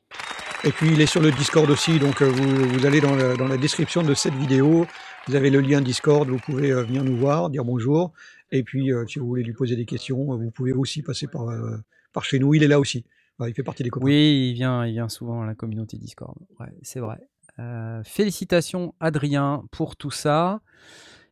[0.64, 3.36] Et puis il est sur le Discord aussi, donc euh, vous, vous allez dans, le-
[3.36, 4.86] dans la description de cette vidéo,
[5.28, 8.12] vous avez le lien Discord, vous pouvez euh, venir nous voir, dire bonjour,
[8.50, 11.26] et puis euh, si vous voulez lui poser des questions, euh, vous pouvez aussi passer
[11.26, 11.76] par, euh,
[12.12, 13.04] par chez nous, il est là aussi,
[13.40, 14.06] il fait partie des copains.
[14.06, 16.36] Oui, il vient, il vient souvent à la communauté Discord.
[16.60, 17.18] Ouais, c'est vrai.
[17.58, 20.60] Euh, félicitations Adrien pour tout ça.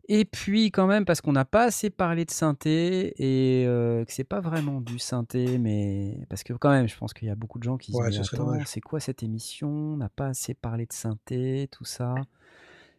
[0.06, 4.12] Et puis quand même, parce qu'on n'a pas assez parlé de synthé et euh, que
[4.12, 7.34] c'est pas vraiment du synthé, mais parce que quand même, je pense qu'il y a
[7.34, 8.30] beaucoup de gens qui se disent
[8.66, 9.70] c'est quoi cette émission?
[9.70, 12.14] On n'a pas assez parlé de synthé, tout ça.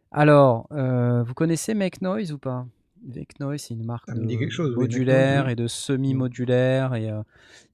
[0.10, 2.66] Alors, euh, vous connaissez Make Noise ou pas?
[3.40, 5.52] Noise, c'est une marque de chose, modulaire oui.
[5.54, 6.96] et de semi-modulaire.
[6.96, 7.22] Et euh,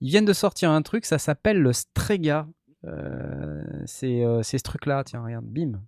[0.02, 2.48] ils viennent de sortir un truc, ça s'appelle le Strega.
[2.86, 5.82] Euh, c'est euh, c'est ce truc-là, tiens, regarde, bim.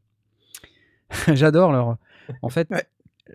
[1.33, 1.97] J'adore leur.
[2.41, 2.85] En fait, Ouais.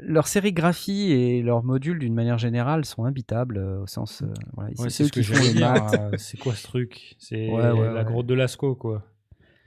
[0.01, 4.23] leur sérigraphie et leurs modules, d'une manière générale, sont imbitables euh, au sens.
[4.23, 5.23] euh, voilà, Ouais, c'est ce que
[6.19, 7.17] C'est quoi ce truc?
[7.19, 8.05] C'est Ouais, ouais, la ouais.
[8.05, 9.05] grotte de Lascaux, quoi.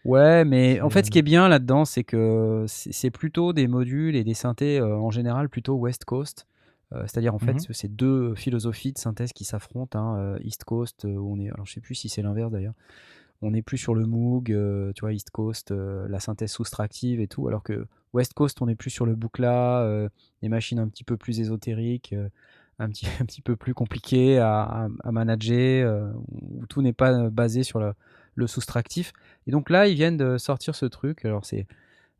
[0.04, 4.16] Ouais, mais en fait, ce qui est bien là-dedans, c'est que c'est plutôt des modules
[4.16, 6.48] et des synthés euh, en général plutôt West Coast.
[6.94, 7.60] Euh, C'est-à-dire en fait, Mhm.
[7.60, 9.98] c'est- c'est deux philosophies de synthèse qui s'affrontent.
[10.00, 11.50] hein, euh, East Coast, euh, où on est.
[11.52, 12.74] Alors, je sais plus si c'est l'inverse d'ailleurs.
[13.44, 17.20] On est plus sur le Moog, euh, tu vois, East Coast, euh, la synthèse soustractive
[17.22, 20.10] et tout, alors que West Coast, on est plus sur le Bucla, euh,
[20.42, 22.28] des machines un petit peu plus ésotériques, euh,
[22.80, 26.94] un, petit, un petit peu plus compliquées à, à- à manager, euh, où tout n'est
[26.94, 27.94] pas euh, basé sur le,
[28.36, 29.14] le soustractif.
[29.48, 31.26] Et donc là, ils viennent de sortir ce truc.
[31.26, 31.68] Alors c'est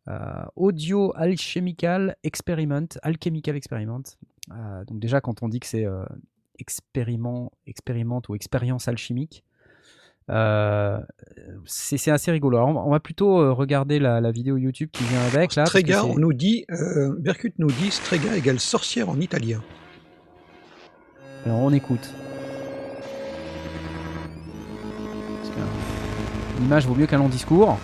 [0.08, 4.02] euh, Audio Alchemical Experiment, Alchemical Experiment.
[4.52, 6.04] Euh, donc déjà, quand on dit que c'est euh,
[6.60, 9.44] expériment, expérimente ou expérience alchimique,
[11.66, 12.58] c'est assez rigolo.
[12.58, 15.66] Alors, on, va- on va plutôt regarder la, la vidéo YouTube qui vient avec là.
[15.66, 16.66] Strega, on nous dit,
[17.20, 19.62] Berkut nous dit, Strega égale sorcière en italien.
[21.46, 22.14] Alors on écoute.
[26.62, 27.78] L'image vaut mieux qu'un long discours.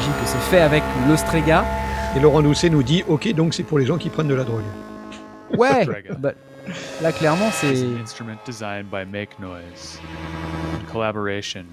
[0.00, 1.64] J'imagine que c'est fait avec le Strega.
[2.16, 4.44] Et Laurent Doucet nous dit, ok, donc c'est pour les gens qui prennent de la
[4.44, 4.64] drogue.
[5.56, 6.14] Ouais Strega.
[6.18, 6.32] bah,
[7.02, 7.72] Là clairement c'est...
[7.74, 9.98] is an instrument designed by Make Noise
[10.74, 11.64] in collaboration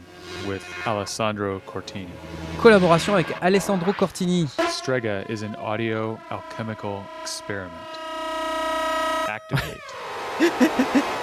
[0.48, 2.07] with Alessandro Cortini.
[2.61, 4.48] Collaboration avec Alessandro Cortini.
[4.70, 7.70] Strega is an audio alchemical experiment.
[9.52, 9.78] Activate.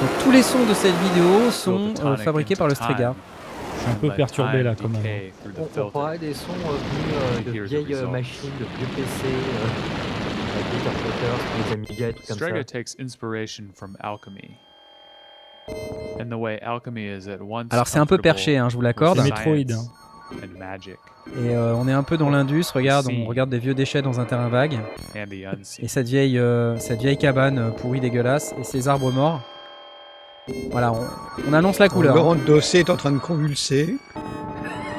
[0.00, 2.74] Donc tous les sons de cette vidéo sont euh, fabriqués par le.
[2.74, 3.14] Strega.
[3.76, 5.02] Je suis un peu Let perturbé là quand même.
[5.58, 7.14] On, on parlait des sons euh, venus
[7.48, 11.38] euh, de vieilles euh, machines, de vieux PC, euh, des interpréteurs,
[11.68, 12.64] des Amiga, tout comme Strega ça.
[12.64, 14.56] takes inspiration from alchemy.
[16.20, 18.82] And the way alchemy is at once Alors c'est un peu perché, hein, je vous
[18.82, 19.18] l'accorde.
[19.18, 19.76] C'est Metroid, magic
[20.32, 24.20] Et euh, on est un peu dans l'Indus, regarde, on regarde des vieux déchets dans
[24.20, 24.74] un terrain vague.
[25.14, 25.84] and the unseen.
[25.84, 29.40] Et cette vieille, euh, cette vieille cabane euh, pourrie dégueulasse et ces arbres morts.
[30.70, 31.06] Voilà, on,
[31.48, 32.14] on annonce la couleur.
[32.14, 33.96] Laurent Doucet est en train de convulser.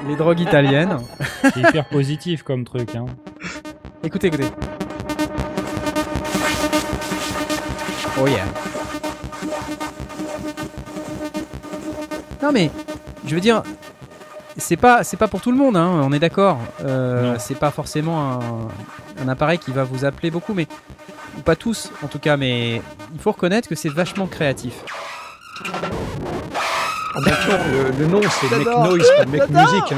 [0.07, 0.97] Les drogues italiennes.
[1.41, 2.95] C'est hyper positif comme truc.
[2.95, 3.05] Hein.
[4.03, 4.47] écoutez, écoutez.
[8.19, 8.45] Oh yeah.
[12.41, 12.71] Non mais,
[13.25, 13.63] je veux dire,
[14.57, 16.59] c'est pas, c'est pas pour tout le monde, hein, on est d'accord.
[16.83, 18.39] Euh, c'est pas forcément un,
[19.23, 20.67] un appareil qui va vous appeler beaucoup, mais
[21.37, 22.81] ou pas tous en tout cas, mais
[23.13, 24.73] il faut reconnaître que c'est vachement créatif.
[27.15, 28.67] Attention, le, le nom c'est Make.
[28.67, 29.49] Noise, pas Make.
[29.49, 29.91] Music.
[29.91, 29.95] Hein.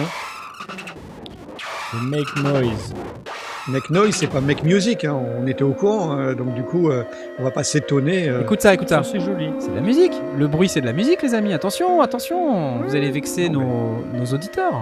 [2.04, 2.94] Make noise.
[3.70, 5.06] Make Noise, c'est pas Make Music.
[5.06, 5.18] Hein.
[5.42, 7.04] On était au courant, euh, donc du coup, euh,
[7.40, 8.28] on va pas s'étonner.
[8.30, 8.42] euh.
[8.42, 9.04] Écoute ça, écoute ça.
[9.04, 9.52] C'est joli.
[9.60, 10.14] C'est de la musique.
[10.38, 11.54] Le bruit, c'est de la musique, les amis.
[11.54, 12.80] Attention, attention.
[12.82, 14.82] Vous allez vexer nos, nos auditeurs.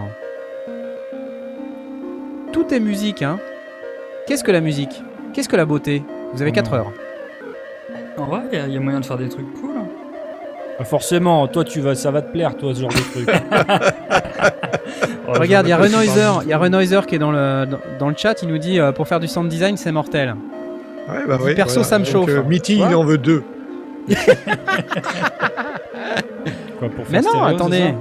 [2.53, 3.39] Tout est musique, hein.
[4.27, 5.01] Qu'est-ce que la musique?
[5.33, 6.03] Qu'est-ce que la beauté?
[6.33, 6.91] Vous avez 4 heures.
[8.17, 9.66] En vrai, il y, a- il y a moyen de faire des trucs cool.
[10.79, 13.29] Bah, forcément, toi, tu vas, ça va te plaire, toi, ce genre de truc.
[15.29, 17.65] Oh, Regarde, il y a Renoiser, parle il y a Renoiser qui est dans le,
[17.65, 20.33] dans, dans le chat, il nous dit euh, pour faire du sound design, c'est mortel.
[21.09, 21.87] Ouais, bah ouais, perso, voilà.
[21.89, 22.29] ça me Donc, chauffe.
[22.29, 23.43] euh, Mitty, il en veut deux.
[26.79, 27.93] Quoi, pour faire Mais non, attendez.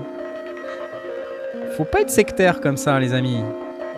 [1.77, 3.43] Faut pas être sectaire comme ça, les amis.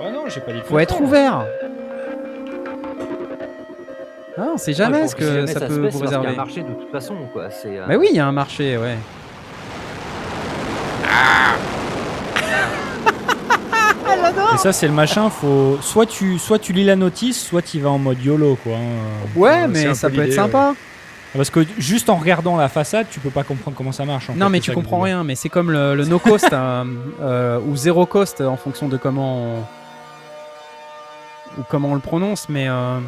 [0.02, 0.60] Ouais, non, j'ai pas dit.
[0.64, 1.44] Faut être ouvert.
[4.38, 6.28] Ah, on sait jamais Ouais, ce que jamais ça peut vous y a réserver.
[6.28, 7.50] un marché de toute façon, quoi.
[7.50, 8.96] C'est, euh, Bah oui, il y a un marché, ouais.
[14.54, 15.78] Et ça, c'est le machin, faut.
[15.80, 18.74] Soit tu, soit tu lis la notice, soit tu vas en mode YOLO, quoi.
[18.74, 19.36] hein.
[19.36, 20.74] Ouais, mais ça peut être sympa.
[21.36, 24.30] Parce que juste en regardant la façade, tu peux pas comprendre comment ça marche.
[24.30, 25.24] en Non, fait, mais tu comprends rien.
[25.24, 26.86] Mais c'est comme le, le no cost hein,
[27.20, 29.58] euh, ou zéro cost en fonction de comment on...
[31.60, 32.48] ou comment on le prononce.
[32.48, 32.98] Mais euh,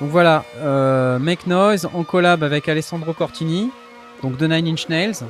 [0.00, 3.70] donc voilà, euh, Make Noise en collab avec Alessandro Cortini,
[4.22, 5.22] donc de Nine Inch Nails,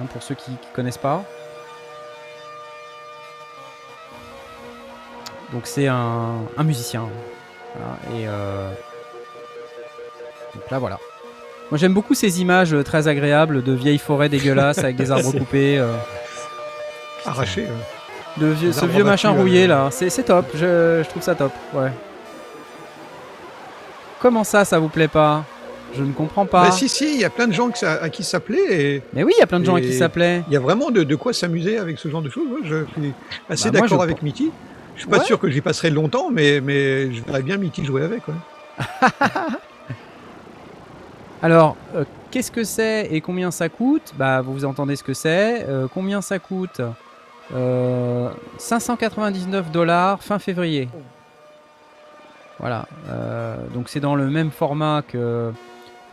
[0.00, 1.22] hein, pour ceux qui, qui connaissent pas.
[5.52, 7.08] Donc c'est un, un musicien.
[7.74, 8.70] Voilà, et euh,
[10.54, 10.98] donc là voilà.
[11.70, 15.78] Moi j'aime beaucoup ces images très agréables de vieilles forêts dégueulasses avec des arbres coupés.
[15.78, 15.92] euh,
[17.24, 17.62] Arraché.
[17.62, 17.68] ouais.
[18.38, 19.68] de vieux- ce vieux machin rouillé euh.
[19.68, 21.90] là, c'est c'est top, je, je trouve ça top, ouais.
[24.20, 25.44] Comment ça, ça vous plaît pas?
[25.94, 26.64] Je ne comprends pas.
[26.64, 28.66] Bah, si, si, il y a plein de gens à qui ça plaît.
[28.96, 29.02] Et...
[29.14, 30.42] Mais oui, il y a plein de gens à qui ça plaît.
[30.48, 32.46] Il y a vraiment de, de quoi s'amuser avec ce genre de choses.
[32.64, 33.12] je suis
[33.48, 34.50] assez Bah, d'accord avec Mitty.
[34.96, 35.24] Je suis pas Ouais.
[35.24, 38.22] sûr que j'y passerai longtemps, mais, mais je verrais bien Mitty jouer avec.
[38.28, 38.34] ouais.
[41.42, 44.12] Alors, euh, qu'est-ce que c'est et combien ça coûte?
[44.16, 45.64] Bah, vous entendez ce que c'est.
[45.68, 46.80] Euh, combien ça coûte?
[47.54, 48.28] Euh,
[48.58, 50.88] 599 dollars fin février.
[52.58, 52.88] Voilà.
[53.08, 55.52] euh, donc c'est dans le même format que,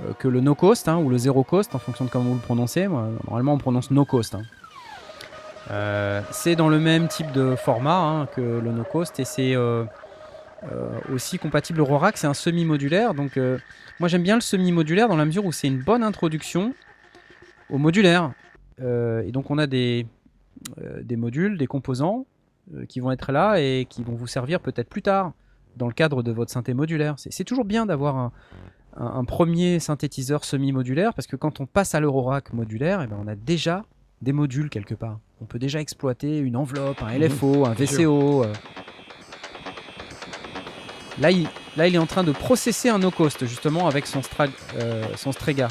[0.01, 2.41] euh, le no cost hein, ou le zero cost en fonction de comment vous le
[2.41, 2.87] prononcez.
[2.87, 4.35] Normalement, on prononce no cost.
[4.35, 4.43] hein.
[5.71, 9.55] Euh, c'est dans le même type de format hein, que le no cost et c'est
[11.11, 12.17] aussi compatible au Rorac.
[12.17, 13.13] C'est un semi-modulaire.
[13.13, 13.39] Donc,
[13.99, 16.73] moi j'aime bien le semi-modulaire dans la mesure où c'est une bonne introduction
[17.69, 18.31] au modulaire.
[18.79, 20.05] Et donc, on a des,
[21.17, 22.25] modules, des composants
[22.89, 25.31] qui vont être là et qui vont vous servir peut-être plus tard
[25.75, 27.15] dans le cadre de votre synthé modulaire.
[27.17, 28.31] C'est toujours bien d'avoir un,
[28.97, 33.17] un- un premier synthétiseur semi-modulaire parce que quand on passe à l'Eurorack modulaire, eh ben,
[33.23, 33.83] on a déjà
[34.21, 35.19] des modules quelque part.
[35.41, 37.85] On peut déjà exploiter une enveloppe, un LFO, un bien.
[37.85, 38.43] VCO.
[38.45, 38.53] euh.
[41.19, 41.47] Là, il,
[41.77, 44.21] là, il est en train de processer un no-cost justement avec son,
[44.79, 45.67] euh, son Strega.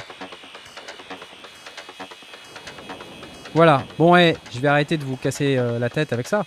[3.54, 3.84] Voilà.
[3.98, 6.44] Bon, ouais, je vais arrêter de vous casser euh, la tête avec ça.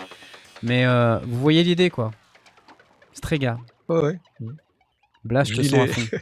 [0.63, 2.11] Mais euh, vous voyez l'idée, quoi.
[3.17, 3.57] Strega.
[3.89, 4.19] Ouais, ouais.
[5.23, 6.17] Blast, je te sens à les- fond.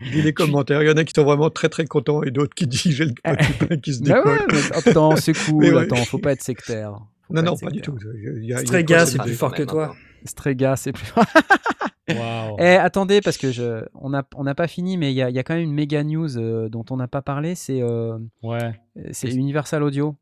[0.00, 0.82] Je lis les commentaires.
[0.82, 3.04] Il y en a qui sont vraiment très très contents et d'autres qui disent j'ai
[3.04, 4.38] le petit qui se Bah décolle.
[4.38, 5.82] ouais, mais attends, c'est cool, Mais ouais.
[5.82, 6.92] attends, faut pas être sectaire.
[7.26, 7.96] Faut Non, pas non, pas du tout.
[8.40, 9.94] Y a- Strega, c'est plus fort que toi.
[10.24, 11.12] Strega, c'est plus.
[12.08, 12.56] Waouh.
[12.58, 15.36] Eh, attendez, parce que je, on n'a on pas fini, mais il y a, il
[15.36, 17.54] y a quand même une méga news euh, dont on n'a pas parlé.
[17.54, 18.72] C'est euh, Ouais.
[19.12, 20.16] c'est Universal Audio.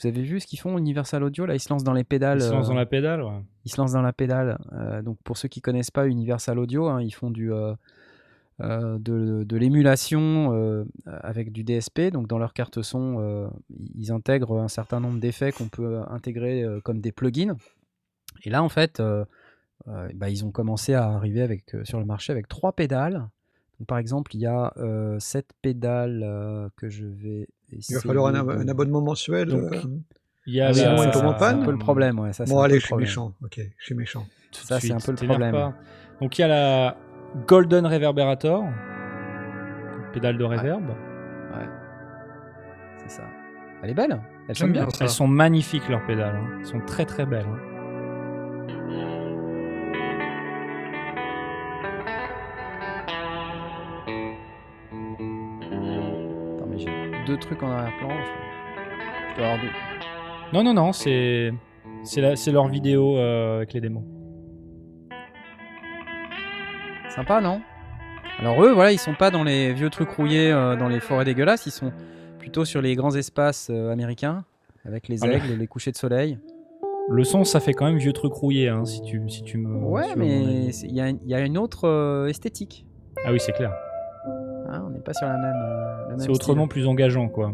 [0.00, 2.38] Vous avez vu ce qu'ils font, Universal Audio Là, ils se lancent dans les pédales.
[2.38, 3.42] Ils se lancent euh, dans la pédale, ouais.
[3.64, 4.58] Ils se lancent dans la pédale.
[4.72, 7.74] Euh, donc pour ceux qui connaissent pas Universal Audio, hein, ils font du euh,
[8.60, 12.10] euh, de, de l'émulation euh, avec du DSP.
[12.12, 13.48] Donc dans leur carte son, euh,
[13.94, 17.56] ils intègrent un certain nombre d'effets qu'on peut intégrer euh, comme des plugins.
[18.44, 19.24] Et là en fait, euh,
[19.88, 23.28] euh, bah, ils ont commencé à arriver avec, euh, sur le marché avec trois pédales.
[23.78, 28.00] Donc, par exemple, il y a euh, cette pédale euh, que je vais Il va
[28.00, 29.48] falloir un, ab- un abonnement mensuel.
[29.48, 29.80] Donc, euh,
[30.46, 32.46] Il y a Ah, si ça, il tombe en un peu le problème, ouais, ça,
[32.46, 33.34] c'est Bon, allez, je suis méchant.
[33.42, 34.26] Ok, je suis méchant.
[34.52, 35.52] Tout Ça, c'est un peu le problème.
[35.52, 35.74] pas.
[36.20, 36.96] Donc il y a la
[37.46, 38.64] Golden Reverberator,
[40.12, 40.88] pédale de reverb.
[40.88, 41.68] Ouais.
[42.98, 43.24] C'est ça.
[43.82, 44.18] Elle est belle.
[44.54, 44.88] Bien bien.
[44.90, 45.04] ça.
[45.04, 46.36] Elles sont magnifiques leurs pédales.
[46.36, 46.48] hein.
[46.60, 47.46] Elles sont très très belles.
[57.28, 58.08] Deux trucs en arrière-plan.
[59.36, 59.68] Avoir deux.
[60.52, 61.52] Non, non, non, c'est
[62.02, 64.02] c'est leur vidéo euh, avec les démos.
[67.14, 67.60] Sympa, non?
[68.40, 71.24] Alors eux, voilà, ils sont pas dans les vieux trucs rouillés, euh, dans les forêts
[71.24, 71.92] dégueulasses, ils sont
[72.38, 74.44] plutôt sur les grands espaces euh, américains,
[74.84, 76.38] avec les Ah, le- aigles, les couchers de soleil.
[77.10, 79.74] Le son, ça fait quand même vieux truc rouillé, hein, si tu si tu me.
[79.74, 82.86] Ouais, si mais il y, a une- il y a une autre esthétique.
[83.24, 83.72] Ah oui, c'est clair.
[84.68, 85.52] Hein, on n'est pas sur la même.
[85.62, 86.68] euh, même C'est autrement style.
[86.68, 87.52] plus engageant, quoi.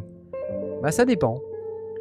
[0.82, 1.41] Bah ça dépend.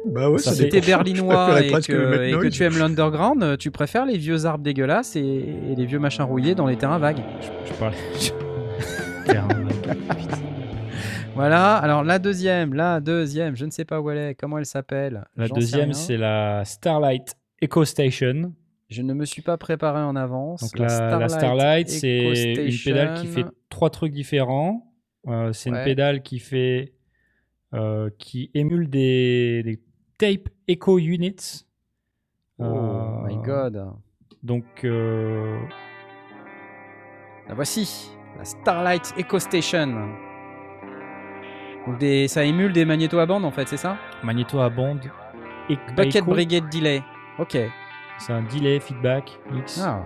[0.06, 0.80] Bah ouais, Ça ça si t'es.
[0.82, 5.20] Je berlinois et que, et tu aimes l'underground, tu préfères les vieux arbres dégueulasses et,
[5.22, 7.22] et les vieux machins rouillés dans les terrains vagues.
[7.64, 7.96] Je parlais.
[9.26, 9.96] Terrain vague.
[11.34, 14.66] Voilà, alors la deuxième, la deuxième, je ne sais pas où elle est, comment elle
[14.66, 15.24] s'appelle.
[15.36, 18.52] La deuxième, c'est la Starlight Eco Station.
[18.88, 20.60] Je ne me suis pas préparé en avance.
[20.60, 24.93] Donc la, la Starlight, c'est Eco une pédale qui fait trois trucs différents.
[25.26, 25.78] Euh, c'est Ouais.
[25.78, 26.92] une pédale qui fait
[27.72, 29.80] euh, qui émule des, des
[30.18, 31.64] tape echo units.
[32.58, 33.84] Oh Euh, my god.
[34.42, 34.64] Donc
[37.48, 40.08] La voici, la Starlight Eco Station.
[41.86, 43.96] Donc des, ça émule des magnétos à bande en fait, c'est ça?
[44.22, 45.00] Magnéto à bande.
[45.68, 46.30] et- Bucket echo.
[46.30, 47.02] Brigade Delay.
[47.38, 47.56] Ok.
[48.18, 49.80] C'est un delay feedback X.
[49.84, 50.04] Ah.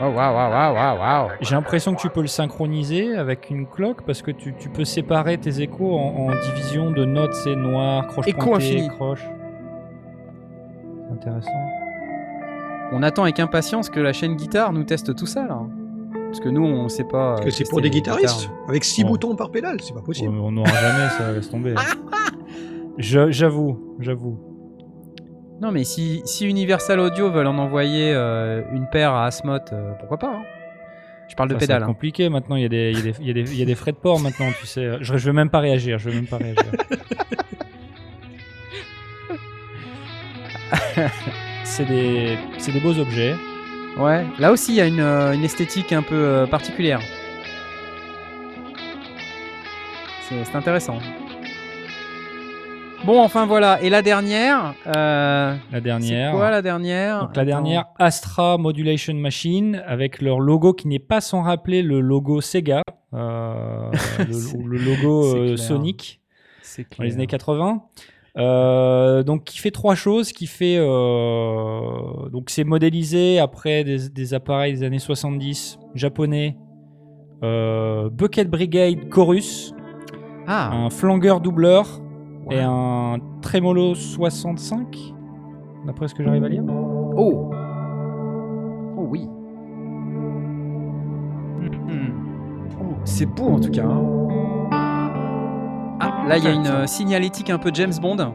[0.00, 1.28] Oh waouh waouh waouh waouh waouh.
[1.40, 4.84] J'ai l'impression que tu peux le synchroniser avec une cloque parce que tu, tu peux
[4.84, 8.88] séparer tes échos en, en division de notes, c'est noir, croche Écho pointée, infini.
[8.88, 9.24] croche.
[11.06, 11.50] C'est intéressant.
[12.92, 15.60] On attend avec impatience que la chaîne guitare nous teste tout ça là.
[16.26, 17.36] Parce que nous on sait pas.
[17.36, 18.68] Que euh, c'est tester pour des guitaristes guitares.
[18.68, 19.10] Avec 6 Bon.
[19.10, 20.34] boutons par pédale, c'est pas possible.
[20.36, 21.74] on n'aura jamais ça, laisse tomber.
[22.98, 24.38] Je- J'avoue, j'avoue.
[25.64, 29.94] Non mais si, si Universal Audio veulent en envoyer euh, une paire à Asmoth, euh,
[29.98, 30.42] pourquoi pas hein.
[31.26, 31.84] Je parle de Ça, c'est pédale.
[31.84, 31.86] hein.
[31.86, 33.58] compliqué maintenant, il y, a des- il y, a des- il y a des- il
[33.58, 34.98] y a des frais de port maintenant, tu sais.
[35.00, 36.66] Je, je vais même pas réagir, je vais même pas réagir.
[41.64, 42.36] c'est des,
[42.82, 43.34] beaux objets.
[43.96, 44.26] Ouais.
[44.38, 47.00] Là aussi il y a une, euh, une esthétique un peu euh, particulière.
[50.28, 50.98] C'est intéressant.
[53.06, 53.82] Bon enfin voilà.
[53.82, 54.74] Et la dernière.
[54.86, 56.30] euh, La dernière.
[56.32, 57.46] C'est quoi la dernière Donc la Attends.
[57.46, 62.82] dernière, Astra Modulation Machine, avec leur logo qui n'est pas sans rappeler le logo Sega,
[63.12, 63.90] euh,
[64.26, 65.58] le, C'est- ou le logo c'est euh, clair.
[65.58, 66.20] Sonic
[66.62, 67.82] C'est dans les années 80.
[68.36, 74.34] Euh, donc qui fait trois choses, qui fait euh, donc c'est modélisé après des, des
[74.34, 76.56] appareils des années 70 japonais,
[77.44, 79.72] euh, Bucket Brigade Chorus,
[80.48, 80.70] Ah.
[80.72, 82.00] un flangueur doubleur
[82.50, 85.14] et un Tremolo 65,
[85.86, 86.62] d'après ce que j'arrive à lire.
[87.16, 87.50] Oh
[88.96, 89.28] Oh oui
[92.80, 93.84] Oh, C'est beau en tout cas.
[93.84, 94.68] hein.
[96.00, 98.16] Ah, là il y a une euh, signalétique un peu James Bond.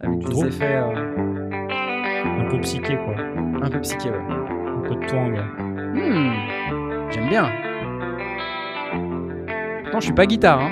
[0.00, 1.60] Avec des trouves effets euh,
[2.40, 3.14] Un peu psyché quoi,
[3.62, 4.16] un peu psyché, ouais.
[4.16, 5.38] un peu de twang.
[5.94, 6.32] Hmm,
[7.10, 7.50] J'aime bien.
[9.84, 10.60] Pourtant, je suis pas guitare.
[10.60, 10.70] Hein.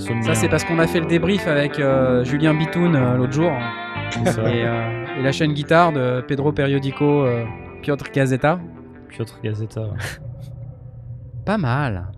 [0.00, 3.52] Ça c'est parce qu'on a fait le débrief avec euh, Julien Bitoun euh, l'autre jour.
[3.52, 7.26] Et, euh, et la chaîne guitare de Pedro Periodico,
[7.82, 8.58] Piotr Gazeta.
[9.08, 9.82] Piotr Gazeta.
[9.82, 9.88] ouais.
[11.46, 12.08] Pas mal.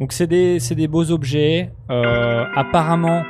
[0.00, 1.72] Donc c'est des, des beaux objets.
[1.88, 3.22] Apparemment,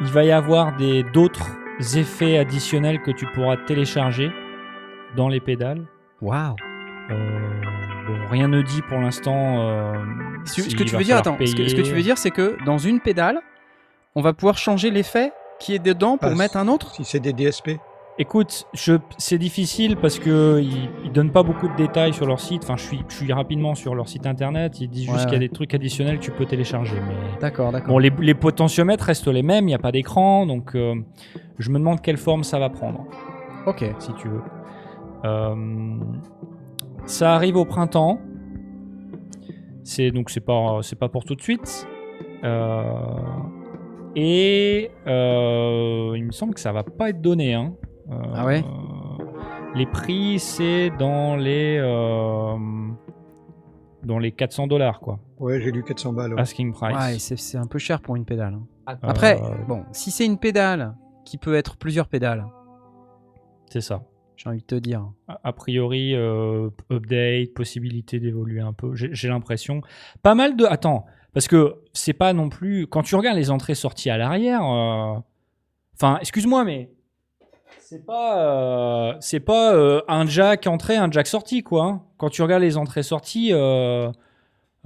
[0.00, 1.50] il va y avoir des d'autres
[1.94, 4.30] effets additionnels que tu pourras télécharger
[5.16, 5.82] dans les pédales.
[6.20, 6.56] Waouh.
[7.10, 7.60] Euh,
[8.06, 9.60] bon, rien ne dit pour l'instant.
[9.60, 9.92] euh,
[10.44, 12.56] Ce que tu veux dire, attends, ce que, ce que tu veux dire, c'est que
[12.64, 13.38] dans une pédale,
[14.14, 17.20] on va pouvoir changer l'effet qui est dedans pour Ah, mettre un autre Si c'est
[17.20, 17.78] des DSP.
[18.18, 18.64] Écoute,
[19.18, 22.62] c'est difficile parce que ils, ils donnent pas beaucoup de détails sur leur site.
[22.64, 24.80] Enfin, je suis, je suis rapidement sur leur site internet.
[24.80, 26.96] Ils disent juste Ouais, qu'il y a des trucs additionnels que tu peux télécharger.
[27.06, 27.88] Mais D'accord, d'accord.
[27.90, 29.64] bon, les, les potentiomètres restent les mêmes.
[29.64, 30.94] Il n'y a pas d'écran, donc euh,
[31.58, 33.04] je me demande quelle forme ça va prendre,
[33.66, 33.84] Ok.
[33.98, 34.40] si tu veux.
[35.26, 35.54] Euh,
[37.06, 38.20] ça arrive au printemps.
[39.84, 41.86] C'est donc c'est pas c'est pas pour tout de suite.
[42.44, 42.92] Euh,
[44.14, 47.54] et euh, il me semble que ça va pas être donné.
[47.54, 47.74] Hein.
[48.10, 48.64] Euh, Ah ouais?
[49.74, 52.56] Les prix c'est dans les euh,
[54.04, 55.18] dans les 400 dollars quoi.
[55.38, 56.34] Ouais, j'ai lu 400 balles.
[56.34, 56.40] ouais.
[56.40, 56.96] Asking price.
[56.96, 58.54] Ouais, c'est c'est un peu cher pour une pédale.
[58.54, 58.66] hein.
[58.86, 62.46] Ah, Après, Euh, bon, si c'est une pédale qui peut être plusieurs pédales,
[63.70, 64.02] c'est ça.
[64.36, 65.04] J'ai envie de te dire.
[65.28, 68.94] A- priori, euh, update, possibilité d'évoluer un peu.
[68.94, 69.80] J'ai l'impression.
[70.22, 70.64] Pas mal de.
[70.64, 72.86] Attends, parce que c'est pas non plus.
[72.86, 74.62] Quand tu regardes les entrées sorties à l'arrière.
[74.64, 75.14] euh,
[75.98, 76.90] Enfin, excuse-moi, mais
[77.78, 81.84] C'est pas, euh, c'est pas euh, un jack entrée, un jack sortie, quoi.
[81.84, 82.02] hein.
[82.18, 84.10] Quand tu regardes les entrées-sorties, euh,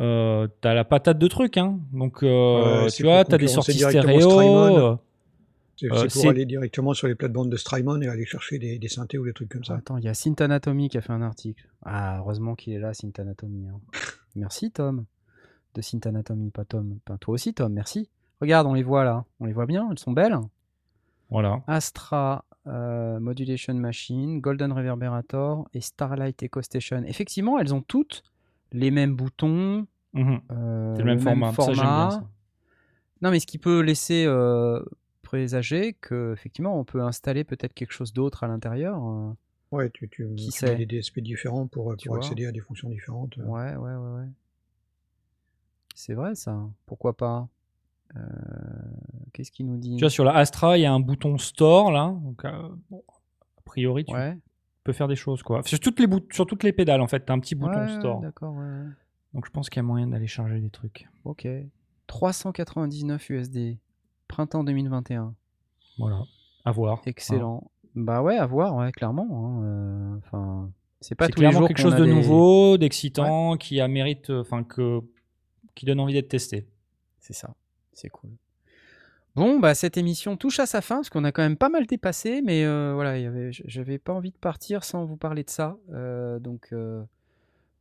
[0.00, 1.56] euh, t'as la patate de trucs.
[1.56, 1.78] Hein.
[1.92, 4.98] Donc, euh, tu vois, t'as des sorties directement stéréo.
[5.82, 8.58] Euh, C'est Euh, pour c'est- aller directement sur les plates-bandes de Strymon et aller chercher
[8.58, 9.76] des, des synthés ou des trucs comme ça.
[9.76, 11.68] Attends, il y a Synth Anatomy qui a fait un article.
[11.84, 13.68] Ah, heureusement qu'il est là, Synth Anatomy.
[13.68, 13.80] hein.
[14.36, 15.04] Merci, Tom.
[15.74, 16.98] De Synth Anatomy, pas Tom.
[17.06, 18.10] Enfin, toi aussi, Tom, merci.
[18.40, 19.24] Regarde, on les voit là.
[19.38, 20.36] On les voit bien, elles sont belles.
[21.30, 21.62] Voilà.
[21.68, 27.02] Astra euh, Modulation Machine, Golden Reverberator et Starlight Echo Station.
[27.06, 28.22] Effectivement, elles ont toutes
[28.72, 29.86] les mêmes boutons.
[30.16, 31.52] Euh, C'est le même format.
[31.52, 32.28] Ça, j'aime bien ça.
[33.22, 34.82] Non, mais ce qui peut laisser euh,
[35.30, 38.96] présager que effectivement, on peut installer peut-être quelque chose d'autre à l'intérieur.
[39.06, 39.32] euh.
[39.70, 42.58] Ouais, tu, tu, Qui tu mets des DSP différents pour, Tu pour accéder à des
[42.58, 43.38] fonctions différentes.
[43.38, 43.44] euh.
[43.44, 44.28] Ouais, ouais, ouais, ouais.
[45.94, 46.58] C'est vrai ça.
[46.86, 47.48] Pourquoi pas
[48.16, 48.20] Euh,
[49.32, 49.94] Qu'est-ce qu'il nous dit?
[49.96, 52.12] Tu vois, sur la Astra, il y a un bouton Store là.
[52.24, 54.36] Donc, euh, bon, a priori, tu Ouais.
[54.82, 55.62] peux faire des choses, quoi.
[55.62, 57.98] Sur toutes les, bout- sur toutes les pédales, en fait, t'as un petit bouton Ouais,
[58.00, 58.20] Store.
[58.20, 58.82] D'accord, ouais.
[59.34, 61.08] Donc, je pense qu'il y a moyen d'aller charger des trucs.
[61.24, 61.46] Ok.
[62.08, 63.78] 399 USD.
[64.30, 65.34] Printemps 2021.
[65.98, 66.22] Voilà.
[66.64, 67.02] À voir.
[67.06, 67.70] Excellent.
[67.94, 69.28] Bah ouais, à voir, ouais, clairement.
[69.60, 70.70] hein, euh, Enfin,
[71.00, 74.40] c'est pas tous les jours quelque chose de des- nouveau, d'excitant, qui a mérite, euh,
[74.42, 75.00] enfin que,
[75.74, 76.66] qui donne envie d'être testé.
[77.18, 77.54] C'est ça.
[77.92, 78.30] C'est cool.
[79.36, 81.86] Bon, bah cette émission touche à sa fin parce qu'on a quand même pas mal
[81.86, 83.16] dépassé, mais euh, voilà,
[83.50, 85.76] j'avais pas envie de partir sans vous parler de ça.
[85.92, 87.02] euh, donc euh,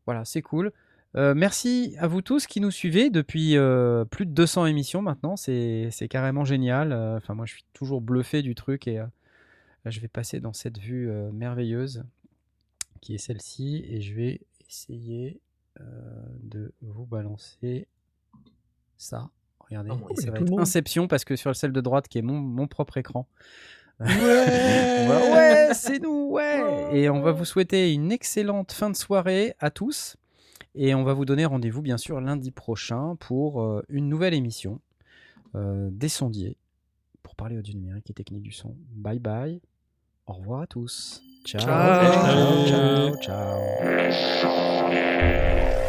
[0.06, 0.72] voilà, c'est cool.
[1.15, 5.36] Euh, merci à vous tous qui nous suivez depuis euh, plus de 200 émissions maintenant.
[5.36, 6.91] C'est carrément génial.
[6.91, 9.02] Euh, Enfin, moi, je suis toujours bluffé du truc et
[9.86, 12.03] je vais passer dans cette vue merveilleuse
[13.02, 15.40] qui est celle-ci et je vais essayer
[15.80, 17.88] de vous balancer
[18.98, 19.30] ça.
[19.60, 20.60] Regardez, Oh ça va être monde.
[20.60, 23.27] Inception parce que sur celle de droite qui est mon, mon propre écran.
[23.99, 25.69] Ouais.
[25.73, 26.90] C'est nous, ouais.
[26.94, 30.18] Et on va vous souhaiter une excellente fin de soirée à tous.
[30.76, 34.80] Et on va vous donner rendez-vous, bien sûr, lundi prochain pour euh, une nouvelle émission
[35.56, 36.58] euh, des sondiers
[37.24, 38.76] pour parler audio numérique et technique du son.
[38.91, 39.62] Bye bye.
[40.28, 41.22] Au revoir à tous.
[41.44, 41.62] Ciao.
[41.62, 42.68] Ciao.
[42.68, 43.60] ciao, ciao.
[44.41, 45.89] ciao.